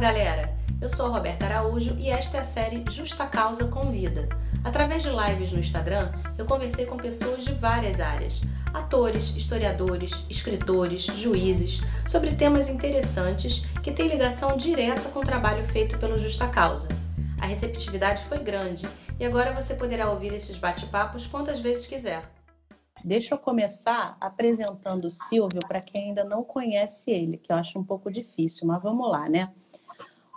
galera! 0.00 0.56
Eu 0.80 0.88
sou 0.88 1.04
a 1.04 1.08
Roberta 1.10 1.44
Araújo 1.44 1.94
e 1.98 2.08
esta 2.08 2.38
é 2.38 2.40
a 2.40 2.44
série 2.44 2.82
Justa 2.90 3.26
Causa 3.26 3.68
Convida. 3.68 4.30
Através 4.64 5.02
de 5.02 5.10
lives 5.10 5.52
no 5.52 5.60
Instagram, 5.60 6.10
eu 6.38 6.46
conversei 6.46 6.86
com 6.86 6.96
pessoas 6.96 7.44
de 7.44 7.52
várias 7.52 8.00
áreas: 8.00 8.40
atores, 8.72 9.28
historiadores, 9.36 10.24
escritores, 10.30 11.02
juízes, 11.02 11.82
sobre 12.08 12.34
temas 12.34 12.70
interessantes 12.70 13.62
que 13.82 13.92
têm 13.92 14.08
ligação 14.08 14.56
direta 14.56 15.10
com 15.10 15.18
o 15.18 15.24
trabalho 15.24 15.66
feito 15.66 15.98
pelo 15.98 16.18
Justa 16.18 16.48
Causa. 16.48 16.88
A 17.38 17.44
receptividade 17.44 18.22
foi 18.24 18.38
grande 18.38 18.88
e 19.18 19.24
agora 19.26 19.52
você 19.52 19.74
poderá 19.74 20.10
ouvir 20.10 20.32
esses 20.32 20.56
bate-papos 20.56 21.26
quantas 21.26 21.60
vezes 21.60 21.86
quiser. 21.86 22.22
Deixa 23.04 23.34
eu 23.34 23.38
começar 23.38 24.16
apresentando 24.18 25.04
o 25.04 25.10
Silvio 25.10 25.60
para 25.68 25.80
quem 25.80 26.08
ainda 26.08 26.24
não 26.24 26.42
conhece 26.42 27.10
ele, 27.10 27.36
que 27.36 27.52
eu 27.52 27.56
acho 27.56 27.78
um 27.78 27.84
pouco 27.84 28.10
difícil, 28.10 28.66
mas 28.66 28.82
vamos 28.82 29.10
lá, 29.10 29.28
né? 29.28 29.50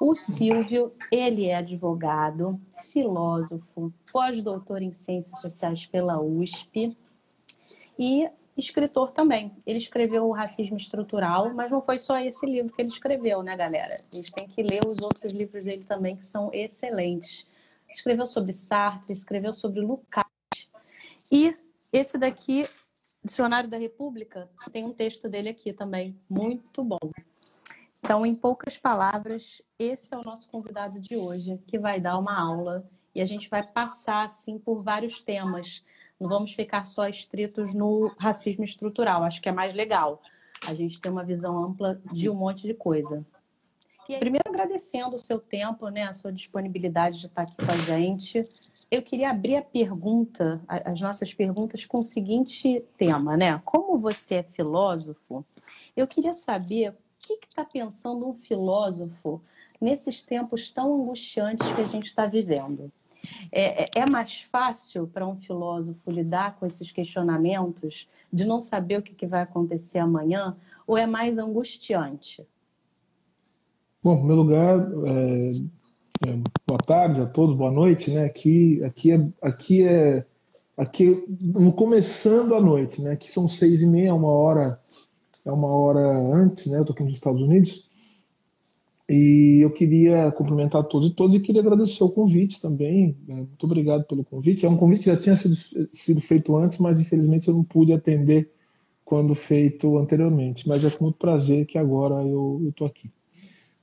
O 0.06 0.14
Silvio, 0.16 0.94
ele 1.10 1.46
é 1.46 1.56
advogado, 1.56 2.60
filósofo, 2.92 3.94
pós-doutor 4.12 4.82
em 4.82 4.92
Ciências 4.92 5.40
Sociais 5.40 5.86
pela 5.86 6.20
USP 6.22 6.94
e 7.98 8.30
escritor 8.58 9.12
também. 9.12 9.54
Ele 9.66 9.78
escreveu 9.78 10.28
o 10.28 10.34
Racismo 10.34 10.76
Estrutural, 10.76 11.54
mas 11.54 11.72
não 11.72 11.82
foi 11.82 11.98
só 11.98 12.20
esse 12.20 12.46
livro 12.46 12.76
que 12.76 12.82
ele 12.82 12.90
escreveu, 12.90 13.42
né, 13.42 13.56
galera? 13.56 13.96
A 14.12 14.16
gente 14.18 14.30
tem 14.34 14.46
que 14.46 14.62
ler 14.62 14.86
os 14.86 15.02
outros 15.02 15.32
livros 15.32 15.64
dele 15.64 15.86
também, 15.86 16.18
que 16.18 16.26
são 16.26 16.50
excelentes. 16.52 17.48
Escreveu 17.90 18.28
sobre 18.28 18.52
Sartre, 18.52 19.14
escreveu 19.14 19.54
sobre 19.54 19.80
Lukács 19.80 20.70
e 21.32 21.56
esse 21.94 22.18
daqui, 22.18 22.68
Dicionário 23.24 23.70
da 23.70 23.78
República, 23.78 24.50
tem 24.70 24.84
um 24.84 24.92
texto 24.94 25.30
dele 25.30 25.48
aqui 25.48 25.72
também, 25.72 26.14
muito 26.30 26.84
bom. 26.84 27.00
Então, 28.04 28.26
em 28.26 28.36
poucas 28.36 28.78
palavras, 28.78 29.62
esse 29.80 30.14
é 30.14 30.18
o 30.18 30.23
nosso 30.23 30.50
convidado 30.50 31.00
de 31.00 31.16
hoje, 31.16 31.58
que 31.66 31.80
vai 31.80 32.02
dar 32.02 32.18
uma 32.20 32.38
aula 32.38 32.86
e 33.16 33.22
a 33.22 33.26
gente 33.26 33.50
vai 33.50 33.64
passar 33.64 34.26
assim 34.26 34.60
por 34.60 34.84
vários 34.84 35.22
temas. 35.22 35.86
Não 36.20 36.28
vamos 36.28 36.54
ficar 36.54 36.84
só 36.84 37.08
estritos 37.08 37.73
no 37.73 38.14
racismo 38.20 38.66
estrutural, 38.66 39.23
acho 39.23 39.42
que 39.42 39.48
é 39.48 39.54
mais 39.54 39.73
legal. 39.73 40.22
A 40.68 40.73
gente 40.73 41.00
tem 41.00 41.10
uma 41.10 41.23
visão 41.23 41.58
ampla 41.58 42.02
de 42.12 42.30
um 42.30 42.36
monte 42.36 42.68
de 42.68 42.73
coisa. 42.73 43.26
E 44.10 44.17
primeiro 44.17 44.50
agradecendo 44.50 45.16
o 45.16 45.20
seu 45.20 45.40
tempo, 45.40 45.88
né, 45.88 46.04
a 46.04 46.14
sua 46.14 46.34
disponibilidade 46.34 47.22
de 47.22 47.28
estar 47.28 47.44
aqui 47.44 47.56
com 47.56 47.72
a 47.72 47.78
gente 47.78 48.45
eu 48.94 49.02
queria 49.02 49.32
abrir 49.32 49.56
a 49.56 49.62
pergunta, 49.64 50.62
as 50.67 51.02
nossas 51.02 51.34
perguntas, 51.34 51.84
com 51.84 51.98
o 51.98 52.04
seguinte 52.04 52.86
tema, 52.95 53.36
né? 53.36 53.60
Como 53.66 53.98
você 53.98 54.36
é 54.36 54.44
filósofo, 54.44 55.44
eu 55.98 56.06
queria 56.06 56.32
saber 56.32 56.95
que 57.24 57.48
está 57.48 57.64
pensando 57.64 58.28
um 58.28 58.34
filósofo 58.34 59.42
nesses 59.80 60.22
tempos 60.22 60.70
tão 60.70 61.02
angustiantes 61.02 61.72
que 61.72 61.82
a 61.82 61.88
gente 61.88 62.06
está 62.06 62.26
vivendo. 62.26 62.92
É, 63.52 63.84
é, 63.84 63.90
é 63.96 64.06
mais 64.12 64.42
fácil 64.42 65.08
para 65.08 65.26
um 65.26 65.36
filósofo 65.38 66.12
lidar 66.12 66.58
com 66.58 66.66
esses 66.66 66.92
questionamentos 66.92 68.10
de 68.32 68.46
não 68.46 68.60
saber 68.60 69.00
o 69.00 69.02
que, 69.02 69.14
que 69.14 69.28
vai 69.28 69.42
acontecer 69.42 70.00
amanhã, 70.00 70.56
ou 70.86 70.98
é 70.98 71.06
mais 71.06 71.38
angustiante? 71.38 72.46
Bom, 74.04 74.20
no 74.20 74.26
meu 74.26 74.36
lugar, 74.36 74.80
é, 75.06 76.30
é, 76.30 76.40
boa 76.68 76.80
tarde 76.86 77.22
a 77.22 77.26
todos, 77.26 77.56
boa 77.56 77.72
noite, 77.72 78.12
né? 78.12 78.26
Aqui, 78.26 78.84
aqui 78.84 79.12
é, 79.12 79.28
aqui 79.42 79.88
é, 79.88 80.26
aqui 80.76 81.26
começando 81.78 82.56
a 82.56 82.60
noite, 82.60 83.02
né? 83.02 83.12
Aqui 83.12 83.32
são 83.32 83.48
seis 83.48 83.82
e 83.82 83.88
meia, 83.88 84.14
uma 84.14 84.30
hora, 84.30 84.82
é 85.45 85.52
uma 85.52 85.67
hora 85.67 85.99
antes, 85.99 86.67
né? 86.67 86.80
Eu 86.80 86.86
tô 86.86 86.94
aqui 86.94 87.03
nos 87.03 87.16
Estados 87.16 87.41
Unidos 87.41 87.89
e 89.09 89.59
eu 89.61 89.72
queria 89.72 90.31
cumprimentar 90.31 90.83
todos 90.86 91.09
e 91.09 91.13
todas 91.13 91.36
e 91.36 91.39
queria 91.39 91.61
agradecer 91.61 92.03
o 92.03 92.09
convite 92.09 92.61
também. 92.61 93.17
Né? 93.27 93.36
Muito 93.36 93.64
obrigado 93.65 94.05
pelo 94.05 94.23
convite. 94.23 94.65
É 94.65 94.70
um 94.70 94.77
convite 94.77 95.02
que 95.02 95.09
já 95.09 95.17
tinha 95.17 95.36
sido, 95.36 95.55
sido 95.92 96.21
feito 96.21 96.55
antes, 96.55 96.77
mas 96.77 96.99
infelizmente 97.02 97.48
eu 97.48 97.53
não 97.53 97.64
pude 97.64 97.92
atender 97.92 98.49
quando 99.03 99.36
feito 99.36 99.98
anteriormente. 99.98 100.67
Mas 100.67 100.83
é 100.83 100.89
com 100.89 101.03
muito 101.05 101.17
prazer 101.17 101.65
que 101.65 101.77
agora 101.77 102.26
eu 102.26 102.65
estou 102.70 102.87
aqui. 102.87 103.09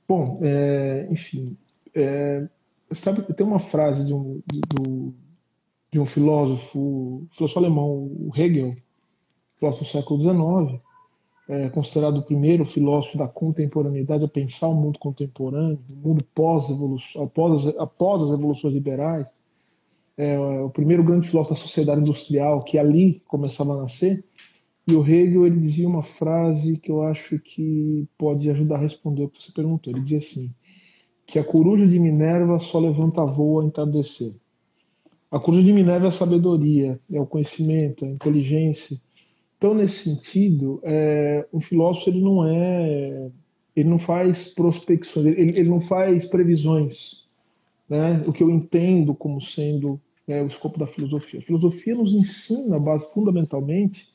Bom, 0.07 0.39
é, 0.41 1.07
enfim, 1.11 1.55
é, 1.93 2.47
sabe 2.91 3.21
tem 3.33 3.45
uma 3.45 3.59
frase 3.59 4.07
de 4.07 4.13
um, 4.13 4.41
de, 4.51 5.13
de 5.93 5.99
um 5.99 6.05
filósofo, 6.05 7.25
filósofo 7.31 7.59
alemão, 7.59 7.89
o 7.89 8.31
Hegel, 8.35 8.75
filósofo 9.57 9.83
do 9.83 9.89
século 9.89 10.19
XIX, 10.19 10.81
é, 11.51 11.67
considerado 11.69 12.17
o 12.19 12.23
primeiro 12.23 12.65
filósofo 12.65 13.17
da 13.17 13.27
contemporaneidade 13.27 14.23
a 14.23 14.27
pensar 14.27 14.69
o 14.69 14.73
mundo 14.73 14.97
contemporâneo, 14.97 15.77
o 15.89 16.07
mundo 16.07 16.23
pós-evolução, 16.33 17.23
após, 17.23 17.67
após 17.77 18.23
as 18.23 18.31
evoluções 18.31 18.73
liberais, 18.73 19.35
é, 20.15 20.39
o 20.39 20.69
primeiro 20.69 21.03
grande 21.03 21.27
filósofo 21.27 21.55
da 21.55 21.59
sociedade 21.59 21.99
industrial 21.99 22.63
que 22.63 22.77
ali 22.77 23.21
começava 23.27 23.73
a 23.73 23.81
nascer. 23.81 24.23
E 24.87 24.93
o 24.93 25.05
Hegel 25.05 25.45
ele 25.45 25.59
dizia 25.59 25.89
uma 25.89 26.01
frase 26.01 26.77
que 26.77 26.89
eu 26.89 27.03
acho 27.03 27.37
que 27.37 28.07
pode 28.17 28.49
ajudar 28.49 28.75
a 28.75 28.81
responder 28.81 29.25
o 29.25 29.29
que 29.29 29.43
você 29.43 29.51
perguntou. 29.51 29.91
Ele 29.91 30.03
dizia 30.03 30.19
assim: 30.19 30.55
que 31.25 31.37
a 31.37 31.43
coruja 31.43 31.85
de 31.85 31.99
Minerva 31.99 32.59
só 32.59 32.79
levanta 32.79 33.25
voo 33.25 33.59
ao 33.59 33.67
entardecer. 33.67 34.33
A 35.29 35.37
coruja 35.37 35.63
de 35.63 35.73
Minerva 35.73 36.05
é 36.05 36.09
a 36.09 36.13
sabedoria, 36.13 36.97
é 37.11 37.19
o 37.19 37.25
conhecimento, 37.25 38.05
é 38.05 38.07
a 38.07 38.11
inteligência. 38.11 38.97
Então, 39.61 39.75
nesse 39.75 40.09
sentido, 40.09 40.81
é, 40.81 41.45
um 41.53 41.61
filósofo 41.61 42.09
ele 42.09 42.19
não 42.19 42.47
é, 42.47 43.29
ele 43.75 43.87
não 43.87 43.99
faz 43.99 44.47
prospecções, 44.47 45.27
ele, 45.27 45.51
ele 45.51 45.69
não 45.69 45.79
faz 45.79 46.25
previsões. 46.25 47.27
Né? 47.87 48.23
O 48.25 48.33
que 48.33 48.41
eu 48.41 48.49
entendo 48.49 49.13
como 49.13 49.39
sendo 49.39 50.01
né, 50.27 50.41
o 50.41 50.47
escopo 50.47 50.79
da 50.79 50.87
filosofia. 50.87 51.41
A 51.41 51.43
filosofia 51.43 51.93
nos 51.93 52.11
ensina, 52.11 52.79
base, 52.79 53.13
fundamentalmente, 53.13 54.09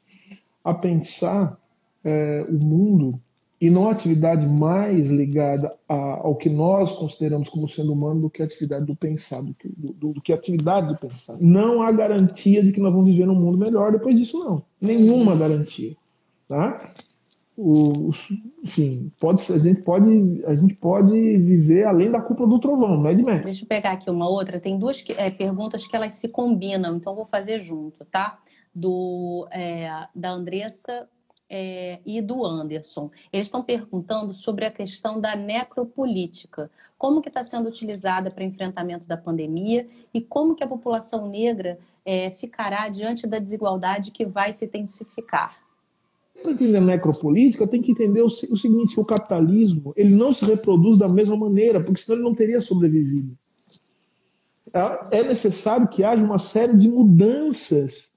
a 0.64 0.74
pensar 0.74 1.56
é, 2.02 2.44
o 2.48 2.58
mundo 2.58 3.22
e 3.60 3.70
não 3.70 3.88
atividade 3.88 4.46
mais 4.46 5.10
ligada 5.10 5.74
a, 5.88 5.94
ao 5.94 6.34
que 6.36 6.48
nós 6.50 6.92
consideramos 6.92 7.48
como 7.48 7.68
sendo 7.68 7.92
humano 7.92 8.20
do 8.20 8.30
que 8.30 8.42
a 8.42 8.44
atividade 8.44 8.84
do 8.84 8.94
pensar, 8.94 9.40
do 9.40 9.54
que, 9.54 9.68
do, 9.68 10.12
do 10.12 10.20
que 10.20 10.32
a 10.32 10.36
atividade 10.36 10.88
do 10.88 10.96
pensar. 10.96 11.38
Não 11.40 11.82
há 11.82 11.90
garantia 11.90 12.62
de 12.62 12.72
que 12.72 12.80
nós 12.80 12.92
vamos 12.92 13.10
viver 13.10 13.26
num 13.26 13.34
mundo 13.34 13.56
melhor 13.56 13.92
depois 13.92 14.14
disso, 14.14 14.38
não. 14.38 14.62
Nenhuma 14.80 15.34
garantia. 15.34 15.96
Tá? 16.46 16.92
O, 17.56 18.10
enfim, 18.62 19.10
pode, 19.18 19.50
a, 19.50 19.58
gente 19.58 19.80
pode, 19.80 20.44
a 20.44 20.54
gente 20.54 20.74
pode 20.74 21.14
viver 21.38 21.84
além 21.84 22.10
da 22.10 22.20
culpa 22.20 22.46
do 22.46 22.60
trovão, 22.60 22.98
não 22.98 23.08
é 23.08 23.14
de 23.14 23.22
Max. 23.22 23.46
Deixa 23.46 23.64
eu 23.64 23.68
pegar 23.68 23.92
aqui 23.92 24.10
uma 24.10 24.28
outra. 24.28 24.60
Tem 24.60 24.78
duas 24.78 25.02
é, 25.16 25.30
perguntas 25.30 25.86
que 25.86 25.96
elas 25.96 26.12
se 26.12 26.28
combinam, 26.28 26.96
então 26.96 27.14
vou 27.14 27.24
fazer 27.24 27.58
junto, 27.58 28.04
tá? 28.04 28.38
Do, 28.74 29.48
é, 29.50 29.88
da 30.14 30.32
Andressa 30.32 31.08
é, 31.48 32.00
e 32.04 32.20
do 32.20 32.44
Anderson. 32.44 33.10
Eles 33.32 33.46
estão 33.46 33.62
perguntando 33.62 34.32
sobre 34.32 34.64
a 34.64 34.70
questão 34.70 35.20
da 35.20 35.36
necropolítica. 35.36 36.70
Como 36.98 37.20
que 37.20 37.28
está 37.28 37.42
sendo 37.42 37.68
utilizada 37.68 38.30
para 38.30 38.44
enfrentamento 38.44 39.06
da 39.06 39.16
pandemia 39.16 39.86
e 40.12 40.20
como 40.20 40.54
que 40.54 40.64
a 40.64 40.68
população 40.68 41.28
negra 41.28 41.78
é, 42.04 42.30
ficará 42.30 42.88
diante 42.88 43.26
da 43.26 43.38
desigualdade 43.38 44.10
que 44.10 44.24
vai 44.24 44.52
se 44.52 44.64
intensificar. 44.64 45.56
Para 46.40 46.52
entender 46.52 46.76
a 46.76 46.80
necropolítica, 46.80 47.66
tem 47.66 47.80
que 47.80 47.92
entender 47.92 48.22
o, 48.22 48.26
o 48.26 48.56
seguinte, 48.56 49.00
o 49.00 49.04
capitalismo 49.04 49.92
ele 49.96 50.14
não 50.14 50.32
se 50.32 50.44
reproduz 50.44 50.98
da 50.98 51.08
mesma 51.08 51.36
maneira, 51.36 51.82
porque 51.82 52.00
senão 52.00 52.18
ele 52.18 52.28
não 52.28 52.34
teria 52.34 52.60
sobrevivido. 52.60 53.36
É, 54.72 55.18
é 55.20 55.22
necessário 55.22 55.88
que 55.88 56.04
haja 56.04 56.22
uma 56.22 56.38
série 56.38 56.76
de 56.76 56.88
mudanças 56.88 58.14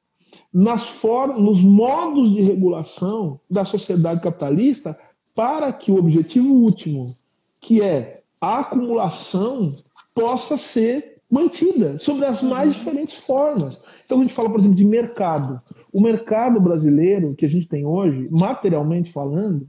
nas 0.53 0.89
formas, 0.89 1.41
nos 1.41 1.61
modos 1.61 2.33
de 2.33 2.41
regulação 2.41 3.39
da 3.49 3.63
sociedade 3.63 4.21
capitalista 4.21 4.97
para 5.35 5.71
que 5.71 5.91
o 5.91 5.97
objetivo 5.97 6.51
último, 6.51 7.15
que 7.61 7.81
é 7.81 8.21
a 8.41 8.59
acumulação, 8.59 9.73
possa 10.13 10.57
ser 10.57 11.19
mantida 11.29 11.97
sobre 11.99 12.25
as 12.25 12.41
mais 12.41 12.73
diferentes 12.73 13.15
formas. 13.15 13.79
Então 14.05 14.17
a 14.17 14.21
gente 14.21 14.33
fala, 14.33 14.49
por 14.49 14.59
exemplo, 14.59 14.75
de 14.75 14.85
mercado. 14.85 15.61
O 15.93 16.01
mercado 16.01 16.59
brasileiro 16.59 17.35
que 17.35 17.45
a 17.45 17.49
gente 17.49 17.67
tem 17.67 17.85
hoje, 17.85 18.27
materialmente 18.31 19.11
falando, 19.11 19.67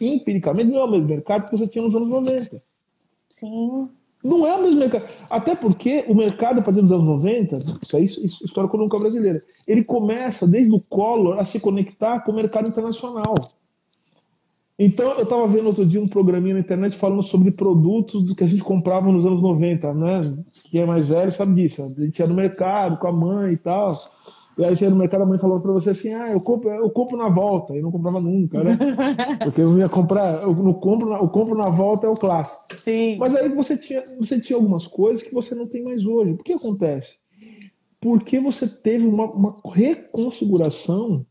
empiricamente, 0.00 0.70
não 0.70 0.78
é 0.78 0.84
o 0.84 0.90
mesmo 0.90 1.06
mercado 1.06 1.46
que 1.46 1.56
você 1.56 1.66
tinha 1.68 1.84
nos 1.84 1.94
anos 1.94 2.08
90. 2.08 2.62
Sim. 3.30 3.88
Não 4.22 4.46
é 4.46 4.54
o 4.54 4.62
mesmo 4.62 4.78
mercado. 4.78 5.06
Até 5.30 5.54
porque 5.54 6.04
o 6.08 6.14
mercado, 6.14 6.58
a 6.58 6.62
partir 6.62 6.82
dos 6.82 6.92
anos 6.92 7.06
90, 7.06 7.56
isso 7.56 7.96
é 7.96 8.02
história 8.02 8.66
econômica 8.66 8.98
brasileira, 8.98 9.42
ele 9.66 9.84
começa, 9.84 10.46
desde 10.46 10.74
o 10.74 10.80
Collor, 10.80 11.38
a 11.38 11.44
se 11.44 11.60
conectar 11.60 12.20
com 12.20 12.32
o 12.32 12.34
mercado 12.34 12.68
internacional. 12.68 13.34
Então, 14.80 15.12
eu 15.14 15.24
estava 15.24 15.46
vendo 15.48 15.66
outro 15.66 15.84
dia 15.84 16.00
um 16.00 16.06
programinha 16.06 16.54
na 16.54 16.60
internet 16.60 16.96
falando 16.96 17.22
sobre 17.22 17.50
produtos 17.50 18.32
que 18.32 18.44
a 18.44 18.46
gente 18.46 18.62
comprava 18.62 19.10
nos 19.10 19.26
anos 19.26 19.42
90, 19.42 19.92
né? 19.92 20.20
Quem 20.70 20.82
é 20.82 20.86
mais 20.86 21.08
velho 21.08 21.32
sabe 21.32 21.54
disso. 21.54 21.82
A 21.82 22.00
gente 22.00 22.18
ia 22.18 22.26
no 22.28 22.34
mercado 22.34 22.96
com 22.96 23.08
a 23.08 23.12
mãe 23.12 23.54
e 23.54 23.56
tal. 23.56 24.00
E 24.58 24.64
aí 24.64 24.74
você 24.74 24.86
ia 24.86 24.90
no 24.90 24.96
mercado, 24.96 25.22
a 25.22 25.26
mãe 25.26 25.38
falou 25.38 25.60
para 25.60 25.72
você 25.72 25.90
assim: 25.90 26.12
ah, 26.12 26.32
eu 26.32 26.40
compro, 26.40 26.68
eu 26.68 26.90
compro 26.90 27.16
na 27.16 27.28
volta. 27.28 27.76
E 27.76 27.80
não 27.80 27.92
comprava 27.92 28.20
nunca, 28.20 28.62
né? 28.64 28.76
Porque 29.44 29.62
eu 29.62 29.78
ia 29.78 29.88
comprar, 29.88 30.42
eu 30.42 30.52
não 30.52 30.74
compro, 30.74 31.14
eu 31.14 31.28
compro 31.28 31.56
na 31.56 31.68
volta 31.68 32.08
é 32.08 32.10
o 32.10 32.16
clássico. 32.16 32.74
Sim. 32.80 33.16
Mas 33.20 33.36
aí 33.36 33.48
você 33.48 33.78
tinha, 33.78 34.02
você 34.18 34.40
tinha 34.40 34.56
algumas 34.56 34.88
coisas 34.88 35.22
que 35.22 35.32
você 35.32 35.54
não 35.54 35.68
tem 35.68 35.84
mais 35.84 36.04
hoje. 36.04 36.34
Por 36.34 36.44
que 36.44 36.54
acontece? 36.54 37.18
Porque 38.00 38.40
você 38.40 38.66
teve 38.66 39.06
uma, 39.06 39.26
uma 39.26 39.56
reconfiguração 39.72 41.24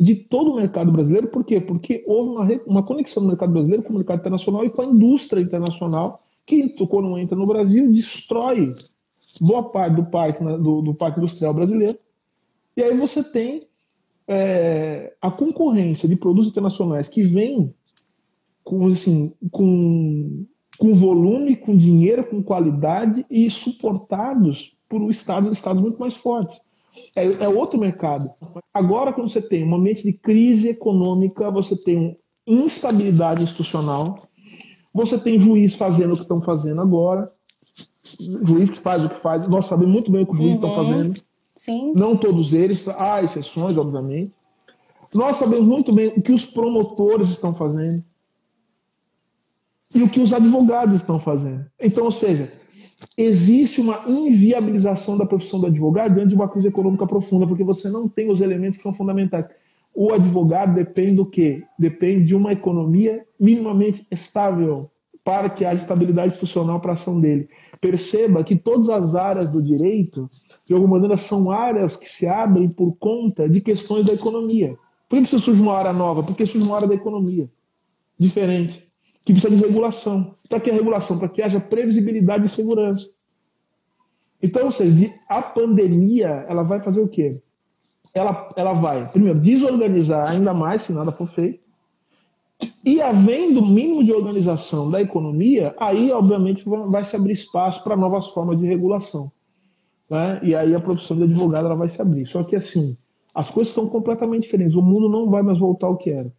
de 0.00 0.14
todo 0.14 0.52
o 0.52 0.56
mercado 0.56 0.90
brasileiro. 0.90 1.28
Por 1.28 1.44
quê? 1.44 1.60
Porque 1.60 2.02
houve 2.06 2.30
uma, 2.30 2.62
uma 2.66 2.82
conexão 2.82 3.22
do 3.22 3.28
mercado 3.28 3.52
brasileiro 3.52 3.82
com 3.82 3.92
o 3.92 3.96
mercado 3.96 4.20
internacional 4.20 4.64
e 4.64 4.70
com 4.70 4.82
a 4.82 4.86
indústria 4.86 5.40
internacional, 5.42 6.22
que 6.46 6.68
quando 6.86 7.18
entra 7.18 7.36
no 7.36 7.46
Brasil, 7.46 7.90
destrói 7.92 8.72
boa 9.40 9.70
parte 9.70 9.96
do 9.96 10.04
parque, 10.04 10.42
do, 10.42 10.80
do 10.82 10.94
parque 10.94 11.18
industrial 11.18 11.52
brasileiro. 11.52 11.98
E 12.76 12.82
aí 12.82 12.96
você 12.96 13.22
tem 13.22 13.66
é, 14.26 15.14
a 15.20 15.30
concorrência 15.30 16.08
de 16.08 16.16
produtos 16.16 16.50
internacionais 16.50 17.08
que 17.08 17.22
vem 17.22 17.74
com, 18.64 18.86
assim, 18.86 19.34
com, 19.50 20.46
com 20.78 20.94
volume, 20.94 21.56
com 21.56 21.76
dinheiro, 21.76 22.24
com 22.24 22.42
qualidade 22.42 23.26
e 23.30 23.48
suportados 23.50 24.76
por 24.88 25.10
estados, 25.10 25.50
estados 25.52 25.82
muito 25.82 25.98
mais 25.98 26.14
fortes. 26.16 26.60
É, 27.16 27.24
é, 27.44 27.48
outro 27.48 27.78
mercado. 27.78 28.28
Agora, 28.72 29.12
quando 29.12 29.30
você 29.30 29.40
tem 29.40 29.64
um 29.64 29.68
momento 29.68 30.02
de 30.02 30.12
crise 30.12 30.68
econômica, 30.68 31.50
você 31.50 31.76
tem 31.76 32.16
instabilidade 32.46 33.42
institucional, 33.42 34.28
você 34.92 35.18
tem 35.18 35.38
juiz 35.38 35.74
fazendo 35.74 36.12
o 36.12 36.16
que 36.16 36.22
estão 36.22 36.42
fazendo 36.42 36.80
agora, 36.80 37.30
juiz 38.44 38.70
que 38.70 38.78
faz 38.78 39.02
o 39.04 39.08
que 39.08 39.20
faz, 39.20 39.48
nós 39.48 39.66
sabemos 39.66 39.92
muito 39.92 40.10
bem 40.10 40.22
o 40.22 40.26
que 40.26 40.32
os 40.32 40.38
juízes 40.38 40.62
uhum. 40.62 40.68
estão 40.68 40.84
fazendo. 40.84 41.22
Sim. 41.54 41.92
Não 41.94 42.16
todos 42.16 42.52
eles, 42.52 42.88
há 42.88 43.22
exceções, 43.22 43.76
obviamente. 43.76 44.32
Nós 45.12 45.36
sabemos 45.36 45.66
muito 45.66 45.92
bem 45.92 46.08
o 46.08 46.22
que 46.22 46.32
os 46.32 46.44
promotores 46.44 47.30
estão 47.30 47.54
fazendo 47.54 48.02
e 49.94 50.02
o 50.02 50.08
que 50.08 50.20
os 50.20 50.32
advogados 50.32 50.96
estão 50.96 51.20
fazendo. 51.20 51.66
Então, 51.78 52.04
ou 52.04 52.12
seja, 52.12 52.50
existe 53.16 53.80
uma 53.80 54.04
inviabilização 54.08 55.18
da 55.18 55.26
profissão 55.26 55.60
do 55.60 55.66
advogado 55.66 56.14
diante 56.14 56.30
de 56.30 56.34
uma 56.34 56.48
crise 56.48 56.68
econômica 56.68 57.06
profunda, 57.06 57.46
porque 57.46 57.64
você 57.64 57.90
não 57.90 58.08
tem 58.08 58.30
os 58.30 58.40
elementos 58.40 58.78
que 58.78 58.82
são 58.82 58.94
fundamentais. 58.94 59.46
O 59.94 60.12
advogado 60.14 60.74
depende 60.74 61.16
do 61.16 61.26
quê? 61.26 61.62
Depende 61.78 62.24
de 62.24 62.34
uma 62.34 62.52
economia 62.52 63.26
minimamente 63.38 64.06
estável 64.10 64.90
para 65.24 65.48
que 65.48 65.64
haja 65.64 65.82
estabilidade 65.82 66.28
institucional 66.32 66.80
para 66.80 66.92
a 66.92 66.94
ação 66.94 67.20
dele. 67.20 67.48
Perceba 67.80 68.42
que 68.42 68.56
todas 68.56 68.88
as 68.88 69.14
áreas 69.14 69.50
do 69.50 69.62
direito, 69.62 70.28
de 70.66 70.74
alguma 70.74 70.94
maneira, 70.94 71.16
são 71.16 71.50
áreas 71.50 71.96
que 71.96 72.08
se 72.08 72.26
abrem 72.26 72.68
por 72.68 72.96
conta 72.96 73.48
de 73.48 73.60
questões 73.60 74.04
da 74.04 74.12
economia. 74.12 74.76
Por 75.08 75.20
que 75.20 75.26
surge 75.26 75.60
uma 75.60 75.76
área 75.76 75.92
nova? 75.92 76.22
Porque 76.22 76.46
surge 76.46 76.66
uma 76.66 76.76
área 76.76 76.88
da 76.88 76.94
economia 76.94 77.48
diferente, 78.18 78.88
que 79.24 79.32
precisa 79.32 79.54
de 79.54 79.62
regulação. 79.62 80.34
Para 80.48 80.60
que 80.60 80.70
a 80.70 80.74
regulação? 80.74 81.18
Para 81.18 81.28
que 81.28 81.42
haja 81.42 81.60
previsibilidade 81.60 82.46
e 82.46 82.48
segurança. 82.48 83.06
Então, 84.42 84.64
ou 84.64 84.70
seja, 84.70 85.14
a 85.28 85.40
pandemia, 85.40 86.46
ela 86.48 86.62
vai 86.62 86.82
fazer 86.82 87.00
o 87.00 87.08
quê? 87.08 87.40
Ela, 88.14 88.52
ela 88.56 88.72
vai, 88.72 89.10
primeiro, 89.10 89.38
desorganizar 89.38 90.30
ainda 90.30 90.52
mais, 90.52 90.82
se 90.82 90.92
nada 90.92 91.12
for 91.12 91.28
feito, 91.28 91.60
e 92.84 93.00
havendo 93.00 93.60
o 93.60 93.66
mínimo 93.66 94.02
de 94.02 94.12
organização 94.12 94.90
da 94.90 95.00
economia, 95.00 95.74
aí, 95.78 96.10
obviamente, 96.10 96.64
vai 96.66 97.04
se 97.04 97.14
abrir 97.14 97.32
espaço 97.32 97.82
para 97.84 97.96
novas 97.96 98.28
formas 98.28 98.58
de 98.58 98.66
regulação. 98.66 99.30
Né? 100.10 100.40
E 100.42 100.54
aí 100.54 100.74
a 100.74 100.80
profissão 100.80 101.16
de 101.16 101.24
advogado 101.24 101.66
ela 101.66 101.76
vai 101.76 101.88
se 101.88 102.02
abrir. 102.02 102.26
Só 102.26 102.42
que, 102.42 102.56
assim, 102.56 102.96
as 103.34 103.50
coisas 103.50 103.70
estão 103.70 103.88
completamente 103.88 104.44
diferentes. 104.44 104.74
O 104.74 104.82
mundo 104.82 105.08
não 105.08 105.30
vai 105.30 105.42
mais 105.42 105.58
voltar 105.58 105.86
ao 105.86 105.96
que 105.96 106.10
era. 106.10 106.32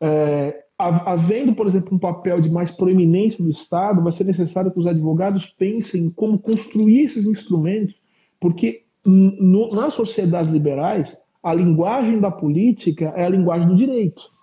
É, 0.00 0.62
havendo, 0.78 1.54
por 1.54 1.66
exemplo, 1.66 1.94
um 1.94 1.98
papel 1.98 2.40
de 2.40 2.50
mais 2.50 2.70
proeminência 2.70 3.42
do 3.42 3.50
Estado, 3.50 4.02
vai 4.02 4.12
ser 4.12 4.24
necessário 4.24 4.70
que 4.70 4.78
os 4.78 4.86
advogados 4.86 5.46
pensem 5.46 6.10
como 6.10 6.38
construir 6.38 7.04
esses 7.04 7.26
instrumentos, 7.26 7.94
porque 8.38 8.84
no, 9.04 9.70
nas 9.70 9.94
sociedades 9.94 10.52
liberais, 10.52 11.16
a 11.42 11.54
linguagem 11.54 12.20
da 12.20 12.30
política 12.30 13.12
é 13.16 13.24
a 13.24 13.28
linguagem 13.28 13.68
do 13.68 13.76
direito. 13.76 14.35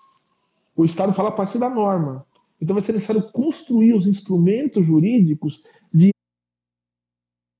O 0.76 0.86
Estado 0.86 1.14
fala 1.14 1.30
a 1.30 1.34
partir 1.34 1.58
da 1.58 1.70
norma. 1.70 2.26
Então 2.60 2.74
vai 2.74 2.82
ser 2.82 2.94
necessário 2.94 3.24
construir 3.32 3.94
os 3.94 4.08
instrumentos 4.08 4.86
jurídicos 4.86 5.62
de 5.94 6.12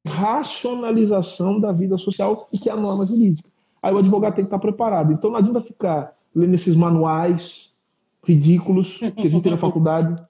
racionalização 0.08 1.60
da 1.60 1.72
vida 1.72 1.98
social 1.98 2.48
e 2.52 2.58
que 2.58 2.70
é 2.70 2.74
a 2.74 2.78
norma 2.78 3.06
jurídica. 3.06 3.50
Aí 3.82 3.94
o 3.94 3.98
advogado 3.98 4.36
tem 4.36 4.46
que 4.46 4.48
estar 4.48 4.60
preparado. 4.60 5.12
Então 5.12 5.30
não 5.30 5.38
adianta 5.38 5.62
ficar 5.62 6.16
lendo 6.34 6.56
esses 6.56 6.76
manuais 6.76 7.72
ridículos 8.26 8.98
que 8.98 9.28
a 9.28 9.30
gente 9.30 9.44
tem 9.44 9.52
na 9.52 9.58
faculdade. 9.58 10.22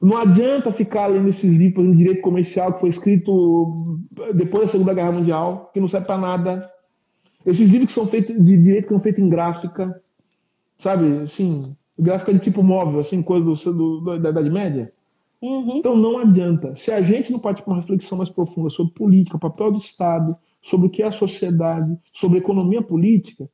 Não 0.00 0.16
adianta 0.16 0.72
ficar 0.72 1.08
lendo 1.08 1.28
esses 1.28 1.52
livros 1.52 1.90
de 1.90 1.96
direito 1.96 2.22
comercial 2.22 2.72
que 2.72 2.80
foi 2.80 2.88
escrito 2.88 3.98
depois 4.34 4.64
da 4.64 4.72
Segunda 4.72 4.94
Guerra 4.94 5.12
Mundial, 5.12 5.70
que 5.72 5.80
não 5.80 5.88
serve 5.88 6.06
para 6.06 6.18
nada. 6.18 6.70
Esses 7.44 7.68
livros 7.68 7.88
que 7.88 7.92
são 7.92 8.06
feitos 8.06 8.34
de 8.42 8.56
direito 8.56 8.84
que 8.84 8.94
são 8.94 9.00
feitos 9.00 9.22
em 9.22 9.28
gráfica, 9.28 10.02
sabe, 10.84 11.22
assim, 11.22 11.74
gráfica 11.98 12.34
de 12.34 12.40
tipo 12.40 12.62
móvel, 12.62 13.00
assim, 13.00 13.22
coisa 13.22 13.72
do, 13.72 14.00
do, 14.00 14.18
da 14.18 14.28
Idade 14.28 14.50
Média. 14.50 14.92
Uhum. 15.40 15.78
Então 15.78 15.96
não 15.96 16.18
adianta. 16.18 16.76
Se 16.76 16.92
a 16.92 17.00
gente 17.00 17.32
não 17.32 17.38
partir 17.38 17.62
para 17.62 17.72
uma 17.72 17.80
reflexão 17.80 18.18
mais 18.18 18.28
profunda 18.28 18.68
sobre 18.68 18.92
política, 18.92 19.38
o 19.38 19.40
papel 19.40 19.72
do 19.72 19.78
Estado, 19.78 20.36
sobre 20.62 20.86
o 20.86 20.90
que 20.90 21.02
é 21.02 21.06
a 21.06 21.12
sociedade, 21.12 21.96
sobre 22.12 22.38
a 22.38 22.40
economia 22.40 22.82
política, 22.82 23.48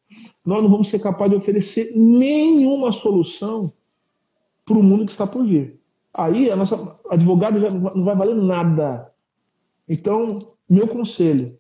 nós 0.44 0.61
não 0.61 0.69
vamos 0.69 0.88
ser 0.88 0.99
capazes 0.99 1.31
de 1.31 1.37
oferecer 1.37 1.93
nenhuma 1.97 2.91
solução 2.91 3.73
para 4.65 4.79
o 4.79 4.82
mundo 4.82 5.06
que 5.06 5.12
está 5.12 5.27
por 5.27 5.44
vir. 5.44 5.81
Aí 6.12 6.50
a 6.50 6.56
nossa 6.56 6.99
advogada 7.09 7.59
não 7.71 8.05
vai 8.05 8.17
valer 8.17 8.35
nada. 8.35 9.12
Então, 9.88 10.53
meu 10.69 10.88
conselho, 10.88 11.56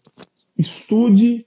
estude 0.58 1.46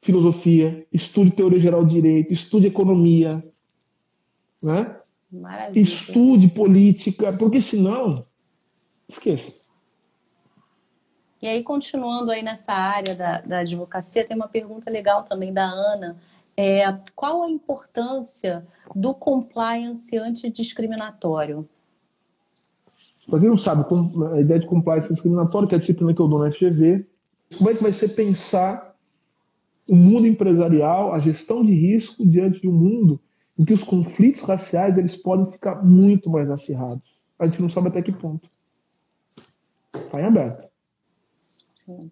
filosofia, 0.00 0.86
estude 0.92 1.30
teoria 1.30 1.60
geral 1.60 1.84
de 1.84 1.94
direito, 1.94 2.32
estude 2.32 2.66
economia, 2.66 3.44
né? 4.62 4.96
Maravilha. 5.30 5.80
Estude 5.80 6.48
política, 6.48 7.32
porque 7.32 7.60
senão, 7.60 8.26
esqueça. 9.08 9.52
E 11.40 11.46
aí, 11.46 11.62
continuando 11.62 12.30
aí 12.30 12.42
nessa 12.42 12.72
área 12.72 13.14
da, 13.14 13.40
da 13.40 13.58
advocacia, 13.60 14.26
tem 14.26 14.36
uma 14.36 14.48
pergunta 14.48 14.90
legal 14.90 15.22
também 15.22 15.52
da 15.52 15.64
Ana. 15.64 16.16
É, 16.56 16.82
qual 17.14 17.42
a 17.42 17.50
importância 17.50 18.66
do 18.94 19.14
compliance 19.14 20.16
antidiscriminatório? 20.18 21.66
Para 23.28 23.38
quem 23.38 23.48
não 23.48 23.56
sabe, 23.56 23.84
a 24.34 24.40
ideia 24.40 24.60
de 24.60 24.66
compliance 24.66 25.08
discriminatório, 25.08 25.68
que 25.68 25.74
é 25.74 25.78
a 25.78 25.80
disciplina 25.80 26.12
que 26.12 26.20
eu 26.20 26.28
dou 26.28 26.40
na 26.40 26.50
FGV, 26.50 27.06
como 27.56 27.70
é 27.70 27.74
que 27.74 27.82
vai 27.82 27.92
ser 27.92 28.10
pensar 28.10 28.89
o 29.90 29.96
mundo 29.96 30.24
empresarial, 30.24 31.12
a 31.12 31.18
gestão 31.18 31.66
de 31.66 31.74
risco 31.74 32.24
diante 32.24 32.60
de 32.60 32.68
um 32.68 32.72
mundo 32.72 33.20
em 33.58 33.64
que 33.64 33.72
os 33.72 33.82
conflitos 33.82 34.42
raciais 34.42 34.96
eles 34.96 35.16
podem 35.16 35.50
ficar 35.50 35.84
muito 35.84 36.30
mais 36.30 36.48
acirrados. 36.48 37.02
A 37.36 37.46
gente 37.46 37.60
não 37.60 37.68
sabe 37.68 37.88
até 37.88 38.00
que 38.00 38.12
ponto. 38.12 38.48
Está 39.92 40.20
em 40.20 40.26
aberto. 40.26 40.70
Sim. 41.74 42.08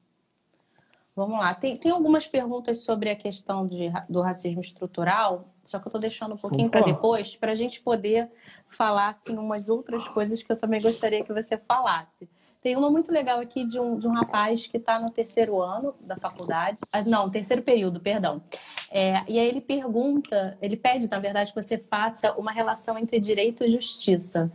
Vamos 1.15 1.39
lá. 1.39 1.55
Tem, 1.55 1.77
tem 1.77 1.93
algumas 1.93 2.27
perguntas 2.27 2.83
sobre 2.83 3.11
a 3.11 3.17
questão 3.17 3.65
de, 3.65 3.93
do 4.11 4.23
racismo 4.23 4.61
estrutural, 4.61 5.55
só 5.63 5.79
que 5.79 5.87
eu 5.87 5.91
estou 5.91 6.01
deixando 6.01 6.35
um 6.35 6.39
pouquinho 6.39 6.69
para 6.69 6.81
depois, 6.81 7.37
para 7.37 7.53
a 7.53 7.55
gente 7.55 7.81
poder 7.81 8.29
falar 8.67 9.11
assim, 9.11 9.39
umas 9.39 9.69
outras 9.69 10.09
coisas 10.09 10.43
que 10.43 10.51
eu 10.51 10.57
também 10.57 10.83
gostaria 10.83 11.23
que 11.23 11.33
você 11.33 11.57
falasse. 11.57 12.29
Tem 12.61 12.77
uma 12.77 12.91
muito 12.91 13.13
legal 13.13 13.39
aqui 13.41 13.65
de 13.65 13.79
um, 13.79 13.99
de 13.99 14.09
um 14.09 14.13
rapaz 14.13 14.67
que 14.67 14.79
está 14.79 14.99
no 14.99 15.11
terceiro 15.11 15.61
ano 15.61 15.95
da 16.01 16.17
faculdade. 16.17 16.81
Ah, 16.93 17.03
não, 17.03 17.31
terceiro 17.31 17.63
período, 17.63 18.01
perdão. 18.01 18.43
É, 18.91 19.23
e 19.31 19.39
aí 19.39 19.47
ele 19.47 19.61
pergunta, 19.61 20.59
ele 20.61 20.77
pede, 20.77 21.09
na 21.09 21.21
verdade, 21.21 21.53
que 21.53 21.63
você 21.63 21.79
faça 21.79 22.33
uma 22.33 22.51
relação 22.51 22.99
entre 22.99 23.21
direito 23.21 23.65
e 23.65 23.69
justiça. 23.69 24.51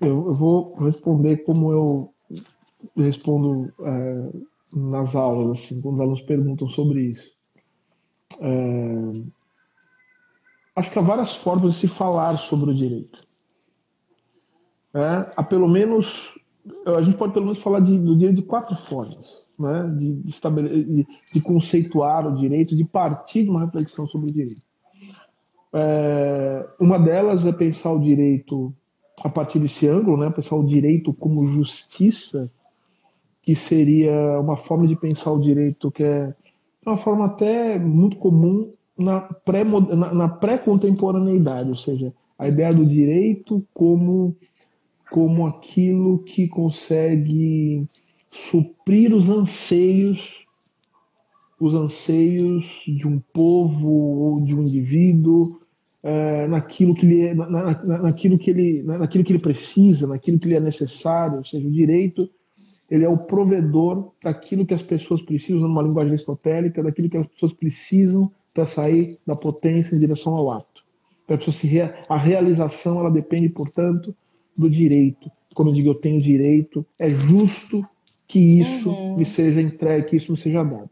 Eu, 0.00 0.28
eu 0.28 0.34
vou 0.34 0.74
responder 0.76 1.38
como 1.38 1.72
eu 1.72 2.14
respondo 2.96 3.72
é, 3.80 4.30
nas 4.72 5.14
aulas, 5.14 5.58
assim, 5.58 5.80
quando 5.80 5.96
os 5.96 6.00
alunos 6.00 6.22
perguntam 6.22 6.68
sobre 6.70 7.12
isso. 7.12 7.30
É, 8.40 9.30
acho 10.76 10.90
que 10.90 10.98
há 10.98 11.02
várias 11.02 11.34
formas 11.36 11.74
de 11.74 11.80
se 11.80 11.88
falar 11.88 12.36
sobre 12.38 12.70
o 12.70 12.74
direito. 12.74 13.28
É, 14.94 15.32
há 15.36 15.42
pelo 15.42 15.68
menos 15.68 16.39
a 16.86 17.02
gente 17.02 17.16
pode 17.16 17.32
pelo 17.32 17.46
menos 17.46 17.60
falar 17.60 17.80
de, 17.80 17.98
do 17.98 18.16
direito 18.16 18.36
de 18.36 18.42
quatro 18.42 18.76
formas, 18.76 19.46
né? 19.58 19.94
de, 19.98 20.12
de, 20.14 21.06
de, 21.32 21.40
conceituar 21.40 22.26
o 22.26 22.36
direito, 22.36 22.76
de 22.76 22.84
partir 22.84 23.44
de 23.44 23.50
uma 23.50 23.64
reflexão 23.64 24.06
sobre 24.06 24.30
o 24.30 24.32
direito. 24.32 24.62
É, 25.72 26.68
uma 26.78 26.98
delas 26.98 27.46
é 27.46 27.52
pensar 27.52 27.92
o 27.92 28.00
direito 28.00 28.74
a 29.22 29.28
partir 29.28 29.58
desse 29.58 29.86
ângulo, 29.86 30.16
né? 30.16 30.30
pensar 30.30 30.56
o 30.56 30.66
direito 30.66 31.12
como 31.14 31.46
justiça, 31.46 32.50
que 33.42 33.54
seria 33.54 34.40
uma 34.40 34.56
forma 34.56 34.86
de 34.86 34.96
pensar 34.96 35.32
o 35.32 35.40
direito 35.40 35.90
que 35.90 36.04
é 36.04 36.34
uma 36.84 36.96
forma 36.96 37.26
até 37.26 37.78
muito 37.78 38.16
comum 38.16 38.72
na 38.96 39.20
pré-contemporaneidade, 39.20 41.62
pré 41.62 41.70
ou 41.70 41.76
seja, 41.76 42.14
a 42.38 42.48
ideia 42.48 42.72
do 42.72 42.86
direito 42.86 43.62
como, 43.72 44.36
como 45.10 45.46
aquilo 45.46 46.20
que 46.20 46.48
consegue 46.48 47.86
suprir 48.30 49.14
os 49.14 49.28
anseios 49.28 50.40
os 51.60 51.74
anseios 51.74 52.64
de 52.86 53.06
um 53.06 53.18
povo 53.18 53.88
ou 53.88 54.40
de 54.40 54.54
um 54.54 54.62
indivíduo 54.62 55.60
é, 56.02 56.46
naquilo 56.48 56.94
que 56.94 57.04
ele 57.04 57.34
na, 57.34 57.46
na, 57.50 57.98
naquilo 57.98 58.38
que 58.38 58.50
ele 58.50 58.82
naquilo 58.82 59.24
que 59.24 59.32
ele 59.32 59.38
precisa 59.38 60.06
naquilo 60.06 60.38
que 60.38 60.48
lhe 60.48 60.54
é 60.54 60.60
necessário 60.60 61.38
ou 61.38 61.44
seja 61.44 61.66
o 61.66 61.70
direito 61.70 62.30
ele 62.90 63.04
é 63.04 63.08
o 63.08 63.16
provedor 63.16 64.10
daquilo 64.22 64.66
que 64.66 64.74
as 64.74 64.82
pessoas 64.82 65.22
precisam 65.22 65.60
numa 65.60 65.82
linguagem 65.82 66.12
aristotélica 66.12 66.82
daquilo 66.82 67.08
que 67.08 67.16
as 67.16 67.26
pessoas 67.26 67.52
precisam 67.52 68.32
para 68.52 68.66
sair 68.66 69.18
da 69.24 69.36
potência 69.36 69.94
em 69.94 70.00
direção 70.00 70.34
ao 70.34 70.50
ato. 70.50 70.82
Para 71.24 71.36
a, 71.36 71.52
se 71.52 71.80
a 71.80 72.16
realização 72.16 72.98
ela 72.98 73.10
depende 73.10 73.48
portanto 73.48 74.14
do 74.60 74.70
direito 74.70 75.30
quando 75.54 75.68
eu 75.68 75.74
digo 75.74 75.90
eu 75.90 75.94
tenho 75.94 76.22
direito 76.22 76.86
é 76.98 77.10
justo 77.10 77.86
que 78.26 78.38
isso 78.60 78.90
uhum. 78.90 79.16
me 79.16 79.24
seja 79.24 79.60
entregue 79.60 80.08
que 80.10 80.16
isso 80.16 80.30
me 80.30 80.38
seja 80.38 80.62
dado 80.62 80.90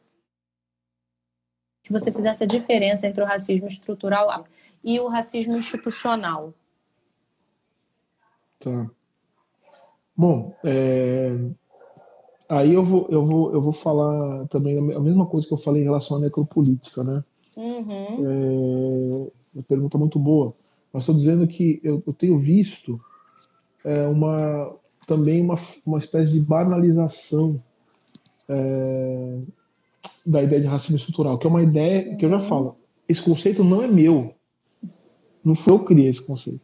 que 1.89 1.93
você 1.93 2.13
fizesse 2.13 2.45
a 2.45 2.47
diferença 2.47 3.07
entre 3.07 3.23
o 3.23 3.27
racismo 3.27 3.67
estrutural 3.67 4.45
e 4.85 5.01
o 5.01 5.09
racismo 5.09 5.57
institucional. 5.57 6.53
Tá. 8.61 8.91
Bom, 10.15 10.55
é... 10.63 11.39
aí 12.47 12.75
eu 12.75 12.85
vou, 12.85 13.07
eu, 13.09 13.25
vou, 13.25 13.53
eu 13.55 13.63
vou 13.63 13.73
falar 13.73 14.47
também 14.49 14.77
a 14.95 15.01
mesma 15.01 15.25
coisa 15.25 15.49
que 15.49 15.55
eu 15.55 15.59
falei 15.59 15.81
em 15.81 15.87
relação 15.87 16.19
à 16.19 16.21
necropolítica, 16.21 17.03
né? 17.03 17.25
Uhum. 17.57 18.27
É... 19.25 19.33
Uma 19.55 19.63
pergunta 19.67 19.97
muito 19.97 20.19
boa. 20.19 20.55
Mas 20.93 21.05
estou 21.05 21.15
dizendo 21.15 21.47
que 21.47 21.81
eu, 21.83 22.03
eu 22.07 22.13
tenho 22.13 22.39
visto 22.39 23.01
é, 23.85 24.07
uma, 24.07 24.75
também 25.07 25.41
uma, 25.41 25.59
uma 25.85 25.99
espécie 25.99 26.33
de 26.33 26.41
banalização 26.41 27.63
é, 28.49 29.39
da 30.25 30.43
ideia 30.43 30.61
de 30.61 30.67
racismo 30.67 30.97
estrutural, 30.97 31.39
que 31.39 31.47
é 31.47 31.51
uma 31.51 31.63
ideia 31.63 32.17
que 32.17 32.25
eu 32.25 32.31
já 32.31 32.41
falo, 32.41 32.77
esse 33.09 33.23
conceito 33.23 33.65
não 33.65 33.83
é 33.83 33.87
meu. 33.87 34.35
Não 35.45 35.55
foi 35.55 35.73
eu 35.73 35.79
que 35.79 35.87
criei 35.87 36.11
esse 36.11 36.27
conceito. 36.27 36.61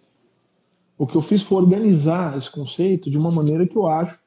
O 0.98 1.06
que 1.06 1.16
eu 1.16 1.22
fiz 1.22 1.42
foi 1.42 1.58
organizar 1.58 2.36
esse 2.36 2.50
conceito 2.50 3.10
de 3.10 3.18
uma 3.18 3.30
maneira 3.30 3.66
que 3.66 3.76
eu 3.76 3.86
acho 3.86 4.18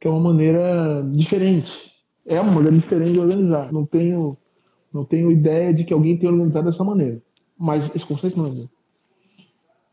que 0.00 0.08
é 0.08 0.10
uma 0.10 0.20
maneira 0.20 1.06
diferente. 1.12 1.92
É 2.24 2.40
uma 2.40 2.52
maneira 2.52 2.76
diferente 2.76 3.12
de 3.12 3.20
organizar. 3.20 3.70
Não 3.70 3.84
tenho, 3.84 4.36
não 4.92 5.04
tenho 5.04 5.30
ideia 5.30 5.74
de 5.74 5.84
que 5.84 5.92
alguém 5.92 6.16
tenha 6.16 6.32
organizado 6.32 6.70
dessa 6.70 6.82
maneira. 6.82 7.20
Mas 7.58 7.94
esse 7.94 8.06
conceito 8.06 8.38
não 8.38 8.46
é 8.46 8.50
meu. 8.50 8.70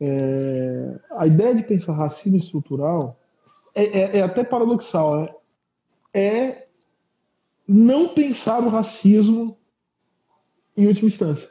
É, 0.00 1.00
a 1.16 1.26
ideia 1.26 1.54
de 1.54 1.64
pensar 1.64 1.92
racismo 1.92 2.38
estrutural 2.38 3.18
é, 3.74 3.84
é, 3.84 4.18
é 4.18 4.22
até 4.22 4.44
paradoxal. 4.44 5.22
Né? 5.22 5.34
É 6.14 6.64
não 7.66 8.08
pensar 8.08 8.60
o 8.60 8.68
racismo 8.68 9.56
em 10.76 10.86
última 10.86 11.08
instância. 11.08 11.48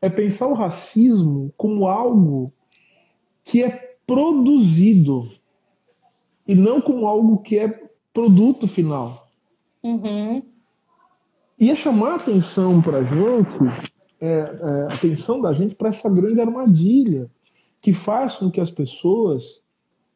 É 0.00 0.10
pensar 0.10 0.48
o 0.48 0.54
racismo 0.54 1.52
como 1.56 1.86
algo 1.86 2.52
que 3.44 3.62
é 3.62 3.96
produzido 4.06 5.30
e 6.46 6.54
não 6.54 6.80
como 6.80 7.06
algo 7.06 7.38
que 7.38 7.58
é 7.58 7.88
produto 8.12 8.66
final. 8.66 9.28
Uhum. 9.82 10.42
E 11.58 11.70
é 11.70 11.76
chamar 11.76 12.12
a 12.12 12.16
atenção 12.16 12.82
para 12.82 12.98
a 12.98 13.04
gente, 13.04 13.92
é, 14.20 14.28
é, 14.28 14.42
a 14.90 14.94
atenção 14.94 15.40
da 15.40 15.52
gente 15.52 15.74
para 15.74 15.90
essa 15.90 16.10
grande 16.10 16.40
armadilha 16.40 17.30
que 17.82 17.92
faz 17.92 18.36
com 18.36 18.50
que 18.50 18.60
as 18.60 18.70
pessoas 18.70 19.62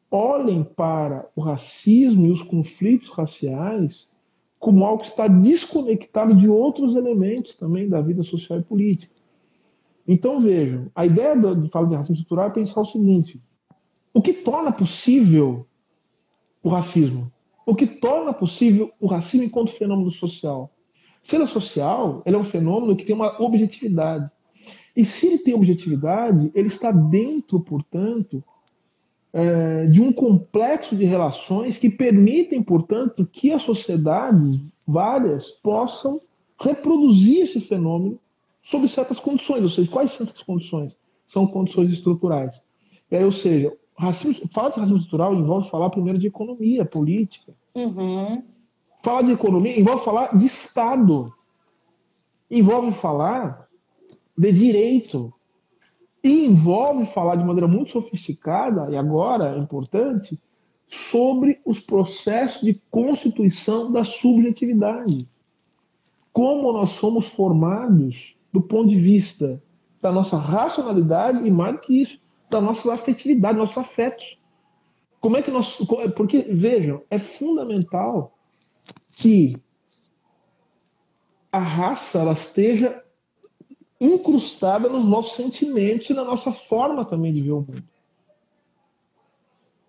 olhem 0.09 0.63
para 0.63 1.29
o 1.35 1.41
racismo 1.41 2.25
e 2.25 2.31
os 2.31 2.41
conflitos 2.41 3.09
raciais 3.09 4.09
como 4.57 4.85
algo 4.85 5.03
que 5.03 5.09
está 5.09 5.27
desconectado 5.27 6.33
de 6.33 6.49
outros 6.49 6.95
elementos 6.95 7.55
também 7.57 7.87
da 7.87 8.01
vida 8.01 8.23
social 8.23 8.59
e 8.59 8.63
política. 8.63 9.13
Então 10.07 10.39
vejam, 10.39 10.89
a 10.95 11.05
ideia 11.05 11.35
de 11.35 11.69
falar 11.69 11.89
de 11.89 11.95
racismo 11.95 12.15
estrutural 12.15 12.47
é 12.47 12.53
pensar 12.53 12.81
o 12.81 12.85
seguinte: 12.85 13.41
o 14.13 14.21
que 14.21 14.33
torna 14.33 14.71
possível 14.71 15.67
o 16.63 16.69
racismo? 16.69 17.31
O 17.65 17.75
que 17.75 17.85
torna 17.85 18.33
possível 18.33 18.91
o 18.99 19.07
racismo 19.07 19.45
enquanto 19.45 19.73
fenômeno 19.73 20.11
social? 20.11 20.71
Se 21.21 21.35
ele 21.35 21.43
é 21.43 21.47
social, 21.47 22.23
ele 22.25 22.37
é 22.37 22.39
um 22.39 22.45
fenômeno 22.45 22.95
que 22.95 23.05
tem 23.05 23.13
uma 23.13 23.41
objetividade. 23.41 24.31
E 24.97 25.05
se 25.05 25.27
ele 25.27 25.37
tem 25.37 25.53
objetividade, 25.53 26.51
ele 26.55 26.69
está 26.69 26.91
dentro, 26.91 27.59
portanto, 27.59 28.43
é, 29.31 29.85
de 29.85 30.01
um 30.01 30.11
complexo 30.11 30.95
de 30.95 31.05
relações 31.05 31.77
que 31.77 31.87
permitem, 31.87 32.63
portanto, 32.63 33.23
que 33.31 33.51
as 33.51 33.61
sociedades 33.61 34.59
várias 34.87 35.51
possam 35.51 36.19
reproduzir 36.59 37.43
esse 37.43 37.61
fenômeno 37.61 38.19
sob 38.63 38.87
certas 38.87 39.19
condições. 39.19 39.61
Ou 39.61 39.69
seja, 39.69 39.87
quais 39.87 40.13
são 40.13 40.25
essas 40.25 40.41
condições? 40.41 40.97
São 41.27 41.45
condições 41.45 41.91
estruturais. 41.91 42.59
É, 43.11 43.23
ou 43.23 43.31
seja, 43.31 43.71
racismo, 43.95 44.49
falar 44.51 44.69
de 44.69 44.79
racismo 44.79 44.97
estrutural 44.97 45.35
envolve 45.35 45.69
falar 45.69 45.91
primeiro 45.91 46.17
de 46.17 46.25
economia, 46.25 46.83
política. 46.83 47.53
Uhum. 47.75 48.41
Falar 49.03 49.21
de 49.21 49.33
economia 49.33 49.79
envolve 49.79 50.03
falar 50.03 50.35
de 50.35 50.47
Estado. 50.47 51.31
Envolve 52.49 52.93
falar 52.93 53.66
de 54.37 54.51
direito, 54.51 55.33
e 56.23 56.45
envolve 56.45 57.05
falar 57.07 57.35
de 57.35 57.43
maneira 57.43 57.67
muito 57.67 57.91
sofisticada, 57.91 58.91
e 58.91 58.97
agora 58.97 59.55
é 59.55 59.57
importante, 59.57 60.39
sobre 60.87 61.59
os 61.65 61.79
processos 61.79 62.61
de 62.61 62.81
constituição 62.89 63.91
da 63.91 64.03
subjetividade. 64.03 65.27
Como 66.31 66.71
nós 66.71 66.91
somos 66.91 67.27
formados 67.27 68.35
do 68.53 68.61
ponto 68.61 68.89
de 68.89 68.99
vista 68.99 69.61
da 70.01 70.11
nossa 70.11 70.37
racionalidade 70.37 71.45
e, 71.47 71.51
mais 71.51 71.75
do 71.75 71.81
que 71.81 72.01
isso, 72.01 72.19
da 72.49 72.61
nossa 72.61 72.93
afetividade, 72.93 73.57
nossos 73.57 73.77
afetos. 73.77 74.37
Como 75.19 75.35
é 75.35 75.41
que 75.41 75.51
nós. 75.51 75.77
Porque, 76.15 76.43
vejam, 76.43 77.01
é 77.09 77.17
fundamental 77.17 78.37
que 79.17 79.57
a 81.51 81.59
raça 81.59 82.19
ela 82.19 82.33
esteja 82.33 83.03
incrustada 83.99 84.89
nos 84.89 85.05
nossos 85.05 85.35
sentimentos 85.35 86.09
e 86.09 86.13
na 86.13 86.23
nossa 86.23 86.51
forma 86.51 87.03
também 87.03 87.33
de 87.33 87.41
ver 87.41 87.51
o 87.51 87.61
mundo. 87.61 87.83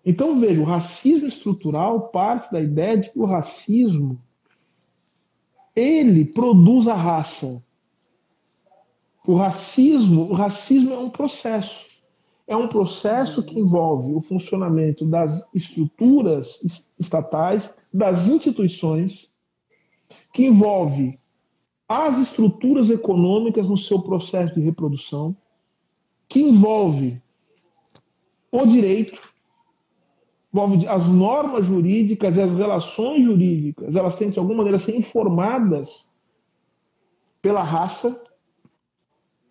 Então, 0.05 0.39
veja, 0.39 0.59
o 0.59 0.65
racismo 0.65 1.27
estrutural 1.27 2.09
parte 2.09 2.51
da 2.51 2.59
ideia 2.59 2.97
de 2.97 3.11
que 3.11 3.19
o 3.19 3.25
racismo 3.25 4.19
ele 5.75 6.25
produz 6.25 6.87
a 6.87 6.95
raça. 6.95 7.63
O 9.25 9.35
racismo, 9.35 10.23
o 10.23 10.33
racismo 10.33 10.93
é 10.93 10.97
um 10.97 11.09
processo. 11.09 11.87
É 12.47 12.55
um 12.55 12.67
processo 12.67 13.43
que 13.43 13.59
envolve 13.59 14.13
o 14.13 14.21
funcionamento 14.21 15.05
das 15.05 15.47
estruturas 15.53 16.59
estatais, 16.99 17.69
das 17.93 18.27
instituições, 18.27 19.31
que 20.33 20.45
envolve 20.45 21.19
as 21.89 22.19
estruturas 22.19 22.91
econômicas 22.91 23.67
no 23.67 23.75
seu 23.75 23.99
processo 23.99 24.53
de 24.53 24.61
reprodução, 24.61 25.35
que 26.27 26.39
envolve 26.39 27.19
o 28.51 28.63
direito, 28.67 29.19
envolve 30.53 30.87
as 30.87 31.07
normas 31.07 31.65
jurídicas 31.65 32.35
e 32.35 32.41
as 32.41 32.53
relações 32.53 33.23
jurídicas, 33.23 33.95
elas 33.95 34.15
têm 34.15 34.29
de 34.29 34.37
alguma 34.37 34.57
maneira 34.57 34.77
ser 34.77 34.95
informadas 34.95 36.07
pela 37.41 37.63
raça, 37.63 38.23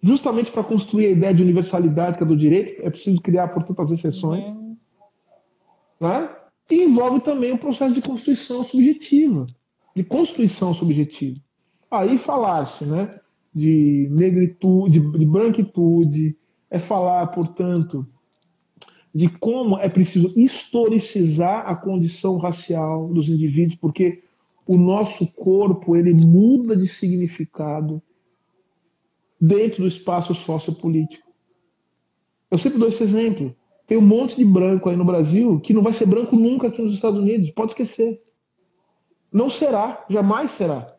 justamente 0.00 0.52
para 0.52 0.62
construir 0.62 1.06
a 1.06 1.10
ideia 1.10 1.34
de 1.34 1.42
universalidade 1.42 2.18
que 2.18 2.22
é 2.22 2.26
do 2.26 2.36
direito, 2.36 2.80
é 2.86 2.88
preciso 2.88 3.20
criar, 3.20 3.48
portanto, 3.48 3.82
as 3.82 3.90
exceções. 3.90 4.46
Uhum. 4.46 4.76
Né? 5.98 6.36
E 6.70 6.84
envolve 6.84 7.20
também 7.20 7.50
o 7.50 7.58
processo 7.58 7.94
de 7.94 8.02
constituição 8.02 8.62
subjetiva, 8.62 9.46
de 9.96 10.04
construção 10.04 10.72
subjetiva. 10.72 11.40
Aí 11.90 12.18
falar-se 12.18 12.84
né, 12.84 13.18
de 13.54 14.08
negritude, 14.10 15.00
de, 15.00 15.18
de 15.18 15.26
branquitude, 15.26 16.36
é 16.70 16.78
falar, 16.78 17.26
portanto, 17.28 18.06
de 19.14 19.28
como 19.28 19.78
é 19.78 19.88
preciso 19.88 20.38
historicizar 20.38 21.66
a 21.66 21.74
condição 21.74 22.36
racial 22.36 23.08
dos 23.08 23.28
indivíduos, 23.28 23.78
porque 23.80 24.22
o 24.66 24.76
nosso 24.76 25.26
corpo 25.26 25.96
ele 25.96 26.12
muda 26.12 26.76
de 26.76 26.86
significado 26.86 28.02
dentro 29.40 29.82
do 29.82 29.88
espaço 29.88 30.34
sociopolítico. 30.34 31.26
Eu 32.50 32.58
sempre 32.58 32.78
dou 32.78 32.88
esse 32.88 33.02
exemplo. 33.02 33.56
Tem 33.86 33.96
um 33.96 34.02
monte 34.02 34.36
de 34.36 34.44
branco 34.44 34.90
aí 34.90 34.96
no 34.96 35.04
Brasil 35.04 35.58
que 35.60 35.72
não 35.72 35.82
vai 35.82 35.94
ser 35.94 36.06
branco 36.06 36.36
nunca 36.36 36.68
aqui 36.68 36.82
nos 36.82 36.94
Estados 36.94 37.18
Unidos. 37.18 37.50
Pode 37.50 37.70
esquecer. 37.70 38.22
Não 39.32 39.48
será, 39.48 40.04
jamais 40.10 40.50
será. 40.50 40.97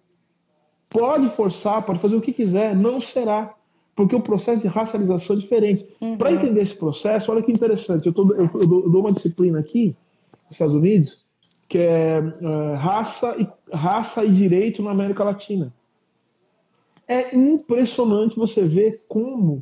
Pode 0.90 1.30
forçar, 1.36 1.86
pode 1.86 2.00
fazer 2.00 2.16
o 2.16 2.22
que 2.22 2.34
quiser, 2.34 2.76
não 2.76 3.00
será. 3.00 3.54
Porque 3.96 4.16
o 4.16 4.22
processo 4.22 4.62
de 4.62 4.68
racialização 4.68 5.36
é 5.36 5.40
diferente. 5.40 5.86
Uhum. 6.00 6.18
Para 6.18 6.32
entender 6.32 6.62
esse 6.62 6.76
processo, 6.76 7.32
olha 7.32 7.44
que 7.44 7.52
interessante. 7.52 8.08
Eu, 8.08 8.14
tô, 8.14 8.34
eu, 8.34 8.50
eu 8.54 8.90
dou 8.90 9.02
uma 9.02 9.12
disciplina 9.12 9.60
aqui, 9.60 9.96
nos 10.46 10.54
Estados 10.54 10.74
Unidos, 10.74 11.26
que 11.68 11.78
é 11.78 12.20
uh, 12.20 12.76
raça, 12.78 13.36
e, 13.38 13.76
raça 13.76 14.24
e 14.24 14.32
direito 14.32 14.82
na 14.82 14.92
América 14.92 15.24
Latina. 15.24 15.74
É 17.08 17.36
impressionante 17.36 18.38
você 18.38 18.64
ver 18.64 19.04
como 19.08 19.60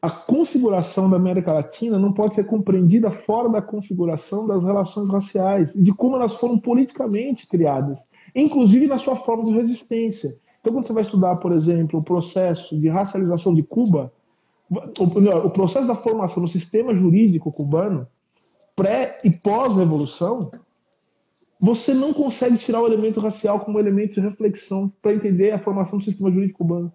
a 0.00 0.10
configuração 0.10 1.10
da 1.10 1.16
América 1.16 1.52
Latina 1.52 1.98
não 1.98 2.12
pode 2.12 2.34
ser 2.34 2.44
compreendida 2.44 3.10
fora 3.10 3.48
da 3.48 3.60
configuração 3.60 4.46
das 4.46 4.64
relações 4.64 5.08
raciais, 5.10 5.72
de 5.74 5.92
como 5.92 6.16
elas 6.16 6.34
foram 6.34 6.58
politicamente 6.58 7.46
criadas, 7.48 7.98
inclusive 8.34 8.86
na 8.86 8.98
sua 8.98 9.16
forma 9.16 9.44
de 9.44 9.52
resistência. 9.52 10.30
Então, 10.60 10.72
quando 10.72 10.86
você 10.86 10.92
vai 10.92 11.02
estudar, 11.02 11.36
por 11.36 11.52
exemplo, 11.52 12.00
o 12.00 12.02
processo 12.02 12.78
de 12.78 12.88
racialização 12.88 13.54
de 13.54 13.62
Cuba, 13.62 14.12
o 14.70 15.50
processo 15.50 15.86
da 15.86 15.94
formação 15.94 16.42
do 16.42 16.48
sistema 16.48 16.94
jurídico 16.94 17.50
cubano, 17.50 18.06
pré 18.76 19.20
e 19.24 19.30
pós-revolução, 19.30 20.50
você 21.60 21.94
não 21.94 22.12
consegue 22.12 22.58
tirar 22.58 22.82
o 22.82 22.86
elemento 22.86 23.20
racial 23.20 23.60
como 23.60 23.78
elemento 23.78 24.14
de 24.14 24.20
reflexão 24.20 24.92
para 25.00 25.14
entender 25.14 25.52
a 25.52 25.58
formação 25.58 25.98
do 25.98 26.04
sistema 26.04 26.30
jurídico 26.30 26.58
cubano 26.58 26.92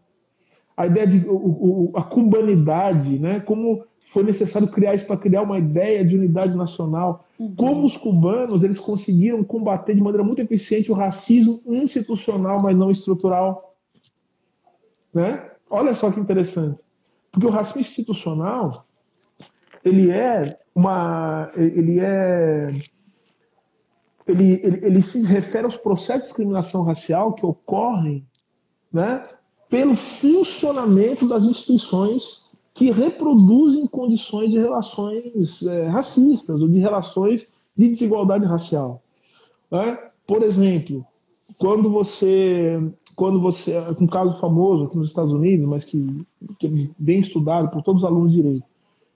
a 0.75 0.87
ideia 0.87 1.07
de 1.07 1.27
o, 1.27 1.91
o, 1.91 1.91
a 1.95 2.03
cubanidade, 2.03 3.19
né? 3.19 3.39
como 3.39 3.85
foi 4.13 4.21
necessário 4.21 4.67
criar 4.67 4.93
isso 4.93 5.07
para 5.07 5.17
criar 5.17 5.41
uma 5.41 5.57
ideia 5.57 6.05
de 6.05 6.15
unidade 6.15 6.55
nacional. 6.55 7.25
Uhum. 7.39 7.55
Como 7.55 7.83
os 7.83 7.97
cubanos 7.97 8.63
eles 8.63 8.79
conseguiram 8.79 9.43
combater 9.43 9.95
de 9.95 10.01
maneira 10.01 10.23
muito 10.23 10.39
eficiente 10.39 10.91
o 10.91 10.95
racismo 10.95 11.59
institucional, 11.65 12.61
mas 12.61 12.77
não 12.77 12.91
estrutural. 12.91 13.75
Né? 15.11 15.49
Olha 15.67 15.95
só 15.95 16.11
que 16.11 16.19
interessante. 16.19 16.79
Porque 17.31 17.47
o 17.47 17.49
racismo 17.49 17.81
institucional 17.81 18.85
ele 19.83 20.11
é 20.11 20.59
uma 20.75 21.51
ele 21.55 21.99
é 21.99 22.67
ele, 24.27 24.61
ele, 24.63 24.85
ele 24.85 25.01
se 25.01 25.25
refere 25.25 25.65
aos 25.65 25.75
processos 25.75 26.21
de 26.21 26.27
discriminação 26.27 26.83
racial 26.83 27.33
que 27.33 27.45
ocorrem 27.45 28.25
né, 28.91 29.27
pelo 29.67 29.95
funcionamento 29.95 31.27
das 31.27 31.43
instituições 31.45 32.42
que 32.73 32.91
reproduzem 32.91 33.85
condições 33.85 34.51
de 34.51 34.59
relações 34.59 35.63
é, 35.63 35.87
racistas 35.87 36.59
ou 36.61 36.67
de 36.67 36.79
relações 36.79 37.47
de 37.77 37.89
desigualdade 37.89 38.45
racial. 38.45 39.01
Né? 39.69 39.97
Por 40.25 40.41
exemplo, 40.41 41.05
quando 41.57 41.89
você, 41.89 42.81
quando 43.15 43.39
você, 43.39 43.77
um 43.99 44.07
caso 44.07 44.39
famoso 44.39 44.85
aqui 44.85 44.97
nos 44.97 45.09
Estados 45.09 45.33
Unidos, 45.33 45.65
mas 45.67 45.85
que, 45.85 46.25
que 46.59 46.67
é 46.67 46.89
bem 46.97 47.19
estudado 47.19 47.69
por 47.69 47.83
todos 47.83 48.03
os 48.03 48.07
alunos 48.07 48.31
de 48.31 48.41
direito, 48.41 48.65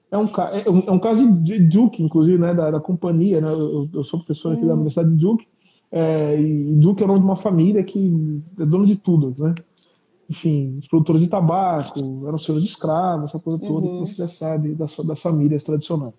é 0.10 0.18
um, 0.18 0.26
é 0.26 0.70
um, 0.70 0.80
é 0.88 0.92
um 0.92 1.00
caso 1.00 1.30
de 1.42 1.60
Duke, 1.60 2.02
inclusive, 2.02 2.38
né, 2.38 2.54
da, 2.54 2.72
da 2.72 2.80
companhia. 2.80 3.42
Né? 3.42 3.52
Eu, 3.52 3.90
eu, 3.94 4.04
sou 4.04 4.20
professor 4.20 4.54
aqui 4.54 4.64
hum. 4.64 4.68
da 4.68 4.74
Universidade 4.74 5.10
de 5.10 5.16
Duke, 5.16 5.48
é, 5.92 6.40
e 6.40 6.76
Duke 6.76 7.02
é 7.02 7.06
o 7.06 7.08
nome 7.08 7.20
de 7.20 7.26
uma 7.26 7.36
família 7.36 7.84
que 7.84 8.44
é 8.60 8.66
dono 8.66 8.86
de 8.86 8.96
tudo, 8.96 9.36
né? 9.38 9.56
Enfim, 10.30 10.78
os 10.80 10.88
produtores 10.88 11.22
de 11.22 11.28
tabaco, 11.28 12.28
eram 12.28 12.38
senhores 12.38 12.66
de 12.66 12.72
escravos, 12.72 13.30
essa 13.30 13.40
coisa 13.40 13.60
toda 13.60 13.88
uhum. 13.88 14.04
que 14.04 14.10
você 14.10 14.16
já 14.16 14.28
sabe 14.28 14.76
das, 14.76 14.96
das 14.98 15.22
famílias 15.22 15.64
tradicionais. 15.64 16.14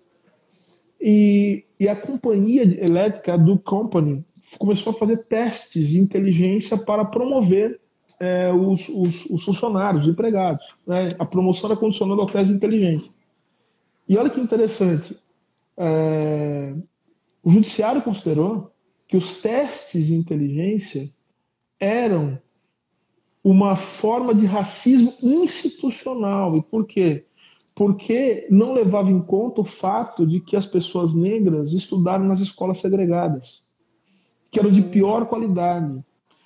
E, 0.99 1.63
e 1.79 1.87
a 1.87 1.95
companhia 1.95 2.63
elétrica, 2.83 3.33
a 3.33 3.37
Duke 3.37 3.63
Company, 3.63 4.25
começou 4.57 4.91
a 4.91 4.95
fazer 4.95 5.25
testes 5.25 5.87
de 5.87 5.99
inteligência 5.99 6.77
para 6.77 7.05
promover 7.05 7.79
é, 8.19 8.51
os, 8.51 8.89
os, 8.89 9.25
os, 9.29 9.45
funcionários, 9.45 10.03
os 10.03 10.11
empregados. 10.11 10.65
Né? 10.85 11.09
A 11.17 11.25
promoção 11.25 11.69
era 11.69 11.79
condicionada 11.79 12.21
ao 12.21 12.27
teste 12.27 12.49
de 12.49 12.55
inteligência. 12.55 13.11
E 14.07 14.17
olha 14.17 14.29
que 14.29 14.41
interessante, 14.41 15.15
é, 15.77 16.73
o 17.43 17.49
judiciário 17.49 18.01
considerou 18.01 18.71
que 19.07 19.15
os 19.15 19.41
testes 19.41 20.07
de 20.07 20.15
inteligência 20.15 21.07
eram 21.79 22.37
uma 23.49 23.75
forma 23.75 24.35
de 24.35 24.45
racismo 24.45 25.11
institucional. 25.23 26.55
E 26.55 26.61
por 26.61 26.85
quê? 26.85 27.25
Porque 27.75 28.45
não 28.51 28.73
levava 28.73 29.09
em 29.09 29.19
conta 29.19 29.61
o 29.61 29.65
fato 29.65 30.23
de 30.27 30.39
que 30.39 30.55
as 30.55 30.67
pessoas 30.67 31.15
negras 31.15 31.73
estudaram 31.73 32.25
nas 32.25 32.39
escolas 32.41 32.79
segregadas, 32.79 33.63
que 34.51 34.59
eram 34.59 34.69
de 34.69 34.83
pior 34.83 35.25
qualidade. 35.25 36.05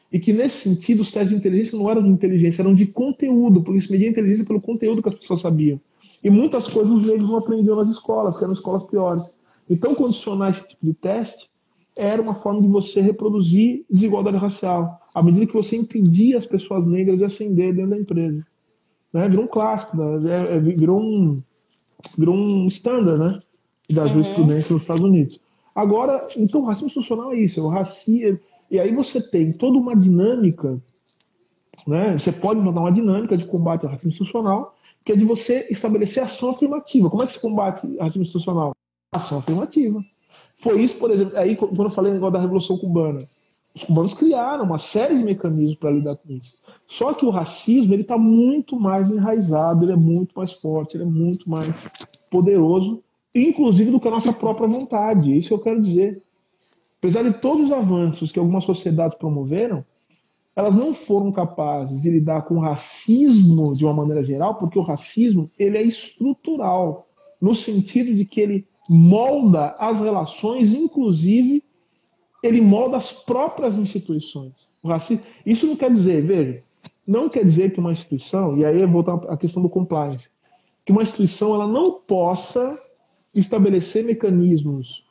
E 0.09 0.17
que, 0.17 0.31
nesse 0.31 0.69
sentido, 0.69 1.01
os 1.01 1.11
testes 1.11 1.31
de 1.31 1.35
inteligência 1.35 1.77
não 1.77 1.89
eram 1.89 2.03
de 2.03 2.09
inteligência, 2.09 2.61
eram 2.61 2.73
de 2.73 2.85
conteúdo, 2.85 3.63
porque 3.63 3.81
se 3.81 3.91
media 3.91 4.07
a 4.07 4.11
inteligência 4.11 4.45
pelo 4.45 4.61
conteúdo 4.61 5.01
que 5.01 5.09
as 5.09 5.15
pessoas 5.15 5.41
sabiam. 5.41 5.81
E 6.23 6.29
muitas 6.29 6.67
coisas 6.67 6.93
os 6.93 7.05
negros 7.05 7.27
não 7.27 7.37
aprendiam 7.37 7.75
nas 7.75 7.89
escolas, 7.89 8.37
que 8.37 8.43
eram 8.43 8.53
escolas 8.53 8.83
piores. 8.83 9.37
Então, 9.69 9.93
condicionar 9.93 10.51
esse 10.51 10.65
tipo 10.69 10.85
de 10.85 10.93
teste 10.93 11.49
era 11.95 12.21
uma 12.21 12.35
forma 12.35 12.61
de 12.61 12.67
você 12.67 13.01
reproduzir 13.01 13.83
desigualdade 13.89 14.37
racial 14.37 15.02
à 15.13 15.21
medida 15.21 15.45
que 15.45 15.53
você 15.53 15.75
impedia 15.75 16.37
as 16.37 16.45
pessoas 16.45 16.87
negras 16.87 17.17
de 17.17 17.25
ascender 17.25 17.73
dentro 17.73 17.91
da 17.91 17.97
empresa. 17.97 18.45
Né? 19.11 19.29
Virou 19.29 19.45
um 19.45 19.47
clássico, 19.47 19.95
né? 19.95 20.31
É, 20.31 20.55
é, 20.55 20.59
virou 20.59 20.99
um 20.99 21.41
virou 22.17 22.35
um 22.35 22.67
standard 22.67 23.19
né? 23.21 23.39
da 23.89 24.03
uhum. 24.03 24.13
jurisprudência 24.13 24.73
nos 24.73 24.81
Estados 24.81 25.03
Unidos. 25.03 25.39
Agora, 25.73 26.27
então, 26.37 26.61
o 26.61 26.65
racismo 26.65 26.87
institucional 26.87 27.31
é 27.31 27.39
isso, 27.39 27.59
é 27.59 27.63
o 27.63 27.67
racismo, 27.67 28.39
e 28.69 28.79
aí 28.79 28.93
você 28.93 29.21
tem 29.21 29.51
toda 29.51 29.77
uma 29.77 29.95
dinâmica, 29.95 30.79
né? 31.87 32.17
você 32.17 32.31
pode 32.31 32.59
mandar 32.59 32.81
uma 32.81 32.91
dinâmica 32.91 33.37
de 33.37 33.45
combate 33.45 33.85
ao 33.85 33.91
racismo 33.91 34.11
institucional, 34.11 34.75
que 35.05 35.11
é 35.11 35.15
de 35.15 35.25
você 35.25 35.67
estabelecer 35.69 36.23
ação 36.23 36.51
afirmativa. 36.51 37.09
Como 37.09 37.23
é 37.23 37.27
que 37.27 37.33
se 37.33 37.39
combate 37.39 37.97
racismo 37.97 38.23
institucional? 38.23 38.73
Ação 39.13 39.39
afirmativa. 39.39 40.03
Foi 40.57 40.81
isso, 40.81 40.97
por 40.97 41.11
exemplo, 41.11 41.37
aí 41.37 41.55
quando 41.55 41.83
eu 41.83 41.89
falei 41.89 42.11
negócio 42.11 42.33
da 42.33 42.39
Revolução 42.39 42.77
Cubana. 42.77 43.27
Os 43.75 43.83
cubanos 43.83 44.13
criaram 44.13 44.65
uma 44.65 44.77
série 44.77 45.17
de 45.17 45.23
mecanismos 45.23 45.75
para 45.75 45.91
lidar 45.91 46.15
com 46.15 46.31
isso. 46.31 46.55
Só 46.85 47.13
que 47.13 47.25
o 47.25 47.31
racismo 47.31 47.93
ele 47.93 48.03
está 48.03 48.17
muito 48.17 48.79
mais 48.79 49.11
enraizado, 49.11 49.83
ele 49.83 49.93
é 49.93 49.97
muito 49.97 50.33
mais 50.35 50.53
forte, 50.53 50.95
ele 50.95 51.03
é 51.03 51.07
muito 51.07 51.49
mais 51.49 51.65
poderoso, 52.29 53.03
inclusive 53.33 53.89
do 53.89 53.99
que 53.99 54.07
a 54.07 54.11
nossa 54.11 54.31
própria 54.31 54.67
vontade. 54.67 55.35
Isso 55.35 55.47
que 55.47 55.53
eu 55.55 55.59
quero 55.59 55.81
dizer. 55.81 56.21
Apesar 56.99 57.23
de 57.23 57.33
todos 57.33 57.65
os 57.65 57.71
avanços 57.71 58.31
que 58.31 58.39
algumas 58.39 58.63
sociedades 58.63 59.17
promoveram, 59.17 59.83
elas 60.55 60.75
não 60.75 60.93
foram 60.93 61.31
capazes 61.31 61.99
de 62.01 62.11
lidar 62.11 62.43
com 62.43 62.55
o 62.55 62.59
racismo 62.59 63.75
de 63.75 63.83
uma 63.85 63.93
maneira 63.93 64.23
geral, 64.23 64.55
porque 64.55 64.77
o 64.77 64.83
racismo 64.83 65.49
ele 65.57 65.77
é 65.77 65.81
estrutural, 65.81 67.07
no 67.41 67.55
sentido 67.55 68.13
de 68.13 68.23
que 68.23 68.39
ele 68.39 68.67
molda 68.87 69.75
as 69.79 69.99
relações, 69.99 70.75
inclusive 70.75 71.63
ele 72.43 72.59
molda 72.59 72.97
as 72.97 73.11
próprias 73.11 73.77
instituições. 73.77 74.51
O 74.83 74.89
racismo, 74.89 75.23
isso 75.45 75.65
não 75.65 75.77
quer 75.77 75.91
dizer, 75.91 76.21
veja, 76.21 76.61
não 77.07 77.29
quer 77.29 77.45
dizer 77.45 77.71
que 77.71 77.79
uma 77.79 77.93
instituição, 77.93 78.57
e 78.57 78.65
aí 78.65 78.81
eu 78.81 78.87
voltar 78.87 79.15
à 79.29 79.37
questão 79.37 79.63
do 79.63 79.69
compliance, 79.69 80.29
que 80.85 80.91
uma 80.91 81.01
instituição 81.01 81.55
ela 81.55 81.65
não 81.65 81.93
possa 81.93 82.77
estabelecer 83.33 84.03
mecanismos 84.03 85.01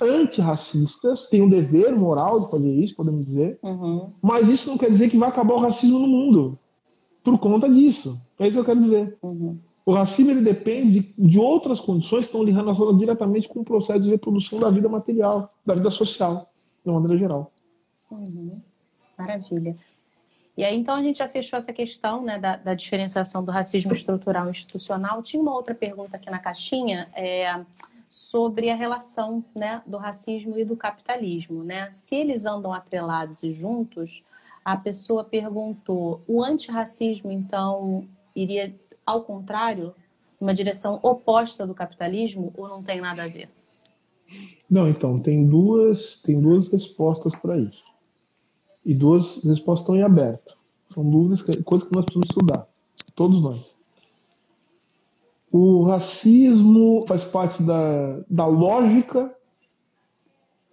antirracistas, 0.00 1.28
tem 1.28 1.42
um 1.42 1.48
dever 1.48 1.94
moral 1.96 2.40
de 2.40 2.50
fazer 2.50 2.72
isso, 2.72 2.96
podemos 2.96 3.26
dizer, 3.26 3.58
uhum. 3.62 4.10
mas 4.22 4.48
isso 4.48 4.70
não 4.70 4.78
quer 4.78 4.90
dizer 4.90 5.10
que 5.10 5.18
vai 5.18 5.28
acabar 5.28 5.54
o 5.54 5.58
racismo 5.58 5.98
no 5.98 6.06
mundo 6.06 6.58
por 7.22 7.38
conta 7.38 7.68
disso. 7.68 8.20
É 8.38 8.46
isso 8.46 8.54
que 8.54 8.60
eu 8.60 8.64
quero 8.64 8.80
dizer. 8.80 9.18
Uhum. 9.22 9.60
O 9.84 9.92
racismo 9.92 10.30
ele 10.30 10.42
depende 10.42 11.00
de, 11.00 11.28
de 11.28 11.38
outras 11.38 11.80
condições 11.80 12.26
que 12.26 12.36
estão 12.36 12.44
relacionadas 12.44 12.98
diretamente 12.98 13.48
com 13.48 13.60
o 13.60 13.64
processo 13.64 14.00
de 14.00 14.10
reprodução 14.10 14.58
da 14.58 14.70
vida 14.70 14.88
material, 14.88 15.52
da 15.66 15.74
vida 15.74 15.90
social 15.90 16.49
de 16.84 16.90
uma 16.90 17.00
maneira 17.00 17.18
geral. 17.18 17.52
Uhum. 18.10 18.60
Maravilha. 19.16 19.76
E 20.56 20.64
aí, 20.64 20.76
então, 20.76 20.94
a 20.94 21.02
gente 21.02 21.18
já 21.18 21.28
fechou 21.28 21.58
essa 21.58 21.72
questão 21.72 22.22
né, 22.22 22.38
da, 22.38 22.56
da, 22.56 22.74
diferenciação 22.74 23.42
do 23.44 23.50
racismo 23.50 23.92
estrutural 23.92 24.46
e 24.46 24.50
institucional. 24.50 25.22
Tinha 25.22 25.42
uma 25.42 25.54
outra 25.54 25.74
pergunta 25.74 26.16
aqui 26.16 26.28
na 26.28 26.38
caixinha 26.38 27.08
é, 27.14 27.64
sobre 28.10 28.68
a 28.68 28.74
relação 28.74 29.44
né, 29.54 29.82
do 29.86 29.96
racismo 29.96 30.58
e 30.58 30.64
do 30.64 30.76
capitalismo. 30.76 31.62
Né? 31.62 31.90
Se 31.92 32.16
eles 32.16 32.44
andam 32.44 32.72
atrelados 32.72 33.42
e 33.42 33.52
juntos, 33.52 34.24
a 34.64 34.76
pessoa 34.76 35.24
perguntou: 35.24 36.20
o 36.26 36.42
antirracismo, 36.42 37.30
então, 37.30 38.06
iria 38.34 38.74
ao 39.06 39.22
contrário, 39.22 39.94
uma 40.40 40.54
direção 40.54 40.98
oposta 41.02 41.66
do 41.66 41.74
capitalismo 41.74 42.52
ou 42.56 42.68
não 42.68 42.82
tem 42.82 43.00
nada 43.00 43.24
a 43.24 43.28
ver? 43.28 43.50
Não, 44.70 44.88
então, 44.88 45.18
tem 45.18 45.46
duas, 45.46 46.20
tem 46.22 46.40
duas 46.40 46.68
respostas 46.68 47.34
para 47.34 47.58
isso. 47.58 47.82
E 48.84 48.94
duas 48.94 49.42
respostas 49.44 49.80
estão 49.80 49.96
em 49.96 50.02
aberto. 50.02 50.56
São 50.94 51.08
dúvidas, 51.08 51.42
coisas 51.64 51.88
que 51.88 51.94
nós 51.94 52.04
precisamos 52.04 52.28
estudar. 52.28 52.68
Todos 53.14 53.42
nós. 53.42 53.76
O 55.52 55.82
racismo 55.82 57.04
faz 57.08 57.24
parte 57.24 57.62
da, 57.62 58.20
da 58.28 58.46
lógica 58.46 59.34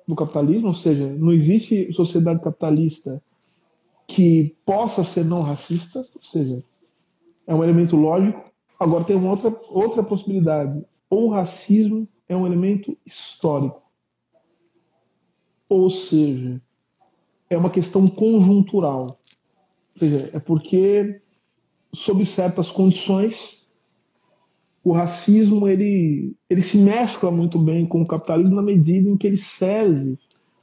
do 0.07 0.15
capitalismo, 0.15 0.69
ou 0.69 0.75
seja, 0.75 1.07
não 1.15 1.33
existe 1.33 1.91
sociedade 1.93 2.41
capitalista 2.41 3.21
que 4.07 4.55
possa 4.65 5.03
ser 5.03 5.25
não 5.25 5.41
racista, 5.41 6.07
ou 6.15 6.23
seja, 6.23 6.63
é 7.45 7.53
um 7.53 7.63
elemento 7.63 7.95
lógico. 7.95 8.41
Agora 8.79 9.03
tem 9.03 9.15
uma 9.15 9.31
outra, 9.31 9.53
outra 9.69 10.03
possibilidade. 10.03 10.85
O 11.09 11.29
racismo 11.29 12.07
é 12.27 12.35
um 12.35 12.45
elemento 12.45 12.97
histórico. 13.05 13.81
Ou 15.69 15.89
seja, 15.89 16.61
é 17.49 17.57
uma 17.57 17.69
questão 17.69 18.07
conjuntural. 18.07 19.19
Ou 19.95 19.99
seja, 19.99 20.29
é 20.33 20.39
porque, 20.39 21.21
sob 21.93 22.25
certas 22.25 22.71
condições, 22.71 23.65
o 24.83 24.93
racismo 24.93 25.67
ele, 25.67 26.35
ele 26.49 26.61
se 26.61 26.77
mescla 26.77 27.29
muito 27.29 27.59
bem 27.59 27.85
com 27.85 28.01
o 28.01 28.07
capitalismo 28.07 28.55
na 28.55 28.61
medida 28.61 29.09
em 29.09 29.17
que 29.17 29.27
ele 29.27 29.37
serve 29.37 30.17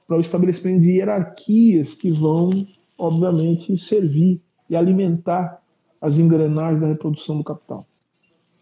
para 0.07 0.17
o 0.17 0.21
estabelecimento 0.21 0.83
de 0.83 0.93
hierarquias 0.93 1.95
que 1.95 2.11
vão, 2.11 2.51
obviamente, 2.97 3.77
servir 3.79 4.41
e 4.69 4.77
alimentar 4.77 5.63
as 6.01 6.19
engrenagens 6.19 6.81
da 6.81 6.89
reprodução 6.89 7.39
do 7.39 7.45
capital. 7.45 7.87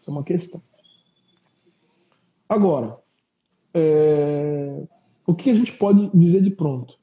Isso 0.01 0.09
é 0.09 0.11
uma 0.11 0.23
questão. 0.23 0.61
Agora, 2.47 2.97
é... 3.73 4.83
o 5.25 5.33
que 5.33 5.49
a 5.49 5.55
gente 5.55 5.73
pode 5.73 6.09
dizer 6.13 6.41
de 6.41 6.51
pronto? 6.51 6.97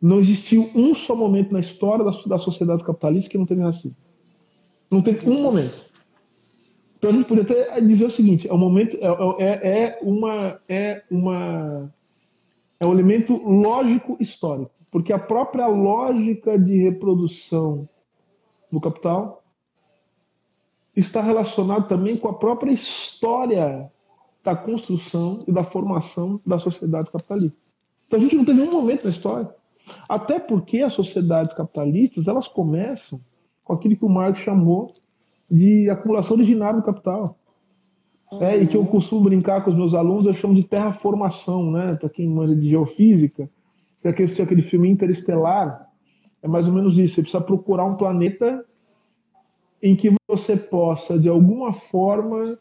Não 0.00 0.20
existiu 0.20 0.70
um 0.74 0.94
só 0.94 1.16
momento 1.16 1.52
na 1.52 1.60
história 1.60 2.04
das, 2.04 2.42
sociedades 2.42 2.84
capitalistas 2.84 3.30
que 3.30 3.38
não 3.38 3.46
teve 3.46 3.62
racismo. 3.62 3.96
Não 4.90 5.00
teve 5.00 5.28
um 5.28 5.42
momento. 5.42 5.90
Então 6.98 7.10
a 7.10 7.12
gente 7.12 7.26
poderia 7.26 7.62
até 7.64 7.80
dizer 7.80 8.06
o 8.06 8.10
seguinte: 8.10 8.48
é 8.48 8.52
um 8.52 8.58
momento, 8.58 8.96
é, 8.98 9.44
é, 9.44 9.78
é 9.78 9.98
uma, 10.02 10.60
é 10.68 11.02
uma, 11.10 11.94
é 12.78 12.86
um 12.86 12.92
elemento 12.92 13.36
lógico 13.36 14.16
histórico, 14.20 14.72
porque 14.90 15.12
a 15.12 15.18
própria 15.18 15.66
lógica 15.66 16.58
de 16.58 16.82
reprodução 16.82 17.88
do 18.70 18.80
capital 18.80 19.42
está 20.94 21.20
relacionado 21.20 21.88
também 21.88 22.16
com 22.16 22.28
a 22.28 22.34
própria 22.34 22.72
história 22.72 23.90
da 24.44 24.54
construção 24.54 25.42
e 25.48 25.52
da 25.52 25.64
formação 25.64 26.38
da 26.46 26.58
sociedade 26.58 27.10
capitalista. 27.10 27.58
Então 28.06 28.18
a 28.18 28.22
gente 28.22 28.36
não 28.36 28.44
tem 28.44 28.54
nenhum 28.54 28.72
momento 28.72 29.04
na 29.04 29.10
história. 29.10 29.48
Até 30.08 30.38
porque 30.38 30.82
as 30.82 30.92
sociedades 30.92 31.56
capitalistas 31.56 32.28
elas 32.28 32.46
começam 32.46 33.20
com 33.64 33.72
aquilo 33.72 33.96
que 33.96 34.04
o 34.04 34.08
Marx 34.08 34.40
chamou 34.40 34.94
de 35.50 35.88
acumulação 35.88 36.36
originária 36.36 36.78
do 36.78 36.84
capital. 36.84 37.38
É, 38.40 38.56
e 38.56 38.66
que 38.66 38.76
eu 38.76 38.84
costumo 38.86 39.22
brincar 39.22 39.62
com 39.62 39.70
os 39.70 39.76
meus 39.76 39.94
alunos, 39.94 40.26
eu 40.26 40.34
chamo 40.34 40.54
de 40.54 40.64
terraformação, 40.64 41.70
né? 41.70 41.94
Para 41.94 42.08
quem 42.08 42.28
manja 42.28 42.56
de 42.56 42.68
geofísica, 42.68 43.48
que 44.02 44.08
aquele, 44.08 44.42
aquele 44.42 44.62
filme 44.62 44.88
interestelar, 44.88 45.88
é 46.42 46.48
mais 46.48 46.66
ou 46.66 46.72
menos 46.72 46.98
isso. 46.98 47.14
Você 47.14 47.22
precisa 47.22 47.42
procurar 47.42 47.84
um 47.84 47.94
planeta 47.94 48.64
em 49.80 49.94
que 49.94 50.12
você 50.26 50.56
possa, 50.56 51.18
de 51.18 51.28
alguma 51.28 51.72
forma, 51.74 52.58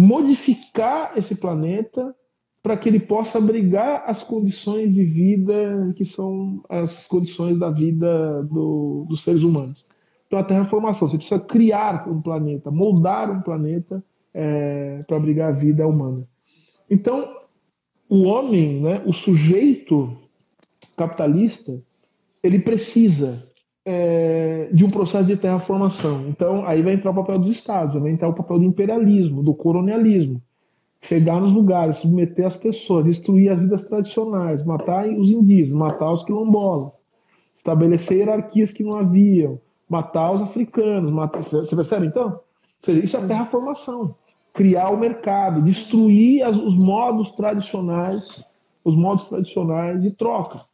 modificar 0.00 1.12
esse 1.14 1.34
planeta 1.34 2.14
para 2.62 2.74
que 2.74 2.88
ele 2.88 3.00
possa 3.00 3.36
abrigar 3.36 4.04
as 4.06 4.22
condições 4.22 4.94
de 4.94 5.04
vida 5.04 5.92
que 5.94 6.06
são 6.06 6.62
as 6.70 7.06
condições 7.06 7.58
da 7.58 7.68
vida 7.68 8.42
do, 8.44 9.04
dos 9.08 9.22
seres 9.22 9.42
humanos. 9.42 9.84
Então, 10.26 10.38
a 10.38 10.44
terraformação, 10.44 11.06
você 11.06 11.18
precisa 11.18 11.40
criar 11.40 12.08
um 12.08 12.22
planeta, 12.22 12.70
moldar 12.70 13.30
um 13.30 13.42
planeta 13.42 14.02
é, 14.32 15.02
para 15.06 15.18
abrigar 15.18 15.50
a 15.50 15.56
vida 15.56 15.86
humana. 15.86 16.26
Então, 16.88 17.28
o 18.08 18.22
homem, 18.22 18.80
né, 18.80 19.02
o 19.04 19.12
sujeito 19.12 20.16
capitalista, 20.96 21.78
ele 22.42 22.58
precisa 22.58 23.46
é, 23.84 24.68
de 24.72 24.84
um 24.84 24.90
processo 24.90 25.26
de 25.26 25.36
terraformação. 25.36 26.26
Então, 26.28 26.64
aí 26.66 26.82
vai 26.82 26.94
entrar 26.94 27.10
o 27.10 27.14
papel 27.14 27.38
dos 27.38 27.50
estados, 27.50 28.00
vai 28.00 28.10
entrar 28.10 28.28
o 28.28 28.34
papel 28.34 28.58
do 28.58 28.64
imperialismo, 28.64 29.42
do 29.42 29.54
colonialismo. 29.54 30.40
Chegar 31.02 31.40
nos 31.40 31.52
lugares, 31.52 31.96
submeter 31.96 32.46
as 32.46 32.56
pessoas, 32.56 33.06
destruir 33.06 33.50
as 33.50 33.58
vidas 33.58 33.84
tradicionais, 33.84 34.64
matar 34.64 35.08
os 35.08 35.30
indígenas, 35.30 35.72
matar 35.72 36.12
os 36.12 36.24
quilombolas, 36.24 36.92
estabelecer 37.56 38.18
hierarquias 38.18 38.70
que 38.70 38.84
não 38.84 38.96
haviam, 38.96 39.58
matar 39.88 40.32
os 40.32 40.42
africanos. 40.42 41.10
Matar... 41.10 41.42
Você 41.42 41.74
percebe 41.74 42.06
então? 42.06 42.40
Seja, 42.82 43.02
isso 43.02 43.16
é 43.16 43.26
terraformação. 43.26 44.14
Criar 44.52 44.90
o 44.90 44.98
mercado, 44.98 45.62
destruir 45.62 46.42
as, 46.42 46.56
os 46.56 46.74
modos 46.84 47.32
tradicionais, 47.32 48.44
os 48.84 48.94
modos 48.94 49.26
tradicionais 49.26 50.02
de 50.02 50.10
troca 50.10 50.68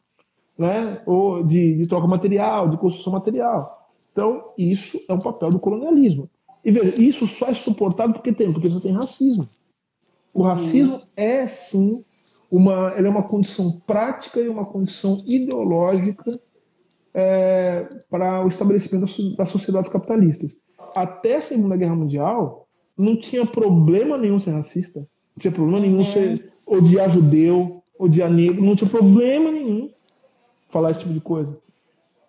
né? 0.57 1.01
ou 1.05 1.43
de, 1.43 1.77
de 1.77 1.87
troca 1.87 2.07
material, 2.07 2.69
de 2.69 2.77
construção 2.77 3.13
material. 3.13 3.89
Então, 4.11 4.51
isso 4.57 4.99
é 5.07 5.13
um 5.13 5.19
papel 5.19 5.49
do 5.49 5.59
colonialismo. 5.59 6.29
E 6.65 6.71
veja, 6.71 6.99
isso 6.99 7.27
só 7.27 7.47
é 7.47 7.53
suportado 7.53 8.13
porque 8.13 8.33
tem, 8.33 8.51
porque 8.51 8.67
você 8.67 8.81
tem 8.81 8.91
racismo. 8.91 9.47
O 10.33 10.41
racismo 10.41 10.95
uhum. 10.95 11.01
é 11.15 11.47
sim 11.47 12.03
uma, 12.49 12.91
é 12.91 13.07
uma 13.07 13.23
condição 13.23 13.79
prática 13.85 14.39
e 14.39 14.49
uma 14.49 14.65
condição 14.65 15.21
ideológica 15.25 16.39
é, 17.13 17.87
para 18.09 18.43
o 18.43 18.47
estabelecimento 18.47 19.35
das 19.35 19.49
sociedades 19.49 19.91
capitalistas. 19.91 20.51
Até 20.95 21.37
a 21.37 21.41
Segunda 21.41 21.77
Guerra 21.77 21.95
Mundial, 21.95 22.67
não 22.97 23.15
tinha 23.19 23.45
problema 23.45 24.17
nenhum 24.17 24.39
ser 24.39 24.51
racista, 24.51 24.99
não 24.99 25.39
tinha 25.39 25.51
problema 25.51 25.79
nenhum 25.79 25.99
uhum. 25.99 26.13
ser 26.13 26.53
odiar 26.65 27.09
judeu, 27.11 27.83
odiar 27.97 28.31
negro, 28.31 28.63
não 28.63 28.75
tinha 28.75 28.89
problema 28.89 29.51
nenhum 29.51 29.91
falar 30.69 30.91
esse 30.91 31.01
tipo 31.01 31.13
de 31.13 31.21
coisa. 31.21 31.57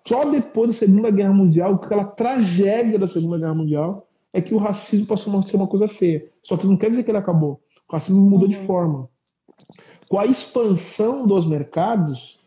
Só 0.07 0.25
depois 0.25 0.71
da 0.71 0.77
Segunda 0.77 1.11
Guerra 1.11 1.33
Mundial, 1.33 1.75
aquela 1.75 2.05
tragédia 2.05 2.99
da 2.99 3.07
Segunda 3.07 3.39
Guerra 3.39 3.55
Mundial, 3.55 4.09
é 4.33 4.41
que 4.41 4.55
o 4.55 4.59
racismo 4.59 5.07
passou 5.07 5.39
a 5.39 5.43
ser 5.43 5.57
uma 5.57 5.67
coisa 5.67 5.89
feia. 5.89 6.31
Só 6.43 6.57
que 6.57 6.67
não 6.67 6.77
quer 6.77 6.91
dizer 6.91 7.03
que 7.03 7.11
ele 7.11 7.19
acabou. 7.19 7.61
O 7.89 7.93
racismo 7.93 8.21
mudou 8.21 8.49
uhum. 8.49 8.55
de 8.55 8.67
forma. 8.67 9.09
Com 10.09 10.19
a 10.19 10.27
expansão 10.27 11.27
dos 11.27 11.47
mercados, 11.47 12.39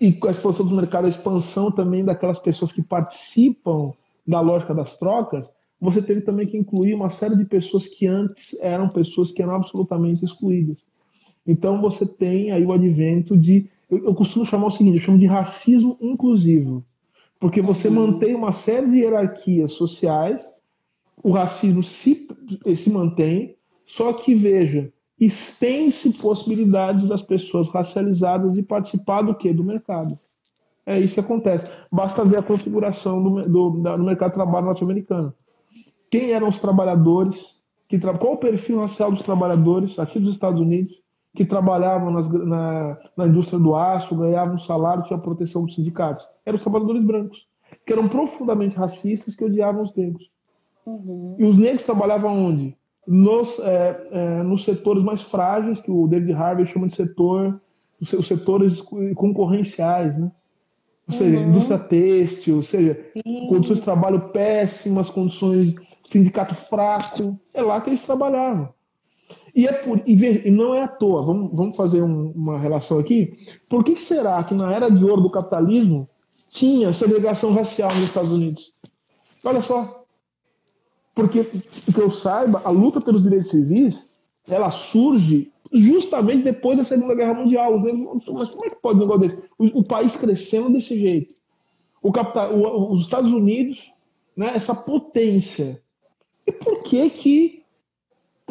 e 0.00 0.12
com 0.12 0.28
a 0.28 0.30
expansão 0.30 0.64
dos 0.64 0.74
mercados, 0.74 1.06
a 1.06 1.18
expansão 1.18 1.70
também 1.70 2.04
daquelas 2.04 2.38
pessoas 2.38 2.72
que 2.72 2.82
participam 2.82 3.92
da 4.26 4.40
lógica 4.40 4.74
das 4.74 4.96
trocas, 4.96 5.52
você 5.80 6.02
teve 6.02 6.20
também 6.20 6.46
que 6.46 6.56
incluir 6.56 6.94
uma 6.94 7.10
série 7.10 7.36
de 7.36 7.44
pessoas 7.44 7.86
que 7.88 8.06
antes 8.06 8.56
eram 8.60 8.88
pessoas 8.88 9.32
que 9.32 9.42
eram 9.42 9.54
absolutamente 9.54 10.24
excluídas. 10.24 10.84
Então 11.46 11.80
você 11.80 12.04
tem 12.04 12.50
aí 12.50 12.64
o 12.64 12.72
advento 12.72 13.36
de 13.36 13.70
eu, 13.90 14.04
eu 14.04 14.14
costumo 14.14 14.44
chamar 14.44 14.66
o 14.66 14.70
seguinte, 14.70 14.96
eu 14.96 15.02
chamo 15.02 15.18
de 15.18 15.26
racismo 15.26 15.96
inclusivo. 16.00 16.84
Porque 17.40 17.62
você 17.62 17.88
uhum. 17.88 17.94
mantém 17.94 18.34
uma 18.34 18.52
série 18.52 18.90
de 18.90 18.98
hierarquias 18.98 19.72
sociais, 19.72 20.44
o 21.22 21.30
racismo 21.30 21.82
se, 21.82 22.28
se 22.76 22.90
mantém, 22.90 23.56
só 23.86 24.12
que, 24.12 24.34
veja, 24.34 24.92
estende-se 25.18 26.12
possibilidades 26.18 27.08
das 27.08 27.22
pessoas 27.22 27.68
racializadas 27.68 28.52
de 28.52 28.62
participar 28.62 29.22
do 29.22 29.34
que? 29.34 29.52
Do 29.52 29.64
mercado. 29.64 30.18
É 30.84 30.98
isso 30.98 31.14
que 31.14 31.20
acontece. 31.20 31.68
Basta 31.90 32.24
ver 32.24 32.38
a 32.38 32.42
configuração 32.42 33.22
do, 33.22 33.48
do, 33.48 33.70
do 33.70 34.04
mercado 34.04 34.30
de 34.30 34.36
trabalho 34.36 34.66
norte-americano. 34.66 35.34
Quem 36.10 36.32
eram 36.32 36.48
os 36.48 36.60
trabalhadores? 36.60 37.58
Que 37.88 37.98
tra... 37.98 38.16
Qual 38.16 38.34
o 38.34 38.38
perfil 38.38 38.80
racial 38.80 39.12
dos 39.12 39.22
trabalhadores 39.22 39.98
aqui 39.98 40.18
dos 40.18 40.34
Estados 40.34 40.60
Unidos? 40.60 40.94
Que 41.34 41.44
trabalhavam 41.44 42.10
nas, 42.10 42.28
na, 42.28 42.98
na 43.16 43.26
indústria 43.26 43.58
do 43.58 43.74
aço, 43.76 44.16
ganhavam 44.16 44.56
um 44.56 44.60
salário, 44.60 45.04
tinham 45.04 45.20
a 45.20 45.22
proteção 45.22 45.64
dos 45.64 45.74
sindicatos. 45.74 46.26
Eram 46.44 46.56
os 46.56 46.62
trabalhadores 46.62 47.04
brancos, 47.04 47.46
que 47.86 47.92
eram 47.92 48.08
profundamente 48.08 48.76
racistas, 48.76 49.36
que 49.36 49.44
odiavam 49.44 49.82
os 49.82 49.94
negros. 49.94 50.30
Uhum. 50.86 51.36
E 51.38 51.44
os 51.44 51.56
negros 51.56 51.84
trabalhavam 51.84 52.46
onde? 52.46 52.76
Nos, 53.06 53.58
é, 53.60 54.08
é, 54.10 54.42
nos 54.42 54.64
setores 54.64 55.02
mais 55.02 55.22
frágeis, 55.22 55.80
que 55.80 55.90
o 55.90 56.06
David 56.06 56.32
Harvey 56.32 56.66
chama 56.66 56.88
de 56.88 56.94
setor, 56.94 57.60
os 58.00 58.28
setores 58.28 58.80
concorrenciais, 59.14 60.18
né? 60.18 60.30
Ou 61.08 61.14
seja, 61.14 61.38
uhum. 61.38 61.48
indústria 61.48 61.78
têxtil, 61.78 62.56
ou 62.56 62.62
seja, 62.62 63.00
Sim. 63.14 63.46
condições 63.48 63.78
de 63.78 63.84
trabalho 63.84 64.28
péssimas, 64.28 65.08
condições 65.08 65.74
sindicato 66.10 66.54
fraco, 66.54 67.38
é 67.54 67.62
lá 67.62 67.80
que 67.80 67.90
eles 67.90 68.04
trabalhavam. 68.04 68.68
E, 69.54 69.66
é 69.66 69.72
por, 69.72 70.00
e, 70.06 70.46
e 70.46 70.50
não 70.50 70.74
é 70.74 70.82
à 70.82 70.88
toa, 70.88 71.22
vamos, 71.22 71.50
vamos 71.52 71.76
fazer 71.76 72.02
um, 72.02 72.30
uma 72.30 72.58
relação 72.58 72.98
aqui. 72.98 73.36
Por 73.68 73.84
que, 73.84 73.94
que 73.94 74.02
será 74.02 74.42
que 74.44 74.54
na 74.54 74.72
era 74.72 74.88
de 74.90 75.04
ouro 75.04 75.22
do 75.22 75.30
capitalismo 75.30 76.06
tinha 76.48 76.92
segregação 76.92 77.52
racial 77.52 77.92
nos 77.94 78.04
Estados 78.04 78.30
Unidos? 78.30 78.78
Olha 79.44 79.62
só. 79.62 80.04
Porque, 81.14 81.44
que 81.44 82.00
eu 82.00 82.10
saiba, 82.10 82.62
a 82.64 82.70
luta 82.70 83.00
pelos 83.00 83.22
direitos 83.22 83.50
civis 83.50 84.14
ela 84.48 84.70
surge 84.70 85.52
justamente 85.72 86.44
depois 86.44 86.78
da 86.78 86.84
Segunda 86.84 87.14
Guerra 87.14 87.34
Mundial. 87.34 87.78
Mas 87.78 88.48
como 88.50 88.64
é 88.64 88.70
que 88.70 88.76
pode 88.76 88.98
um 88.98 89.00
negócio 89.00 89.28
desse? 89.28 89.42
O, 89.58 89.80
o 89.80 89.84
país 89.84 90.16
crescendo 90.16 90.72
desse 90.72 90.98
jeito. 90.98 91.34
O 92.02 92.12
capital, 92.12 92.54
o, 92.54 92.94
os 92.94 93.02
Estados 93.02 93.30
Unidos, 93.30 93.92
né, 94.36 94.52
essa 94.54 94.74
potência. 94.74 95.82
E 96.46 96.52
por 96.52 96.82
que 96.82 97.10
que 97.10 97.57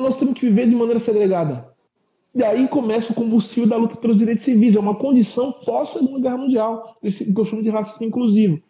nós 0.01 0.17
temos 0.17 0.35
que 0.35 0.45
viver 0.47 0.69
de 0.69 0.75
maneira 0.75 0.99
segregada. 0.99 1.67
E 2.33 2.43
aí 2.43 2.67
começa 2.67 3.11
o 3.11 3.15
combustível 3.15 3.67
da 3.67 3.77
luta 3.77 3.95
pelos 3.95 4.17
direitos 4.17 4.45
civis. 4.45 4.75
É 4.75 4.79
uma 4.79 4.95
condição 4.95 5.51
pós-Segunda 5.65 6.19
Guerra 6.19 6.37
Mundial, 6.37 6.95
esse 7.01 7.33
chamo 7.45 7.63
de 7.63 7.69
racismo 7.69 8.05
inclusivo. 8.05 8.61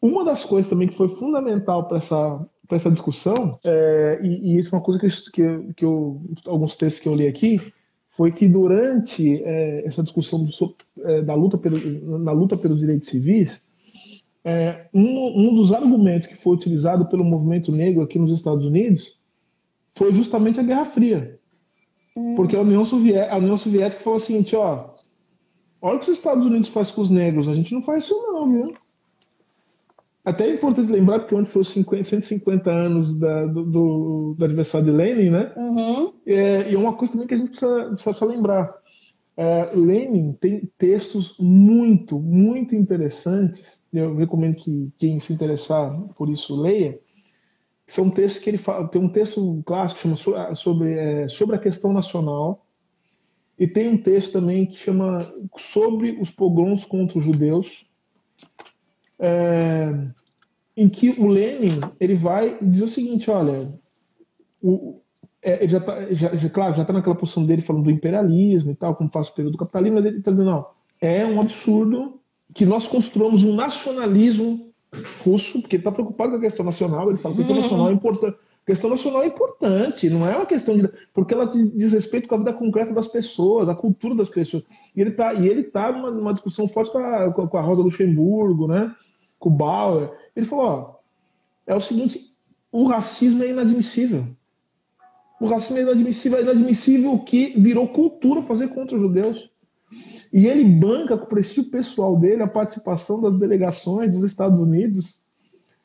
uma 0.00 0.24
das 0.24 0.44
coisas 0.44 0.70
também 0.70 0.88
que 0.88 0.96
foi 0.96 1.08
fundamental 1.08 1.88
para 1.88 1.98
essa, 1.98 2.46
essa 2.70 2.90
discussão, 2.90 3.58
é, 3.64 4.20
e, 4.22 4.54
e, 4.54 4.58
isso 4.58 4.74
é 4.74 4.78
uma 4.78 4.84
coisa 4.84 5.00
que, 5.00 5.08
que, 5.08 5.74
que 5.74 5.84
eu, 5.84 6.22
alguns 6.46 6.76
textos 6.76 7.02
que 7.02 7.08
eu 7.08 7.14
li 7.14 7.26
aqui, 7.26 7.60
foi 8.10 8.30
que 8.30 8.46
durante 8.46 9.42
é, 9.42 9.84
essa 9.86 10.02
discussão 10.02 10.44
do, 10.44 10.50
é, 11.04 11.22
da 11.22 11.34
luta 11.34 11.58
pelo, 11.58 11.76
na 12.18 12.32
luta 12.32 12.56
pelos 12.56 12.78
direitos 12.78 13.08
civis, 13.08 13.68
é, 14.44 14.86
um, 14.92 15.48
um, 15.48 15.54
dos 15.54 15.72
argumentos 15.72 16.28
que 16.28 16.36
foi 16.36 16.54
utilizado 16.54 17.06
pelo 17.06 17.24
movimento 17.24 17.72
negro 17.72 18.02
aqui 18.02 18.18
nos 18.18 18.32
Estados 18.32 18.64
Unidos 18.66 19.18
foi 19.94 20.12
justamente 20.12 20.60
a 20.60 20.62
Guerra 20.62 20.84
Fria. 20.84 21.38
Hum. 22.16 22.34
Porque 22.34 22.56
a 22.56 22.60
União, 22.60 22.84
Soviética, 22.84 23.34
a 23.34 23.38
União 23.38 23.56
Soviética 23.56 24.02
falou 24.02 24.18
o 24.18 24.20
seguinte, 24.20 24.54
ó, 24.56 24.90
olha 25.80 25.96
o 25.96 26.00
que 26.00 26.10
os 26.10 26.16
Estados 26.16 26.44
Unidos 26.44 26.68
faz 26.68 26.90
com 26.90 27.02
os 27.02 27.10
negros, 27.10 27.48
a 27.48 27.54
gente 27.54 27.74
não 27.74 27.82
faz 27.82 28.04
isso 28.04 28.14
não, 28.14 28.50
viu? 28.50 28.74
Até 30.24 30.46
é 30.46 30.54
importante 30.54 30.90
lembrar, 30.90 31.20
porque 31.20 31.34
onde 31.34 31.50
foi 31.50 31.62
os 31.62 31.68
50, 31.70 32.04
150 32.04 32.70
anos 32.70 33.16
da, 33.18 33.44
do, 33.46 33.64
do, 33.64 34.34
do, 34.38 34.44
aniversário 34.44 34.86
de 34.86 34.92
Lenin, 34.92 35.30
né? 35.30 35.52
Uhum. 35.56 36.12
É, 36.24 36.70
e 36.70 36.74
é 36.74 36.78
uma 36.78 36.92
coisa 36.92 37.14
também 37.14 37.26
que 37.26 37.34
a 37.34 37.38
gente 37.38 37.48
precisa, 37.48 37.86
precisa 37.86 38.24
lembrar. 38.24 38.72
É, 39.36 39.70
Lenin 39.74 40.32
tem 40.34 40.70
textos 40.78 41.36
muito, 41.40 42.20
muito 42.20 42.76
interessantes. 42.76 43.84
Eu 43.92 44.14
recomendo 44.14 44.56
que 44.56 44.92
quem 44.96 45.18
se 45.18 45.32
interessar 45.32 45.92
por 46.16 46.28
isso 46.28 46.60
leia. 46.60 47.00
São 47.86 48.10
textos 48.10 48.42
que 48.42 48.50
ele 48.50 48.58
fala. 48.58 48.88
Tem 48.88 49.00
um 49.00 49.08
texto 49.08 49.62
clássico 49.66 50.00
que 50.00 50.16
chama 50.16 50.54
sobre, 50.54 50.92
é, 50.92 51.28
sobre 51.28 51.56
a 51.56 51.58
questão 51.58 51.92
nacional. 51.92 52.66
E 53.58 53.66
tem 53.66 53.88
um 53.88 53.98
texto 53.98 54.32
também 54.32 54.66
que 54.66 54.76
chama 54.76 55.18
Sobre 55.58 56.18
os 56.20 56.30
pogroms 56.30 56.84
contra 56.84 57.18
os 57.18 57.24
judeus 57.24 57.84
é, 59.22 59.88
em 60.76 60.88
que 60.88 61.10
o 61.10 61.28
Lenin 61.28 61.78
ele 62.00 62.14
vai 62.14 62.58
dizer 62.60 62.84
o 62.84 62.88
seguinte, 62.88 63.30
olha, 63.30 63.68
o, 64.60 65.00
é, 65.40 65.66
já 65.68 65.78
está, 65.78 66.12
já, 66.12 66.34
já, 66.34 66.50
claro, 66.50 66.74
já 66.74 66.82
está 66.82 66.92
naquela 66.92 67.14
posição 67.14 67.46
dele 67.46 67.62
falando 67.62 67.84
do 67.84 67.90
imperialismo 67.90 68.72
e 68.72 68.74
tal, 68.74 68.96
como 68.96 69.12
faz 69.12 69.28
o 69.28 69.34
período 69.34 69.52
do 69.52 69.58
capitalismo, 69.58 69.96
mas 69.96 70.06
ele 70.06 70.18
está 70.18 70.32
dizendo, 70.32 70.50
não, 70.50 70.66
é 71.00 71.24
um 71.24 71.40
absurdo 71.40 72.20
que 72.52 72.66
nós 72.66 72.88
construamos 72.88 73.44
um 73.44 73.54
nacionalismo 73.54 74.71
russo, 75.24 75.60
porque 75.60 75.76
ele 75.76 75.80
está 75.80 75.92
preocupado 75.92 76.32
com 76.32 76.38
a 76.38 76.40
questão 76.40 76.64
nacional, 76.64 77.08
ele 77.08 77.18
fala 77.18 77.34
que 77.34 77.42
a 77.42 77.44
questão 77.44 77.56
uhum. 77.56 77.62
nacional 77.62 77.88
é 77.88 77.92
importante. 77.92 78.36
A 78.62 78.64
questão 78.64 78.90
nacional 78.90 79.22
é 79.24 79.26
importante, 79.26 80.08
não 80.08 80.28
é 80.28 80.36
uma 80.36 80.46
questão 80.46 80.78
de. 80.78 80.88
Porque 81.12 81.34
ela 81.34 81.46
diz 81.46 81.92
respeito 81.92 82.28
com 82.28 82.36
a 82.36 82.38
vida 82.38 82.52
concreta 82.52 82.94
das 82.94 83.08
pessoas, 83.08 83.68
a 83.68 83.74
cultura 83.74 84.14
das 84.14 84.28
pessoas. 84.28 84.62
E 84.94 85.00
ele 85.00 85.10
está 85.10 85.34
e 85.34 85.48
ele 85.48 85.64
tá 85.64 85.90
numa, 85.90 86.12
numa 86.12 86.32
discussão 86.32 86.68
forte 86.68 86.92
com 86.92 86.98
a, 86.98 87.32
com 87.32 87.58
a 87.58 87.60
Rosa 87.60 87.82
Luxemburgo, 87.82 88.68
né? 88.68 88.94
com 89.42 89.48
o 89.48 89.52
Bauer. 89.52 90.12
Ele 90.36 90.46
falou: 90.46 90.64
ó, 90.64 90.94
é 91.66 91.74
o 91.74 91.80
seguinte, 91.80 92.32
o 92.70 92.86
racismo 92.86 93.42
é 93.42 93.50
inadmissível. 93.50 94.24
O 95.40 95.46
racismo 95.46 95.78
é 95.78 95.82
inadmissível, 95.82 96.38
é 96.38 96.42
inadmissível 96.42 97.12
o 97.12 97.24
que 97.24 97.60
virou 97.60 97.88
cultura 97.88 98.40
fazer 98.40 98.68
contra 98.68 98.94
os 98.94 99.02
judeus. 99.02 99.51
E 100.32 100.46
ele 100.46 100.64
banca 100.64 101.18
com 101.18 101.24
o 101.24 101.28
prestígio 101.28 101.70
pessoal 101.70 102.16
dele 102.16 102.42
a 102.42 102.48
participação 102.48 103.20
das 103.20 103.36
delegações 103.36 104.10
dos 104.10 104.24
Estados 104.24 104.58
Unidos 104.58 105.22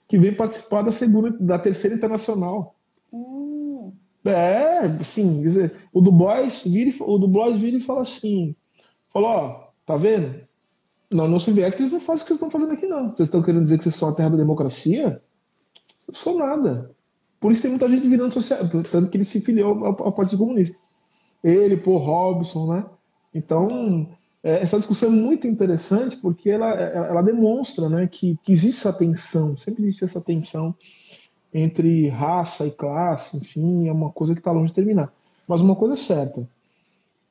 que 0.08 0.18
vem 0.18 0.34
participar 0.34 0.84
da 0.84 0.92
segunda, 0.92 1.32
da 1.32 1.60
terceira 1.60 1.96
internacional. 1.96 2.76
Hum. 3.12 3.92
É, 4.24 4.88
sim, 5.04 5.42
dizer, 5.42 5.74
o 5.92 6.00
Du 6.00 6.12
Bois 6.12 6.62
vira, 6.64 6.96
o 7.04 7.18
Du 7.18 7.28
Bois 7.28 7.60
vira 7.60 7.78
e 7.78 7.82
fala 7.82 8.02
assim, 8.02 8.56
falou, 9.10 9.30
ó, 9.30 9.70
tá 9.86 9.98
vendo? 9.98 10.48
Na 11.12 11.24
União 11.24 11.40
Soviética 11.40 11.82
eles 11.82 11.92
não 11.92 12.00
fazem 12.00 12.24
o 12.24 12.26
que 12.26 12.28
vocês 12.30 12.42
estão 12.42 12.52
fazendo 12.52 12.74
aqui, 12.74 12.86
não. 12.86 13.08
Vocês 13.08 13.28
estão 13.28 13.42
querendo 13.42 13.64
dizer 13.64 13.78
que 13.78 13.84
vocês 13.84 13.96
são 13.96 14.10
a 14.10 14.16
terra 14.16 14.30
da 14.30 14.38
democracia? 14.38 15.22
Eu 16.08 16.14
sou 16.14 16.38
nada. 16.38 16.92
Por 17.40 17.52
isso 17.52 17.62
tem 17.62 17.72
muita 17.72 17.90
gente 17.90 18.08
virando 18.08 18.34
social, 18.34 18.60
tanto 18.68 19.10
que 19.10 19.18
ele 19.18 19.24
se 19.24 19.42
filiou 19.42 19.86
ao, 19.86 20.12
Partido 20.12 20.40
Comunista. 20.40 20.78
Ele, 21.44 21.78
Paul 21.78 22.00
Robson, 22.00 22.74
né? 22.74 22.86
Então, 23.34 24.10
essa 24.44 24.78
discussão 24.78 25.10
é 25.10 25.12
muito 25.12 25.48
interessante 25.48 26.18
porque 26.18 26.50
ela, 26.50 26.70
ela 26.70 27.22
demonstra 27.22 27.90
né, 27.90 28.08
que, 28.08 28.38
que 28.44 28.52
existe 28.52 28.88
essa 28.88 28.98
tensão, 28.98 29.58
sempre 29.58 29.84
existe 29.84 30.06
essa 30.06 30.22
tensão 30.22 30.76
entre 31.54 32.08
raça 32.10 32.66
e 32.68 32.72
classe, 32.72 33.38
enfim, 33.38 33.88
é 33.88 33.92
uma 33.92 34.12
coisa 34.12 34.34
que 34.34 34.40
está 34.40 34.52
longe 34.52 34.68
de 34.68 34.74
terminar. 34.74 35.12
Mas 35.48 35.62
uma 35.62 35.76
coisa 35.76 35.94
é 35.94 35.98
certa, 35.98 36.48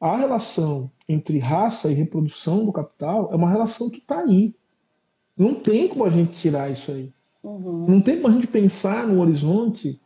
a 0.01 0.17
relação 0.17 0.91
entre 1.09 1.39
raça 1.39 1.91
e 1.91 1.95
reprodução 1.95 2.65
do 2.65 2.73
capital 2.73 3.31
é 3.33 3.37
uma 3.37 3.51
relação 3.51 3.89
que 3.89 3.99
está 3.99 4.21
aí. 4.21 4.55
Não 5.37 5.55
tem 5.55 5.89
como 5.89 6.05
a 6.05 6.11
gente 6.11 6.33
tirar 6.33 6.71
isso 6.71 6.91
aí. 6.91 7.13
Uhum. 7.43 7.87
Não 7.87 8.01
tem 8.01 8.17
como 8.17 8.29
a 8.29 8.33
gente 8.33 8.47
pensar 8.47 9.07
no 9.07 9.21
horizonte 9.21 10.01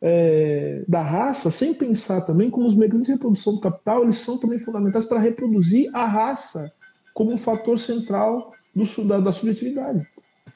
é, 0.00 0.84
da 0.86 1.02
raça 1.02 1.50
sem 1.50 1.74
pensar 1.74 2.20
também 2.20 2.50
como 2.50 2.66
os 2.66 2.76
mecanismos 2.76 3.06
de 3.06 3.12
reprodução 3.12 3.54
do 3.54 3.60
capital 3.60 4.02
eles 4.02 4.18
são 4.18 4.38
também 4.38 4.58
fundamentais 4.58 5.04
para 5.04 5.18
reproduzir 5.18 5.90
a 5.94 6.06
raça 6.06 6.72
como 7.12 7.32
um 7.32 7.38
fator 7.38 7.78
central 7.78 8.52
do, 8.74 9.04
da, 9.04 9.18
da 9.18 9.32
subjetividade. 9.32 10.06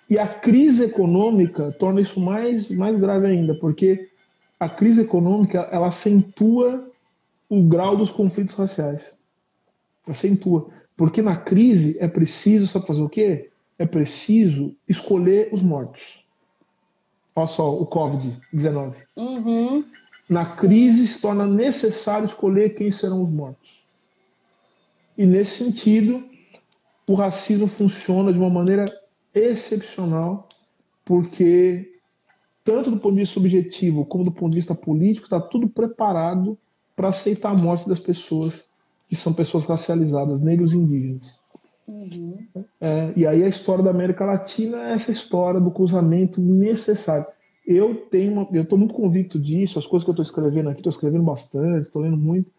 E 0.08 0.18
a 0.18 0.26
crise 0.26 0.84
econômica 0.84 1.74
torna 1.78 2.00
isso 2.00 2.20
mais, 2.20 2.70
mais 2.70 2.98
grave 2.98 3.26
ainda, 3.26 3.54
porque 3.54 4.08
a 4.60 4.68
crise 4.68 5.02
econômica 5.02 5.68
ela 5.72 5.88
acentua 5.88 6.88
o 7.48 7.62
grau 7.62 7.96
dos 7.96 8.12
conflitos 8.12 8.54
raciais. 8.54 9.18
Acentua. 10.06 10.70
Porque 10.96 11.20
na 11.20 11.36
crise 11.36 11.96
é 11.98 12.06
preciso, 12.06 12.68
sabe 12.68 12.86
fazer 12.86 13.02
o 13.02 13.08
quê? 13.08 13.50
É 13.78 13.86
preciso 13.86 14.74
escolher 14.88 15.48
os 15.52 15.62
mortos. 15.62 16.21
Olha 17.34 17.46
só, 17.46 17.74
o 17.74 17.86
Covid-19. 17.86 18.96
Uhum. 19.16 19.84
Na 20.28 20.46
crise 20.46 21.06
se 21.06 21.20
torna 21.20 21.46
necessário 21.46 22.26
escolher 22.26 22.74
quem 22.74 22.90
serão 22.90 23.22
os 23.22 23.30
mortos. 23.30 23.84
E 25.16 25.26
nesse 25.26 25.64
sentido, 25.64 26.24
o 27.08 27.14
racismo 27.14 27.66
funciona 27.66 28.32
de 28.32 28.38
uma 28.38 28.50
maneira 28.50 28.84
excepcional, 29.34 30.48
porque 31.04 31.92
tanto 32.64 32.90
do 32.90 32.98
ponto 32.98 33.14
de 33.14 33.20
vista 33.20 33.34
subjetivo 33.34 34.04
como 34.04 34.24
do 34.24 34.32
ponto 34.32 34.52
de 34.52 34.58
vista 34.58 34.74
político, 34.74 35.26
está 35.26 35.40
tudo 35.40 35.68
preparado 35.68 36.56
para 36.94 37.08
aceitar 37.08 37.50
a 37.50 37.62
morte 37.62 37.88
das 37.88 37.98
pessoas 37.98 38.64
que 39.08 39.16
são 39.16 39.34
pessoas 39.34 39.66
racializadas, 39.66 40.42
negros 40.42 40.72
e 40.72 40.76
indígenas. 40.76 41.41
Uhum. 41.86 42.46
É, 42.80 43.12
e 43.16 43.26
aí 43.26 43.42
a 43.42 43.48
história 43.48 43.82
da 43.82 43.90
América 43.90 44.24
Latina 44.24 44.90
é 44.90 44.94
essa 44.94 45.12
história 45.12 45.60
do 45.60 45.70
cruzamento 45.70 46.40
necessário. 46.40 47.26
Eu 47.66 47.94
tenho, 48.06 48.32
uma, 48.32 48.48
eu 48.52 48.62
estou 48.62 48.78
muito 48.78 48.94
convicto 48.94 49.38
disso. 49.38 49.78
As 49.78 49.86
coisas 49.86 50.04
que 50.04 50.10
eu 50.10 50.12
estou 50.12 50.24
escrevendo 50.24 50.68
aqui, 50.68 50.80
estou 50.80 50.90
escrevendo 50.90 51.24
bastante, 51.24 51.82
estou 51.82 52.02
lendo 52.02 52.16
muito. 52.16 52.50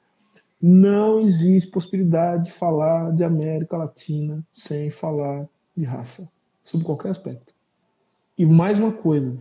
Não 0.61 1.19
existe 1.19 1.69
possibilidade 1.69 2.45
de 2.45 2.51
falar 2.51 3.11
de 3.11 3.23
América 3.23 3.75
Latina 3.75 4.41
sem 4.55 4.89
falar 4.89 5.45
de 5.75 5.83
raça, 5.83 6.31
sob 6.63 6.83
qualquer 6.83 7.09
aspecto. 7.09 7.53
E 8.37 8.45
mais 8.45 8.79
uma 8.79 8.93
coisa, 8.93 9.37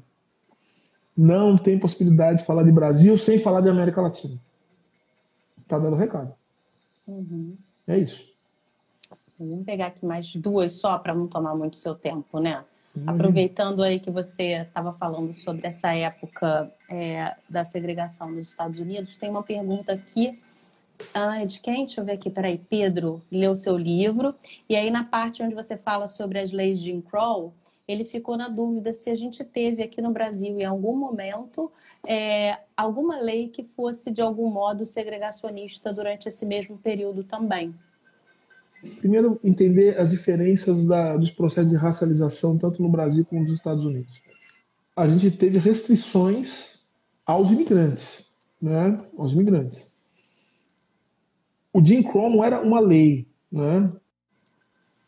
não 1.16 1.57
tem 1.57 1.79
possibilidade 1.79 2.40
de 2.40 2.45
falar 2.45 2.64
de 2.64 2.73
Brasil 2.73 3.16
sem 3.16 3.38
falar 3.38 3.61
de 3.61 3.68
América 3.68 4.01
Latina. 4.01 4.37
Tá 5.68 5.79
dando 5.79 5.97
recado. 5.97 6.35
Uhum. 7.07 7.57
É 7.87 7.99
isso. 7.99 8.32
Vamos 9.48 9.64
pegar 9.64 9.87
aqui 9.87 10.05
mais 10.05 10.35
duas 10.35 10.74
só 10.74 10.98
para 10.98 11.14
não 11.14 11.26
tomar 11.26 11.55
muito 11.55 11.76
seu 11.76 11.94
tempo, 11.94 12.38
né? 12.38 12.64
Uhum. 12.94 13.05
Aproveitando 13.07 13.83
aí 13.83 13.98
que 13.98 14.11
você 14.11 14.62
estava 14.62 14.92
falando 14.92 15.35
sobre 15.35 15.66
essa 15.66 15.94
época 15.94 16.70
é, 16.90 17.35
da 17.48 17.64
segregação 17.64 18.31
nos 18.31 18.48
Estados 18.48 18.78
Unidos, 18.78 19.16
tem 19.16 19.31
uma 19.31 19.42
pergunta 19.42 19.92
aqui. 19.92 20.38
Ah, 21.14 21.44
de 21.44 21.59
quem? 21.61 21.87
Deixa 21.87 22.00
eu 22.00 22.05
ver 22.05 22.12
aqui. 22.12 22.31
Peraí, 22.31 22.59
Pedro 22.59 23.22
leu 23.31 23.57
seu 23.57 23.76
livro. 23.76 24.35
E 24.68 24.76
aí, 24.76 24.90
na 24.90 25.05
parte 25.05 25.42
onde 25.42 25.55
você 25.55 25.76
fala 25.76 26.07
sobre 26.07 26.38
as 26.38 26.52
leis 26.52 26.78
de 26.78 26.87
Jim 26.87 27.00
Crow, 27.00 27.52
ele 27.88 28.05
ficou 28.05 28.37
na 28.37 28.48
dúvida 28.48 28.92
se 28.92 29.11
a 29.11 29.14
gente 29.14 29.42
teve 29.44 29.83
aqui 29.83 30.00
no 30.00 30.12
Brasil, 30.12 30.59
em 30.59 30.64
algum 30.64 30.96
momento, 30.96 31.72
é, 32.07 32.59
alguma 32.76 33.16
lei 33.16 33.48
que 33.48 33.64
fosse, 33.64 34.11
de 34.11 34.20
algum 34.20 34.50
modo, 34.50 34.87
segregacionista 34.87 35.92
durante 35.92 36.28
esse 36.28 36.46
mesmo 36.46 36.78
período 36.78 37.24
também. 37.24 37.74
Primeiro, 38.99 39.38
entender 39.45 39.99
as 39.99 40.11
diferenças 40.11 40.85
da, 40.87 41.16
dos 41.16 41.31
processos 41.31 41.71
de 41.71 41.77
racialização, 41.77 42.59
tanto 42.59 42.83
no 42.83 42.88
Brasil 42.88 43.25
como 43.25 43.42
nos 43.42 43.53
Estados 43.53 43.85
Unidos. 43.85 44.21
A 44.97 45.09
gente 45.09 45.31
teve 45.31 45.59
restrições 45.59 46.81
aos 47.25 47.51
imigrantes, 47.51 48.33
né? 48.61 48.99
aos 49.16 49.33
imigrantes. 49.33 49.92
O 51.73 51.85
Jim 51.85 52.03
Crow 52.03 52.29
não 52.29 52.45
era 52.45 52.61
uma 52.61 52.81
lei, 52.81 53.27
né? 53.51 53.90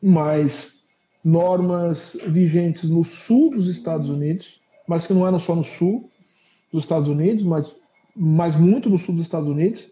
mas 0.01 0.87
normas 1.23 2.17
vigentes 2.27 2.89
no 2.89 3.03
sul 3.03 3.51
dos 3.51 3.69
Estados 3.69 4.09
Unidos, 4.09 4.61
mas 4.87 5.07
que 5.07 5.13
não 5.13 5.27
eram 5.27 5.39
só 5.39 5.55
no 5.55 5.65
sul 5.65 6.11
dos 6.73 6.85
Estados 6.85 7.09
Unidos, 7.09 7.45
mas, 7.45 7.77
mas 8.15 8.55
muito 8.55 8.89
no 8.89 8.99
sul 8.99 9.15
dos 9.17 9.25
Estados 9.25 9.49
Unidos, 9.49 9.85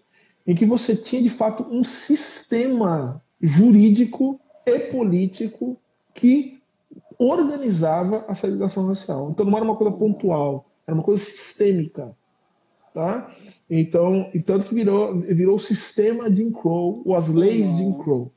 em 0.47 0.55
que 0.55 0.66
você 0.66 0.95
tinha 0.95 1.23
de 1.23 1.31
fato 1.31 1.66
um 1.71 1.83
sistema 1.83 3.23
jurídico 3.42 4.40
e 4.64 4.78
político 4.78 5.76
que 6.14 6.62
organizava 7.18 8.24
a 8.28 8.35
segregação 8.35 8.87
racial. 8.87 9.31
Então 9.31 9.44
não 9.44 9.57
era 9.57 9.64
uma 9.64 9.76
coisa 9.76 9.92
pontual, 9.92 10.66
era 10.87 10.94
uma 10.94 11.02
coisa 11.02 11.22
sistêmica. 11.22 12.14
Tá? 12.94 13.35
Então, 13.70 14.31
e 14.35 14.40
tanto 14.40 14.66
que 14.66 14.74
virou, 14.74 15.18
virou 15.20 15.57
o 15.57 15.61
sistema 15.61 16.31
de 16.31 16.42
Jim 16.42 16.52
Crow, 16.52 17.02
ou 17.05 17.16
as 17.16 17.28
leis 17.28 17.66
de 17.66 17.78
Jim 17.78 17.94
Crow. 17.94 18.31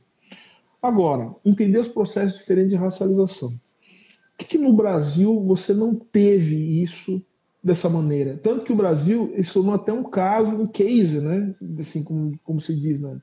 Agora, 0.81 1.35
entender 1.43 1.77
os 1.79 1.89
processos 1.89 2.37
diferentes 2.37 2.71
de 2.71 2.77
racialização. 2.77 3.49
Por 3.49 4.37
que, 4.37 4.45
que 4.45 4.57
no 4.57 4.71
Brasil 4.71 5.41
você 5.43 5.73
não 5.73 5.93
teve 5.93 6.81
isso 6.81 7.21
dessa 7.61 7.89
maneira? 7.89 8.39
Tanto 8.41 8.63
que 8.63 8.71
o 8.71 8.75
Brasil, 8.77 9.33
isso 9.35 9.61
não 9.63 9.73
até 9.73 9.91
um 9.91 10.03
caso, 10.03 10.51
um 10.51 10.67
case, 10.67 11.19
né? 11.19 11.53
Assim 11.79 12.03
como, 12.03 12.39
como 12.43 12.61
se 12.61 12.73
diz 12.79 13.01
né? 13.01 13.19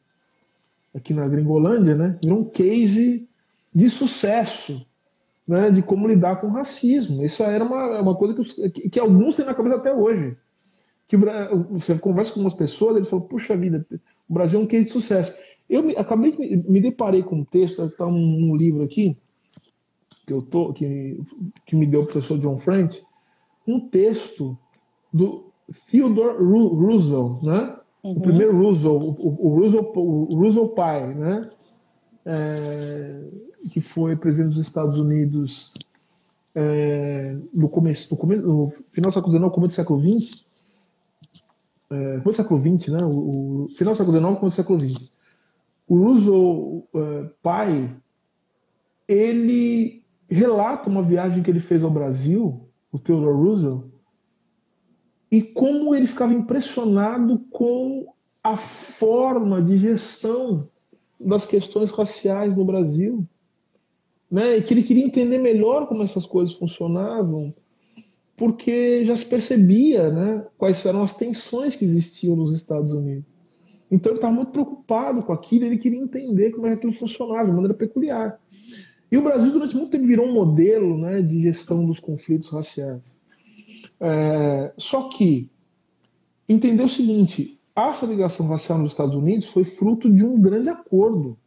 Aqui 0.94 1.14
na 1.14 1.26
Gringolândia, 1.26 1.94
né? 1.94 2.18
Virou 2.22 2.40
um 2.40 2.44
case 2.44 3.28
de 3.74 3.88
sucesso 3.88 4.86
né, 5.46 5.70
de 5.70 5.82
como 5.82 6.06
lidar 6.06 6.40
com 6.40 6.48
racismo. 6.48 7.24
Isso 7.24 7.42
era 7.42 7.64
uma, 7.64 8.00
uma 8.00 8.14
coisa 8.14 8.34
que, 8.34 8.70
que, 8.70 8.90
que 8.90 9.00
alguns 9.00 9.36
têm 9.36 9.46
na 9.46 9.54
cabeça 9.54 9.76
até 9.76 9.92
hoje. 9.92 10.36
Que 11.08 11.16
você 11.70 11.96
conversa 11.98 12.32
com 12.32 12.40
umas 12.40 12.54
pessoas, 12.54 12.96
eles 12.96 13.08
falam, 13.08 13.26
puxa 13.26 13.56
vida, 13.56 13.86
o 14.28 14.32
Brasil 14.32 14.60
é 14.60 14.62
um 14.62 14.66
case 14.66 14.84
de 14.84 14.90
sucesso. 14.90 15.34
Eu 15.68 15.82
me, 15.82 15.96
acabei 15.96 16.36
me, 16.36 16.56
me 16.56 16.80
deparei 16.80 17.22
com 17.22 17.36
um 17.36 17.44
texto, 17.44 17.82
está 17.84 18.06
um, 18.06 18.50
um, 18.50 18.56
livro 18.56 18.82
aqui, 18.82 19.16
que, 20.26 20.32
eu 20.32 20.42
tô, 20.42 20.72
que, 20.72 21.20
que 21.66 21.76
me 21.76 21.86
deu 21.86 22.02
o 22.02 22.04
professor 22.04 22.38
John 22.38 22.58
French, 22.58 23.02
um 23.66 23.80
texto 23.80 24.56
do 25.12 25.52
Theodore 25.90 26.42
Roosevelt, 26.42 27.42
né? 27.42 27.76
Uhum. 28.04 28.12
O 28.12 28.20
primeiro 28.20 28.56
Roosevelt, 28.56 29.02
o, 29.18 29.28
o, 29.28 29.54
Roosevelt, 29.54 29.92
o 29.96 30.34
Roosevelt 30.34 30.74
pai, 30.74 31.14
né? 31.14 31.50
é, 32.24 33.20
que 33.72 33.80
foi 33.80 34.16
presidente 34.16 34.54
dos 34.54 34.66
Estados 34.66 34.98
Unidos 34.98 35.72
é, 36.54 37.36
no 37.52 37.68
começo, 37.68 38.12
no, 38.12 38.16
começo, 38.16 38.42
no 38.42 38.68
final 38.68 39.10
do 39.10 39.14
século 39.14 39.32
XIX, 39.32 39.52
começo 39.52 39.74
do 39.74 39.76
século 39.76 40.00
XX, 40.00 40.46
é, 41.90 42.18
do 42.18 42.32
século 42.32 42.60
XX, 42.60 42.88
né? 42.88 43.04
O, 43.04 43.64
o, 43.64 43.68
final 43.70 43.94
do 43.94 43.96
século 43.96 44.18
XIX, 44.18 44.38
começo 44.38 44.56
do 44.56 44.62
século 44.62 44.80
XX. 44.80 45.12
O 45.88 46.04
Roosevelt, 46.04 46.84
é, 46.94 47.30
pai, 47.42 47.96
ele 49.08 50.04
relata 50.28 50.88
uma 50.88 51.02
viagem 51.02 51.42
que 51.42 51.50
ele 51.50 51.60
fez 51.60 51.82
ao 51.82 51.90
Brasil, 51.90 52.68
o 52.90 52.98
Theodore 52.98 53.36
Roosevelt, 53.36 53.84
e 55.32 55.40
como 55.40 55.94
ele 55.94 56.06
ficava 56.06 56.34
impressionado 56.34 57.38
com 57.48 58.04
a 58.44 58.54
forma 58.54 59.62
de 59.62 59.78
gestão 59.78 60.68
das 61.18 61.46
questões 61.46 61.90
raciais 61.90 62.54
no 62.54 62.66
Brasil, 62.66 63.26
né? 64.30 64.58
E 64.58 64.62
que 64.62 64.74
ele 64.74 64.82
queria 64.82 65.06
entender 65.06 65.38
melhor 65.38 65.86
como 65.86 66.02
essas 66.02 66.26
coisas 66.26 66.54
funcionavam, 66.54 67.54
porque 68.36 69.06
já 69.06 69.16
se 69.16 69.24
percebia, 69.24 70.10
né, 70.10 70.46
quais 70.58 70.84
eram 70.84 71.02
as 71.02 71.16
tensões 71.16 71.76
que 71.76 71.84
existiam 71.84 72.36
nos 72.36 72.54
Estados 72.54 72.92
Unidos. 72.92 73.32
Então 73.90 74.12
ele 74.12 74.18
estava 74.18 74.34
muito 74.34 74.52
preocupado 74.52 75.22
com 75.22 75.32
aquilo, 75.32 75.64
ele 75.64 75.78
queria 75.78 76.00
entender 76.00 76.50
como 76.50 76.66
é 76.66 76.70
que 76.70 76.76
aquilo 76.76 76.92
funcionava 76.92 77.46
de 77.46 77.52
maneira 77.52 77.74
peculiar. 77.74 78.38
E 79.10 79.16
o 79.16 79.22
Brasil 79.22 79.50
durante 79.50 79.76
muito 79.76 79.90
tempo 79.90 80.06
virou 80.06 80.26
um 80.26 80.34
modelo, 80.34 80.98
né, 80.98 81.22
de 81.22 81.40
gestão 81.42 81.86
dos 81.86 82.00
conflitos 82.00 82.50
raciais. 82.50 83.21
É, 84.04 84.72
só 84.76 85.08
que 85.08 85.48
entender 86.48 86.82
o 86.82 86.88
seguinte: 86.88 87.60
a 87.74 87.94
segregação 87.94 88.48
racial 88.48 88.78
nos 88.78 88.90
Estados 88.90 89.14
Unidos 89.14 89.48
foi 89.48 89.62
fruto 89.62 90.12
de 90.12 90.24
um 90.24 90.40
grande 90.40 90.68
acordo 90.68 91.38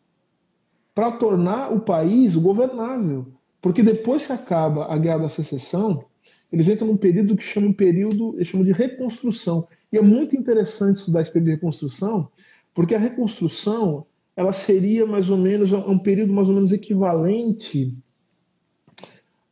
para 0.93 1.11
tornar 1.11 1.73
o 1.73 1.81
país 1.81 2.33
governável. 2.37 3.27
Porque 3.61 3.83
depois 3.83 4.25
que 4.25 4.31
acaba 4.31 4.85
a 4.85 4.97
Guerra 4.97 5.23
da 5.23 5.29
Secessão, 5.29 6.05
eles 6.49 6.69
entram 6.69 6.87
num 6.87 6.97
período 6.97 7.35
que 7.35 7.43
chamam 7.43 7.73
período, 7.73 8.33
eles 8.35 8.47
chamam 8.47 8.65
de 8.65 8.71
reconstrução. 8.71 9.67
E 9.91 9.97
é 9.97 10.01
muito 10.01 10.37
interessante 10.37 10.99
estudar 10.99 11.21
esse 11.21 11.31
período 11.31 11.47
de 11.47 11.55
reconstrução, 11.55 12.31
porque 12.73 12.95
a 12.95 12.99
reconstrução 12.99 14.05
ela 14.33 14.53
seria 14.53 15.05
mais 15.05 15.29
ou 15.29 15.37
menos 15.37 15.73
um 15.73 15.97
período 15.97 16.31
mais 16.31 16.47
ou 16.47 16.55
menos 16.55 16.71
equivalente 16.71 18.01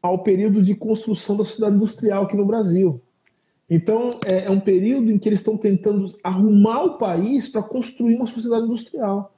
ao 0.04 0.20
período 0.20 0.62
de 0.62 0.76
construção 0.76 1.38
da 1.38 1.46
sociedade 1.46 1.78
industrial 1.78 2.26
aqui 2.26 2.36
no 2.36 2.46
Brasil. 2.46 3.02
Então, 3.70 4.12
é, 4.30 4.46
é 4.46 4.52
um 4.52 4.60
período 4.60 5.10
em 5.10 5.18
que 5.18 5.30
eles 5.30 5.40
estão 5.40 5.58
tentando 5.58 6.06
arrumar 6.22 6.84
o 6.84 6.98
país 6.98 7.48
para 7.48 7.64
construir 7.64 8.16
uma 8.18 8.26
sociedade 8.26 8.66
industrial. 8.66 9.34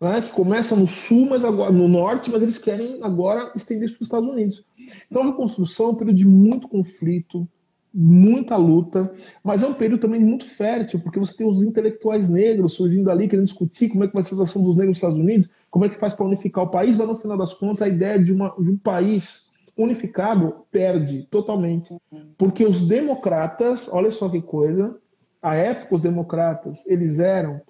Né, 0.00 0.22
que 0.22 0.30
começa 0.30 0.74
no 0.74 0.86
sul, 0.86 1.26
mas 1.28 1.44
agora 1.44 1.70
no 1.70 1.86
norte, 1.86 2.30
mas 2.30 2.42
eles 2.42 2.56
querem 2.56 2.98
agora 3.02 3.52
estender 3.54 3.84
isso 3.84 3.98
para 3.98 4.02
os 4.02 4.08
Estados 4.08 4.30
Unidos. 4.30 4.64
Então, 5.10 5.22
a 5.22 5.26
reconstrução 5.26 5.88
é 5.88 5.90
um 5.90 5.94
período 5.94 6.16
de 6.16 6.26
muito 6.26 6.66
conflito, 6.66 7.46
muita 7.92 8.56
luta, 8.56 9.12
mas 9.44 9.62
é 9.62 9.66
um 9.66 9.74
período 9.74 10.00
também 10.00 10.18
muito 10.18 10.46
fértil, 10.46 11.00
porque 11.00 11.18
você 11.18 11.36
tem 11.36 11.46
os 11.46 11.62
intelectuais 11.62 12.30
negros 12.30 12.72
surgindo 12.72 13.10
ali, 13.10 13.28
querendo 13.28 13.44
discutir 13.44 13.90
como 13.90 14.02
é 14.02 14.08
que 14.08 14.14
vai 14.14 14.22
ser 14.22 14.28
a 14.28 14.36
situação 14.38 14.64
dos 14.64 14.76
negros 14.76 14.92
nos 14.92 14.96
Estados 14.96 15.18
Unidos, 15.18 15.50
como 15.70 15.84
é 15.84 15.90
que 15.90 15.98
faz 15.98 16.14
para 16.14 16.24
unificar 16.24 16.64
o 16.64 16.70
país, 16.70 16.96
mas 16.96 17.06
no 17.06 17.18
final 17.18 17.36
das 17.36 17.52
contas 17.52 17.82
a 17.82 17.88
ideia 17.88 18.18
de, 18.18 18.32
uma, 18.32 18.54
de 18.58 18.70
um 18.70 18.78
país 18.78 19.49
unificado 19.82 20.66
perde 20.70 21.22
totalmente. 21.24 21.96
Porque 22.36 22.64
os 22.64 22.86
democratas, 22.86 23.88
olha 23.92 24.10
só 24.10 24.28
que 24.28 24.40
coisa, 24.40 24.96
a 25.42 25.54
época 25.54 25.94
os 25.94 26.02
democratas, 26.02 26.86
eles 26.86 27.18
eram 27.18 27.60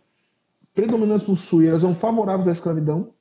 predominantes 0.75 1.29
no 1.29 1.37
sul, 1.37 1.63
eles 1.63 1.83
eram 1.83 1.95
favoráveis 1.95 2.49
à 2.49 2.53
escravidão, 2.53 3.13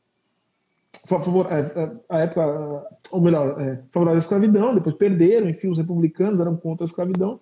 favor, 1.08 1.48
é, 1.52 1.60
é, 1.60 1.92
a 2.10 2.20
época, 2.20 2.88
ou 3.12 3.22
melhor, 3.22 3.60
é, 3.62 3.78
favoráveis 3.92 4.24
à 4.24 4.26
escravidão, 4.26 4.74
depois 4.74 4.96
perderam, 4.96 5.50
enfim, 5.50 5.70
os 5.70 5.78
republicanos 5.78 6.40
eram 6.40 6.56
contra 6.56 6.84
a 6.84 6.88
escravidão, 6.88 7.40